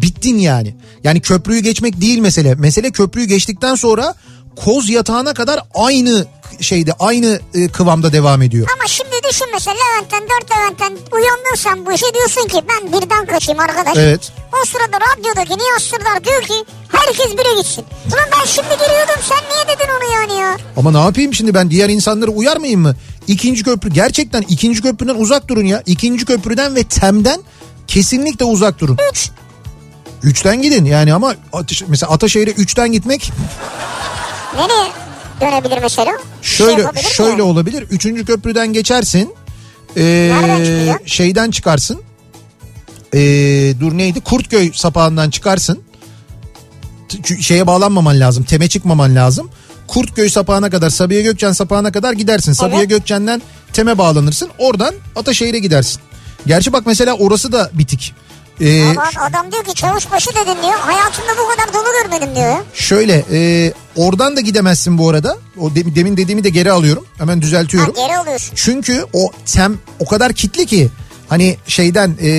[0.01, 0.75] bittin yani.
[1.03, 2.55] Yani köprüyü geçmek değil mesele.
[2.55, 4.15] Mesele köprüyü geçtikten sonra
[4.55, 6.25] koz yatağına kadar aynı
[6.61, 8.67] şeyde aynı e, kıvamda devam ediyor.
[8.73, 13.25] Ama şimdi düşün mesela Levent'ten dört Levent'ten uyandın sen bu işe diyorsun ki ben birden
[13.25, 13.97] kaçayım arkadaş.
[13.97, 14.31] Evet.
[14.61, 16.53] O sırada radyodaki Nihat Sırdar diyor ki
[16.91, 17.85] herkes bire gitsin.
[18.07, 20.57] Ulan ben şimdi giriyordum sen niye dedin onu yani ya?
[20.77, 22.95] Ama ne yapayım şimdi ben diğer insanları uyarmayayım mı?
[23.27, 25.83] İkinci köprü gerçekten ikinci köprüden uzak durun ya.
[25.85, 27.41] İkinci köprüden ve Tem'den
[27.87, 28.97] kesinlikle uzak durun.
[29.11, 29.31] Üç.
[30.23, 33.31] Üçten gidin yani ama Ateş- mesela Ataşehir'e üçten gitmek
[34.57, 34.91] Nereye
[35.41, 36.11] dönebilir mesela?
[36.41, 37.81] Bir şey şöyle mi şöyle olabilir.
[37.81, 39.35] Üçüncü köprüden geçersin.
[39.97, 40.31] Ee,
[41.05, 42.01] şeyden çıkarsın.
[43.13, 43.19] Ee,
[43.79, 44.21] dur neydi?
[44.21, 45.79] Kurtköy sapağından çıkarsın.
[47.09, 48.43] T- şeye bağlanmaman lazım.
[48.43, 49.49] Teme çıkmaman lazım.
[49.87, 52.53] Kurtköy sapağına kadar Sabiha Gökçen sapağına kadar gidersin.
[52.53, 52.89] Sabiha Evet.
[52.89, 53.41] Gökçen'den
[53.73, 54.49] Tem'e bağlanırsın.
[54.57, 56.01] Oradan Ataşehir'e gidersin.
[56.47, 58.13] Gerçi bak mesela orası da bitik.
[58.61, 60.79] Ee, Aman adam diyor ki çavuşbaşı dedin diyor.
[60.79, 62.55] Hayatımda bu kadar dolu görmedim diyor.
[62.73, 65.37] şöyle e, oradan da gidemezsin bu arada.
[65.59, 67.05] O de- demin dediğimi de geri alıyorum.
[67.17, 67.93] Hemen Ha, düzeltiyorum.
[67.95, 68.51] geri alıyorsun.
[68.55, 70.89] Çünkü o tem o kadar kitli ki
[71.29, 72.29] hani şeyden e,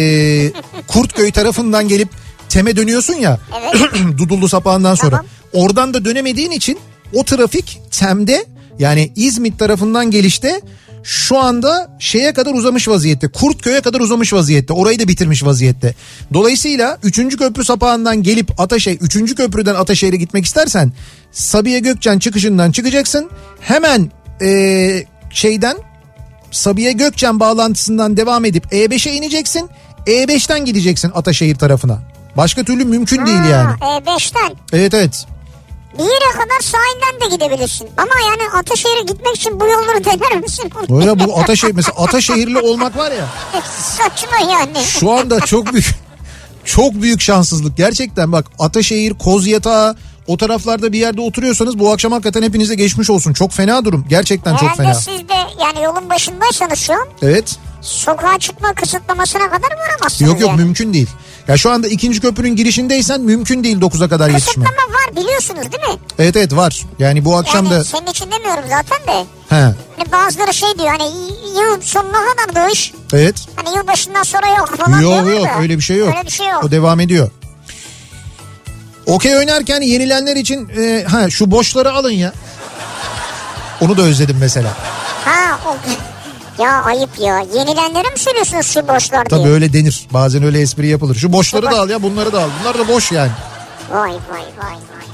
[0.87, 2.09] Kurtköy tarafından gelip
[2.49, 3.91] teme dönüyorsun ya Evet.
[4.19, 5.11] Dudullu sapağından sonra.
[5.11, 5.27] Tamam.
[5.53, 6.79] Oradan da dönemediğin için
[7.15, 8.47] o trafik temde
[8.79, 10.61] yani İzmit tarafından gelişte
[11.03, 13.29] şu anda şeye kadar uzamış vaziyette.
[13.29, 14.73] Kurtköy'e kadar uzamış vaziyette.
[14.73, 15.95] Orayı da bitirmiş vaziyette.
[16.35, 17.37] Dolayısıyla 3.
[17.37, 19.35] köprü sapağından gelip Ataşehir 3.
[19.35, 20.93] köprüden Ataşehir'e gitmek istersen
[21.33, 23.31] Sabiha Gökçen çıkışından çıkacaksın.
[23.61, 24.11] Hemen
[24.41, 25.77] eee, şeyden
[26.51, 29.69] Sabiha Gökçen bağlantısından devam edip E5'e ineceksin.
[30.07, 31.99] E5'ten gideceksin Ataşehir tarafına.
[32.37, 33.77] Başka türlü mümkün değil yani.
[33.81, 34.53] Ha, E5'ten.
[34.73, 35.27] Evet evet.
[35.99, 37.89] Bir yere kadar sahilden de gidebilirsin.
[37.97, 40.73] Ama yani Ataşehir'e gitmek için bu yolları dener misin?
[41.01, 43.27] Öyle bu Ataşehir mesela Ataşehirli olmak var ya
[43.81, 44.85] Saçma yani.
[44.85, 45.95] şu anda çok büyük
[46.65, 49.97] çok büyük şanssızlık gerçekten bak Ataşehir, Kozyatağı
[50.27, 53.33] o taraflarda bir yerde oturuyorsanız bu akşam hakikaten hepinize geçmiş olsun.
[53.33, 54.05] Çok fena durum.
[54.09, 54.95] Gerçekten çok Herhalde fena.
[54.95, 57.57] siz de yani yolun başındaysanız şu an Evet.
[57.81, 60.61] sokağa çıkma kısıtlamasına kadar varamazsınız Yok yok yani.
[60.63, 61.09] mümkün değil.
[61.49, 64.65] Ya şu anda ikinci köprünün girişindeysen mümkün değil 9'a kadar yetişme.
[64.65, 66.01] Kısıtlama var biliyorsunuz değil mi?
[66.19, 66.83] Evet evet var.
[66.99, 69.25] Yani bu akşam Yani da senin için demiyorum zaten de.
[69.49, 71.05] he Hani bazıları şey diyor hani
[71.61, 72.93] yıl sonuna kadar da o iş.
[73.13, 73.35] evet.
[73.57, 75.61] Hani yılbaşından sonra yok falan Yok diyorlar yok da.
[75.61, 76.09] öyle bir şey yok.
[76.09, 76.65] Öyle bir şey yok.
[76.65, 77.31] O devam ediyor.
[79.11, 82.33] Okey oynarken yenilenler için e, ha şu boşları alın ya.
[83.81, 84.71] Onu da özledim mesela.
[85.25, 85.77] Ha o...
[86.63, 87.41] Ya ayıp ya.
[87.55, 89.53] Yenilenlere mi söylüyorsunuz şu boşlar Tabii diye?
[89.53, 90.07] öyle denir.
[90.11, 91.15] Bazen öyle espri yapılır.
[91.15, 92.49] Şu boşları da al ya bunları da al.
[92.61, 93.31] Bunlar da boş yani.
[93.91, 94.73] Vay vay vay vay.
[94.73, 95.07] vay.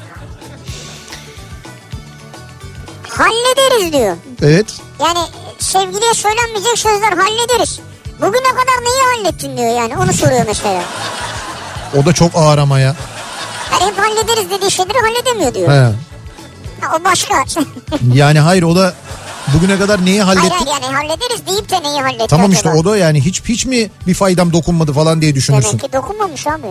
[3.08, 4.16] Hallederiz diyor.
[4.42, 4.66] Evet.
[5.00, 5.18] Yani
[5.58, 7.80] sevgiliye söylenmeyecek sözler hallederiz.
[8.20, 10.82] Bugüne kadar neyi hallettin diyor yani onu soruyor mesela.
[11.96, 12.96] O da çok ağır ama ya.
[13.72, 15.68] Yani hep hallederiz dediği şeyleri halledemiyor diyor.
[15.72, 15.92] He.
[16.80, 17.34] Ha, o başka.
[18.14, 18.94] Yani hayır o da
[19.54, 20.66] bugüne kadar neyi hayır hallettin?
[20.66, 22.80] hayır yani hallederiz deyip de neyi halletti Tamam işte acaba?
[22.80, 25.68] o da yani hiç hiç mi bir faydam dokunmadı falan diye düşünürsün.
[25.68, 26.66] Demek ki dokunmamış abi.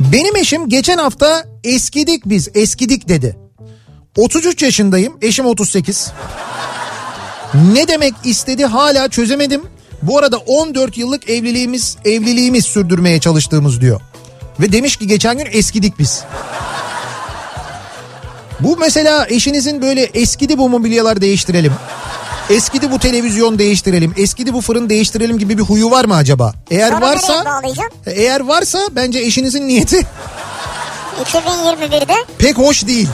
[0.00, 3.36] Benim eşim geçen hafta eskidik biz eskidik dedi.
[4.16, 6.12] 33 yaşındayım eşim 38.
[7.72, 9.62] Ne demek istedi hala çözemedim.
[10.02, 14.00] Bu arada 14 yıllık evliliğimiz evliliğimiz sürdürmeye çalıştığımız diyor.
[14.60, 16.24] Ve demiş ki geçen gün eskidik biz.
[18.60, 21.72] Bu mesela eşinizin böyle eskidi bu mobilyalar değiştirelim.
[22.50, 24.14] Eskidi bu televizyon değiştirelim.
[24.16, 26.54] Eskidi bu fırın değiştirelim gibi bir huyu var mı acaba?
[26.70, 27.60] Eğer Sonra varsa
[28.06, 30.06] eğer varsa bence eşinizin niyeti
[31.24, 33.08] 2021'de pek hoş değil.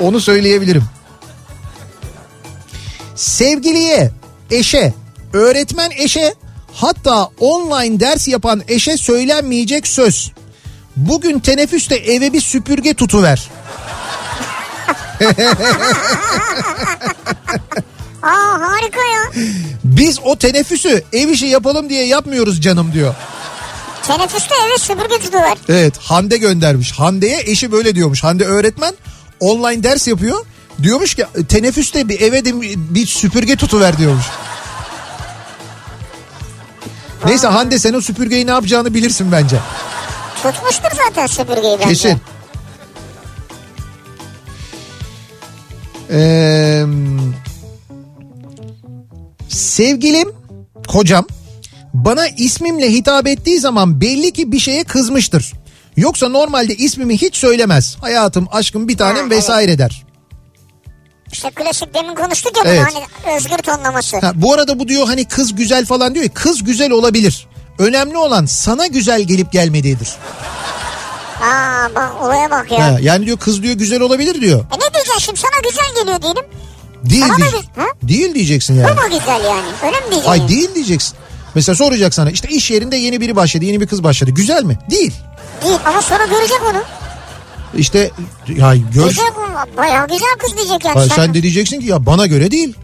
[0.00, 0.84] Onu söyleyebilirim.
[3.14, 4.10] Sevgiliye,
[4.50, 4.94] eşe,
[5.32, 6.34] öğretmen eşe
[6.74, 10.32] hatta online ders yapan eşe söylenmeyecek söz.
[10.96, 13.50] Bugün teneffüste eve bir süpürge tutuver.
[18.22, 19.32] aa harika ya.
[19.84, 23.14] Biz o teneffüsü ev işi yapalım diye yapmıyoruz canım diyor.
[24.06, 25.56] Teneffüste eve süpürge tutuver.
[25.68, 26.92] Evet Hande göndermiş.
[26.92, 28.24] Hande'ye eşi böyle diyormuş.
[28.24, 28.94] Hande öğretmen
[29.40, 30.46] online ders yapıyor.
[30.82, 34.24] Diyormuş ki teneffüste bir eve de bir süpürge tutuver diyormuş.
[37.26, 39.56] Neyse Hande sen o süpürgeyi ne yapacağını bilirsin bence.
[40.42, 41.88] Tutmuştur zaten süpürgeyi bence.
[41.88, 42.18] Kesin.
[46.10, 46.84] Ee,
[49.48, 50.32] sevgilim,
[50.88, 51.26] kocam
[51.94, 55.52] bana ismimle hitap ettiği zaman belli ki bir şeye kızmıştır.
[55.96, 57.96] Yoksa normalde ismimi hiç söylemez.
[58.00, 60.04] Hayatım, aşkım, bir tanem vesaire der.
[61.32, 62.82] İşte klasik demin konuştuk ya bunu Evet.
[63.24, 64.18] hani özgür tonlaması.
[64.20, 67.46] Ha, bu arada bu diyor hani kız güzel falan diyor ya kız güzel olabilir.
[67.78, 70.08] Önemli olan sana güzel gelip gelmediğidir.
[71.42, 72.84] Aa bak olaya bak ya.
[72.84, 74.60] Ha, yani diyor kız diyor güzel olabilir diyor.
[74.60, 76.44] E ne diyeceksin şimdi sana güzel geliyor diyelim.
[77.04, 77.86] Değil Sana da ha?
[78.02, 78.96] Değil diyeceksin yani.
[78.96, 79.66] Bu mu güzel yani?
[79.84, 80.30] Öyle mi diyeceksin?
[80.30, 81.14] Ay değil diyeceksin.
[81.54, 84.78] Mesela soracak sana işte iş yerinde yeni biri başladı yeni bir kız başladı güzel mi?
[84.90, 85.12] Değil.
[85.64, 86.82] Değil ama sonra görecek onu.
[87.76, 88.10] İşte
[88.48, 89.02] ya gör.
[89.04, 89.76] Onu.
[89.76, 90.98] Bayağı güzel kız diyecek yani.
[90.98, 92.76] Ha, sen de diyeceksin ki ya bana göre değil.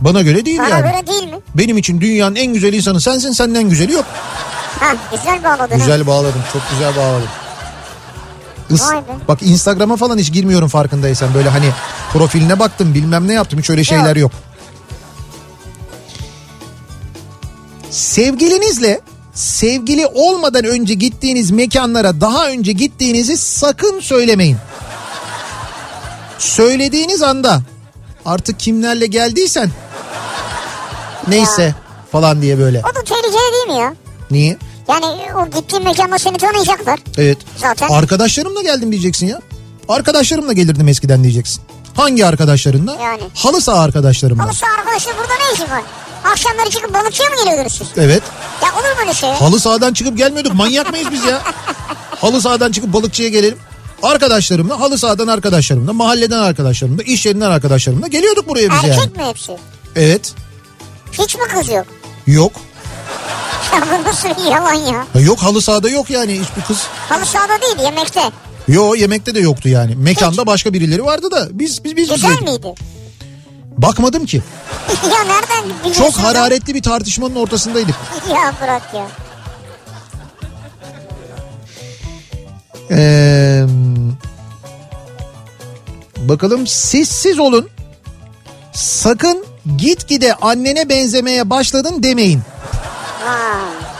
[0.00, 0.82] Bana göre değil Bana yani.
[0.82, 1.38] göre değil mi?
[1.54, 4.04] Benim için dünyanın en güzel insanı sensin senden güzeli yok.
[4.80, 5.78] Ha güzel bağladın.
[5.78, 7.28] Güzel bağladım çok güzel bağladım.
[8.70, 11.34] Is- bak Instagram'a falan hiç girmiyorum farkındaysan.
[11.34, 11.70] Böyle hani
[12.12, 14.32] profiline baktım bilmem ne yaptım hiç öyle şeyler yok.
[17.90, 19.00] Sevgilinizle
[19.38, 24.56] sevgili olmadan önce gittiğiniz mekanlara daha önce gittiğinizi sakın söylemeyin.
[26.38, 27.60] Söylediğiniz anda
[28.24, 29.70] artık kimlerle geldiysen
[31.28, 31.74] neyse
[32.12, 32.78] falan diye böyle.
[32.80, 33.94] O da tehlikeli değil mi ya?
[34.30, 34.56] Niye?
[34.88, 37.00] Yani o gittiğin mekanda seni tanıyacaklar.
[37.18, 37.38] Evet.
[37.56, 37.88] Zaten.
[37.88, 39.40] Arkadaşlarımla geldim diyeceksin ya.
[39.88, 41.62] Arkadaşlarımla gelirdim eskiden diyeceksin.
[41.94, 42.96] Hangi arkadaşlarınla?
[43.02, 43.22] Yani.
[43.34, 44.44] Halı saha arkadaşlarımla.
[44.44, 45.82] Halı saha arkadaşlar burada ne işin var?
[46.24, 47.86] Akşamları çıkıp balıkçıya mı geliyordunuz siz?
[47.96, 48.22] Evet.
[48.62, 49.30] Ya olur mu öyle şey?
[49.30, 50.54] Halı sahadan çıkıp gelmiyorduk.
[50.54, 51.42] Manyak mıyız biz ya?
[52.20, 53.58] Halı sahadan çıkıp balıkçıya gelelim.
[54.02, 59.12] Arkadaşlarımla, halı sahadan arkadaşlarımla, mahalleden arkadaşlarımla, iş yerinden arkadaşlarımla geliyorduk buraya biz Erkek yani.
[59.16, 59.52] mi hepsi?
[59.96, 60.34] Evet.
[61.12, 61.86] Hiç mi kız yok?
[62.26, 62.52] Yok.
[63.74, 65.06] Ya bu nasıl yalan ya?
[65.14, 66.86] Ya Yok halı sahada yok yani hiçbir kız.
[67.08, 68.20] Halı sahada değil yemekte.
[68.68, 69.94] Yo yemekte de yoktu yani.
[69.96, 72.42] Mekanda başka birileri vardı da biz biz biz Güzel bizeydik.
[72.64, 72.74] miydi?
[73.78, 74.42] Bakmadım ki.
[75.12, 76.04] ya nereden biliyorsun?
[76.04, 77.94] Çok hararetli bir tartışmanın ortasındaydık.
[78.28, 79.06] Ya bırak ya.
[82.90, 83.64] Ee,
[86.16, 87.68] bakalım sessiz olun.
[88.72, 89.44] Sakın
[89.76, 92.42] gitgide annene benzemeye başladın demeyin.
[93.24, 93.38] Ha.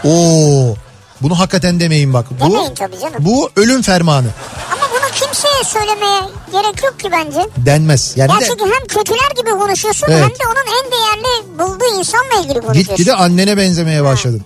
[0.05, 0.75] Oo.
[1.21, 2.27] Bunu hakikaten demeyin bak.
[2.41, 3.15] Bu, Demeyin tabii canım.
[3.19, 4.27] Bu ölüm fermanı.
[4.73, 4.88] Ama
[5.21, 6.21] kimseye söylemeye
[6.53, 7.49] gerek yok ki bence.
[7.57, 8.13] Denmez.
[8.17, 10.23] Yani Ya de çünkü hem kötüler gibi konuşuyorsun Evet.
[10.23, 12.97] hem de onun en değerli bulduğu insanla ilgili konuşuyorsun.
[12.97, 14.43] gitgide annene benzemeye başladın.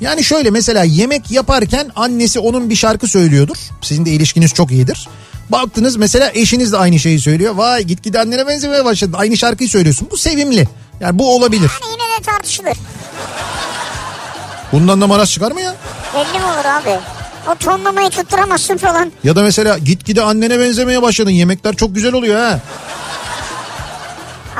[0.00, 3.56] Yani şöyle mesela yemek yaparken annesi onun bir şarkı söylüyordur.
[3.82, 5.08] Sizin de ilişkiniz çok iyidir.
[5.50, 7.54] Baktınız mesela eşiniz de aynı şeyi söylüyor.
[7.54, 9.12] Vay gitgide annene benzemeye başladın.
[9.12, 10.08] Aynı şarkıyı söylüyorsun.
[10.10, 10.68] Bu sevimli.
[11.00, 11.70] Yani bu olabilir.
[11.82, 12.76] Yani yine de tartışılır.
[14.72, 15.74] Bundan da maraz çıkar mı ya?
[16.14, 17.00] Belli mi olur abi?
[17.50, 19.12] O tonlamayı tutturamazsın falan.
[19.24, 21.30] Ya da mesela gitgide annene benzemeye başladın.
[21.30, 22.60] Yemekler çok güzel oluyor ha.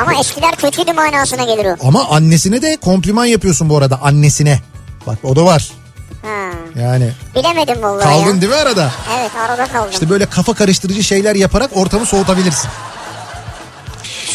[0.00, 1.88] Ama eskiler kötüydü manasına gelir o.
[1.88, 4.60] Ama annesine de kompliman yapıyorsun bu arada annesine.
[5.06, 5.70] Bak o da var.
[6.22, 6.50] Ha.
[6.80, 8.40] Yani Bilemedim vallahi kaldın ya.
[8.40, 8.90] değil mi arada?
[9.18, 9.90] Evet arada kaldım.
[9.92, 12.70] İşte böyle kafa karıştırıcı şeyler yaparak ortamı soğutabilirsin.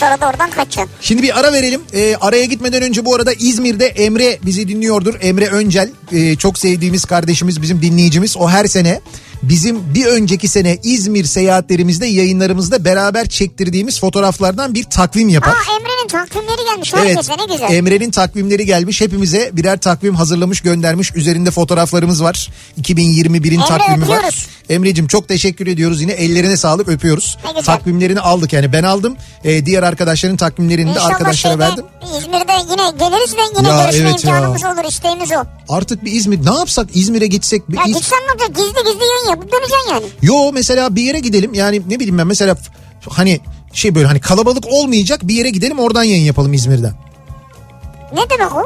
[0.01, 0.95] Sonra da oradan kaçacaksın.
[1.01, 1.81] Şimdi bir ara verelim.
[1.93, 5.15] Ee, araya gitmeden önce bu arada İzmir'de Emre bizi dinliyordur.
[5.21, 8.37] Emre Öncel ee, çok sevdiğimiz kardeşimiz bizim dinleyicimiz.
[8.37, 9.01] O her sene
[9.43, 15.51] bizim bir önceki sene İzmir seyahatlerimizde yayınlarımızda beraber çektirdiğimiz fotoğraflardan bir takvim yapar.
[15.51, 17.71] Aa Emre'nin takvimleri gelmiş herkese ne güzel.
[17.75, 19.01] Emre'nin takvimleri gelmiş.
[19.01, 21.11] Hepimize birer takvim hazırlamış göndermiş.
[21.15, 22.49] Üzerinde fotoğraflarımız var.
[22.81, 24.15] 2021'in Emre, takvimi var.
[24.17, 24.47] öpüyoruz.
[24.69, 26.01] Emre'cim çok teşekkür ediyoruz.
[26.01, 27.37] Yine ellerine sağlık öpüyoruz.
[27.65, 29.15] Takvimlerini aldık yani ben aldım.
[29.43, 31.85] Ee, diğer arkadaşların takvimlerini de İnşallah arkadaşlara şeyde, verdim.
[32.17, 34.35] İzmir'de yine geliriz ve yine Ya, görüşme evet ya.
[34.35, 35.43] imkanımız olur isteğimiz o.
[35.73, 37.69] Artık bir İzmir ne yapsak İzmir'e gitsek.
[37.69, 40.05] Bir Ya İz- gitsen ne olacak gizli gizli yayın yapıp döneceksin yani.
[40.21, 42.57] Yo mesela bir yere gidelim yani ne bileyim ben mesela
[43.09, 43.39] hani
[43.73, 46.93] şey böyle hani kalabalık olmayacak bir yere gidelim oradan yayın yapalım İzmir'den.
[48.13, 48.63] Ne demek o?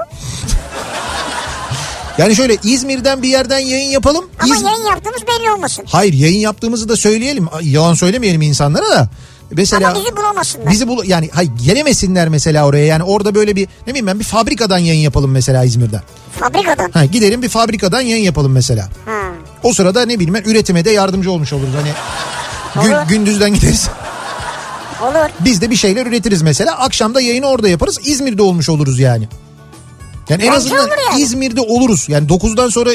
[2.17, 4.25] Yani şöyle İzmir'den bir yerden yayın yapalım.
[4.39, 5.85] Ama İz- yayın yaptığımız belli olmasın.
[5.87, 7.47] Hayır yayın yaptığımızı da söyleyelim.
[7.61, 9.09] Yalan söylemeyelim insanlara da.
[9.51, 10.71] Mesela Ama bizi bulamasınlar.
[10.71, 12.85] bizi bul yani hayır gelemesinler mesela oraya.
[12.85, 16.01] Yani orada böyle bir ne bileyim ben bir fabrikadan yayın yapalım mesela İzmir'den.
[16.39, 16.91] Fabrikadan.
[16.91, 18.89] Ha gidelim bir fabrikadan yayın yapalım mesela.
[19.05, 19.11] Ha.
[19.63, 21.69] O sırada ne bileyim ben üretime de yardımcı olmuş oluruz.
[21.75, 21.91] Hani
[22.87, 23.07] gün- Olur.
[23.09, 23.89] gündüzden gideriz.
[25.01, 25.29] Olur.
[25.39, 26.77] Biz de bir şeyler üretiriz mesela.
[26.79, 27.99] Akşam da yayını orada yaparız.
[28.03, 29.27] İzmir'de olmuş oluruz yani.
[30.29, 31.21] Yani en Bence azından olur yani.
[31.21, 32.05] İzmir'de oluruz.
[32.09, 32.89] Yani 9'dan sonra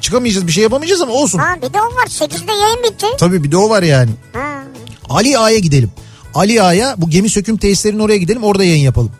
[0.00, 1.38] çıkamayacağız bir şey yapamayacağız ama olsun.
[1.38, 2.06] Ha bir de o var.
[2.06, 3.06] 8'de yayın bitti.
[3.18, 4.10] Tabii bir de o var yani.
[4.32, 4.62] Ha.
[5.10, 5.90] Ali Ağa'ya gidelim.
[6.34, 9.12] Ali Ağa'ya bu gemi söküm tesislerinin oraya gidelim orada yayın yapalım.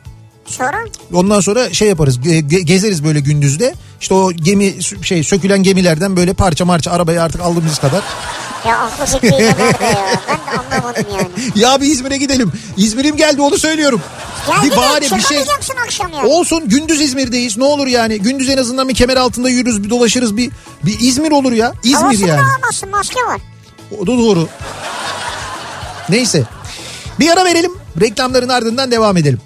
[0.51, 3.75] Sonra Ondan sonra şey yaparız ge- ge- gezeriz böyle gündüzde.
[4.01, 8.03] İşte o gemi şey sökülen gemilerden böyle parça marça arabaya artık aldığımız kadar.
[8.69, 10.21] ya aklı fikri nerede ya?
[10.29, 11.29] Ben de anlamadım yani.
[11.55, 12.53] Ya bir İzmir'e gidelim.
[12.77, 14.01] İzmir'im geldi onu söylüyorum.
[14.51, 15.39] Ya bir bahane bir şey.
[15.85, 16.27] akşam yani.
[16.29, 18.19] Olsun gündüz İzmir'deyiz ne olur yani.
[18.21, 20.51] Gündüz en azından bir kemer altında yürürüz bir dolaşırız bir
[20.85, 21.73] bir İzmir olur ya.
[21.83, 22.41] İzmir Havasını yani.
[22.41, 23.41] alamazsın maske var.
[24.01, 24.49] O da doğru.
[26.09, 26.43] Neyse.
[27.21, 27.73] Bir ara verelim.
[28.01, 29.41] Reklamların ardından devam edelim.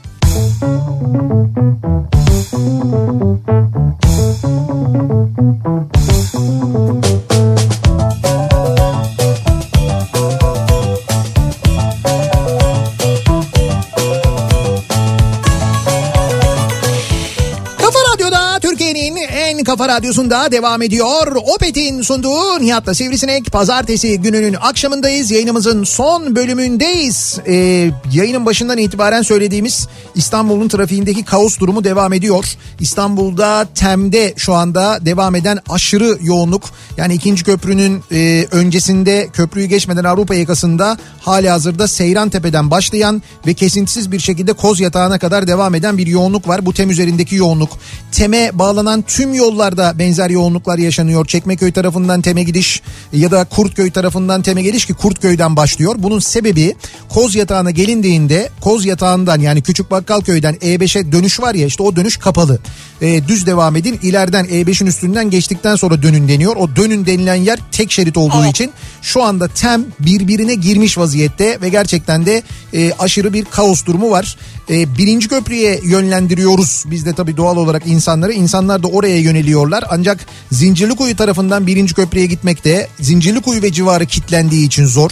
[19.75, 21.37] Kafa radyosunda devam ediyor.
[21.55, 25.31] Opet'in sunduğu Nihat'la Sivrisinek pazartesi gününün akşamındayız.
[25.31, 27.39] Yayınımızın son bölümündeyiz.
[27.47, 32.45] Ee, yayının başından itibaren söylediğimiz İstanbul'un trafiğindeki kaos durumu devam ediyor.
[32.81, 36.63] İstanbul'da Tem'de şu anda devam eden aşırı yoğunluk.
[36.97, 44.13] Yani ikinci köprünün e, öncesinde köprüyü geçmeden Avrupa yakasında hali hazırda Seyrantepe'den başlayan ve kesintisiz
[44.13, 46.67] bir şekilde Koz Yatağı'na kadar devam eden bir yoğunluk var.
[46.67, 47.71] Bu Tem üzerindeki yoğunluk.
[48.13, 49.35] Tem'e bağlanan tüm tüm
[49.65, 51.27] yollarda benzer yoğunluklar yaşanıyor.
[51.27, 52.83] Çekmeköy tarafından Tem'e gidiş
[53.13, 55.95] ya da Kurtköy tarafından Tem'e geliş ki Kurtköy'den başlıyor.
[55.99, 56.75] Bunun sebebi
[57.09, 62.17] Koz Yatağı'na gelindiğinde Koz Yatağı'ndan yani Küçük Bakkalköy'den E5'e dönüş var ya işte o dönüş
[62.17, 62.59] kapalı.
[63.01, 66.57] E, düz devam edin ileriden E5'in üstünden geçtikten sonra dönün deniyor.
[66.57, 68.73] O dönün denilen yer tek şerit olduğu için
[69.03, 72.43] şu anda Tem birbirine girmiş vaziyette ve gerçekten de
[72.75, 74.37] e, aşırı bir kaos durumu var.
[74.71, 78.33] E, birinci köprüye yönlendiriyoruz biz de tabii doğal olarak insanları.
[78.33, 79.19] İnsanlar da oraya
[79.55, 79.85] yöneliyorlar.
[79.91, 85.11] Ancak Zincirlikuyu tarafından birinci köprüye gitmekte Zincirlikuyu ve civarı kilitlendiği için zor.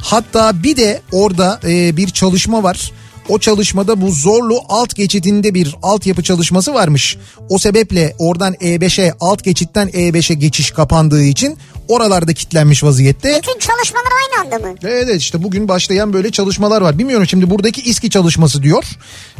[0.00, 2.92] Hatta bir de orada e, bir çalışma var.
[3.28, 7.16] O çalışmada bu Zorlu alt geçidinde bir altyapı çalışması varmış.
[7.48, 11.58] O sebeple oradan E5'e alt geçitten E5'e geçiş kapandığı için
[11.88, 13.40] oralarda kilitlenmiş vaziyette.
[13.42, 14.74] Bütün çalışmalar aynı anda mı?
[14.82, 16.98] Evet işte bugün başlayan böyle çalışmalar var.
[16.98, 18.84] Bilmiyorum şimdi buradaki İSKİ çalışması diyor.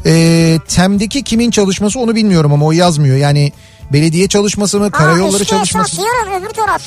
[0.06, 3.16] Ee, TEM'deki kimin çalışması onu bilmiyorum ama o yazmıyor.
[3.16, 3.52] Yani
[3.92, 6.82] belediye çalışması mı, karayolları Aa, çalışması esas yarın öbür taraf.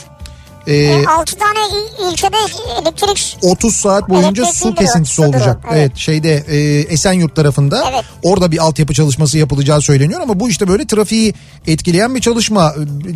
[0.67, 2.35] Ee, E, 6 tane il- ilçede
[2.81, 5.57] elektrik 30 saat boyunca su kesintisi o, olacak.
[5.65, 5.77] Evet.
[5.77, 5.97] evet.
[5.97, 6.57] şeyde e,
[6.93, 8.03] Esenyurt tarafında Evet.
[8.23, 11.33] orada bir altyapı çalışması yapılacağı söyleniyor ama bu işte böyle trafiği
[11.67, 12.73] etkileyen bir çalışma.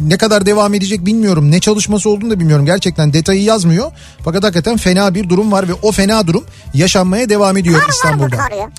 [0.07, 1.51] Ne kadar devam edecek bilmiyorum.
[1.51, 2.65] Ne çalışması olduğunu da bilmiyorum.
[2.65, 3.91] Gerçekten detayı yazmıyor.
[4.23, 6.43] Fakat hakikaten fena bir durum var ve o fena durum
[6.73, 8.37] yaşanmaya devam ediyor kar var mı İstanbul'da.
[8.37, 8.69] kar ya?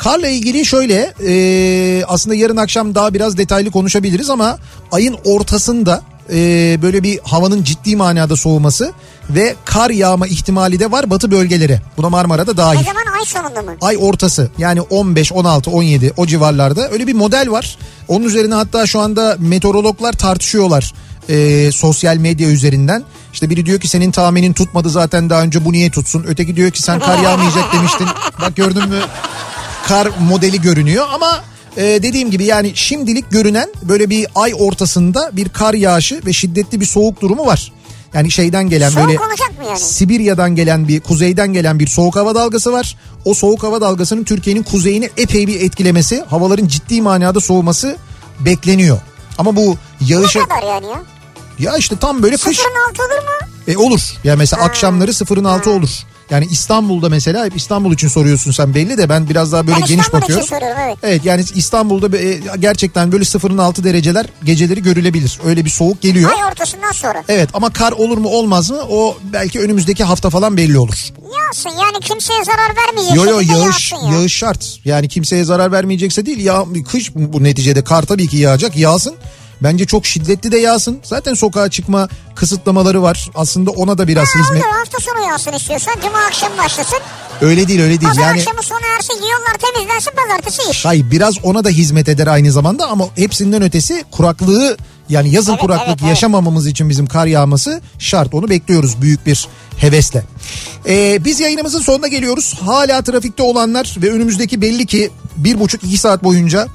[0.00, 4.58] Karla ilgili şöyle e, aslında yarın akşam daha biraz detaylı konuşabiliriz ama
[4.92, 6.02] ayın ortasında
[6.32, 8.92] e, böyle bir havanın ciddi manada soğuması
[9.30, 11.82] ve kar yağma ihtimali de var batı bölgelere.
[11.96, 12.84] Buna Marmara'da Ne dahil.
[12.84, 13.76] zaman ay sonunda mı?
[13.80, 17.78] Ay ortası yani 15, 16, 17 o civarlarda öyle bir model var.
[18.08, 20.94] Onun üzerine hatta şu anda meteorologlar tartışıyorlar
[21.28, 23.04] e, sosyal medya üzerinden.
[23.32, 26.24] İşte biri diyor ki senin tahminin tutmadı zaten daha önce bu niye tutsun.
[26.28, 28.06] Öteki diyor ki sen kar yağmayacak demiştin.
[28.40, 29.00] Bak gördün mü
[29.88, 31.40] kar modeli görünüyor ama
[31.76, 36.80] e, dediğim gibi yani şimdilik görünen böyle bir ay ortasında bir kar yağışı ve şiddetli
[36.80, 37.72] bir soğuk durumu var.
[38.14, 39.18] Yani şeyden gelen Soğuk böyle
[39.68, 39.78] yani?
[39.78, 42.96] Sibirya'dan gelen bir kuzeyden gelen bir soğuk hava dalgası var.
[43.24, 47.96] O soğuk hava dalgasının Türkiye'nin kuzeyini epey bir etkilemesi, havaların ciddi manada soğuması
[48.40, 48.98] bekleniyor.
[49.38, 51.02] Ama bu yağışa Ne kadar yani ya?
[51.58, 53.46] ya işte tam böyle kış Sıfırın altı olur mu?
[53.68, 54.00] e, olur.
[54.24, 55.90] Ya mesela akşamları sıfırın altı olur.
[56.30, 59.86] Yani İstanbul'da mesela hep İstanbul için soruyorsun sen belli de ben biraz daha böyle Ben
[59.86, 60.46] geniş İstanbul için bakıyorum.
[60.46, 60.98] soruyorum evet.
[61.02, 65.38] Evet yani İstanbul'da e, gerçekten böyle sıfırın altı dereceler geceleri görülebilir.
[65.44, 66.30] Öyle bir soğuk geliyor.
[66.30, 67.24] Ay ortasından sonra.
[67.28, 70.94] Evet ama kar olur mu olmaz mı o belki önümüzdeki hafta falan belli olur.
[71.38, 73.98] Yağsın yani kimseye zarar vermeyecek Yo yo yağış, ya.
[74.12, 74.78] yağış şart.
[74.84, 79.14] Yani kimseye zarar vermeyecekse değil ya kış bu neticede kar tabii ki yağacak yağsın.
[79.62, 80.98] Bence çok şiddetli de yağsın.
[81.02, 83.30] Zaten sokağa çıkma kısıtlamaları var.
[83.34, 84.62] Aslında ona da biraz Ha, hizmet.
[84.64, 86.98] olur hafta sonu yağsın istiyorsan cuma akşam başlasın.
[87.40, 88.08] Öyle değil öyle değil.
[88.08, 90.84] Pazar Yani akşamı sona ersin yollar temizlensin pazartesi iş.
[90.84, 94.76] Hayır biraz ona da hizmet eder aynı zamanda ama hepsinden ötesi kuraklığı
[95.08, 96.08] yani yazın Evet, kuraklık evet, evet.
[96.08, 100.24] yaşamamamız için bizim kar yağması şart onu bekliyoruz büyük bir hevesle.
[100.88, 102.54] Ee, biz yayınımızın sonuna geliyoruz.
[102.64, 106.66] Hala trafikte olanlar ve önümüzdeki belli ki bir buçuk iki saat boyunca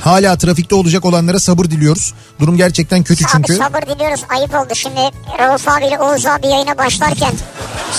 [0.00, 2.14] hala trafikte olacak olanlara sabır diliyoruz.
[2.40, 3.54] Durum gerçekten kötü Abi çünkü.
[3.56, 5.00] sabır diliyoruz ayıp oldu şimdi
[5.38, 7.32] Rauf abiyle Oğuz abi yayına başlarken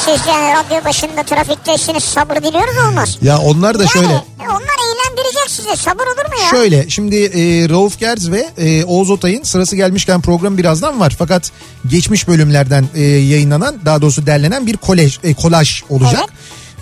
[0.05, 3.17] siz yani radyo başında trafikteysiniz sabır diliyoruz olmaz.
[3.21, 4.07] Ya onlar da Yani şöyle.
[4.39, 6.49] onlar eğlendirecek sizi sabır olur mu ya?
[6.49, 11.15] Şöyle şimdi e, Rauf Gerz ve e, Oğuz Otay'ın sırası gelmişken program birazdan var.
[11.19, 11.51] Fakat
[11.87, 16.25] geçmiş bölümlerden e, yayınlanan daha doğrusu derlenen bir kolaj, e, kolaj olacak.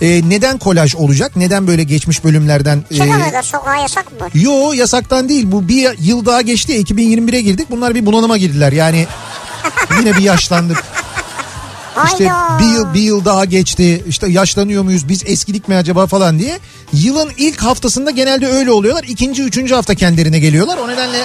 [0.01, 1.35] E, neden kolaj olacak?
[1.35, 2.83] Neden böyle geçmiş bölümlerden?
[2.91, 4.27] e, Çıkamıyorlar sokağa yasak mı?
[4.33, 9.07] Yo yasaktan değil bu bir yıl daha geçti 2021'e girdik bunlar bir bunalıma girdiler yani
[9.99, 10.83] yine bir yaşlandık.
[12.05, 12.63] İşte Hayda.
[12.63, 14.03] bir yıl bir yıl daha geçti.
[14.07, 15.09] İşte yaşlanıyor muyuz?
[15.09, 16.59] Biz eskidik mi acaba falan diye.
[16.93, 19.03] Yılın ilk haftasında genelde öyle oluyorlar.
[19.03, 20.77] İkinci, üçüncü hafta kendilerine geliyorlar.
[20.77, 21.17] O nedenle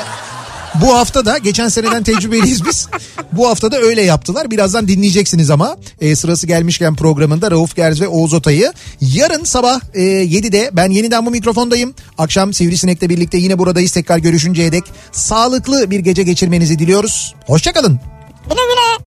[0.75, 2.89] bu hafta da geçen seneden tecrübeliyiz biz.
[3.33, 4.51] Bu hafta da öyle yaptılar.
[4.51, 8.73] Birazdan dinleyeceksiniz ama e, sırası gelmişken programında Rauf Gerz ve Oğuz Otay'ı.
[9.01, 11.95] Yarın sabah e, 7'de ben yeniden bu mikrofondayım.
[12.19, 13.93] Akşam Sivrisinek'le birlikte yine buradayız.
[13.93, 17.35] Tekrar görüşünceye dek sağlıklı bir gece geçirmenizi diliyoruz.
[17.47, 18.01] Hoşçakalın.
[18.45, 18.91] Güle güle.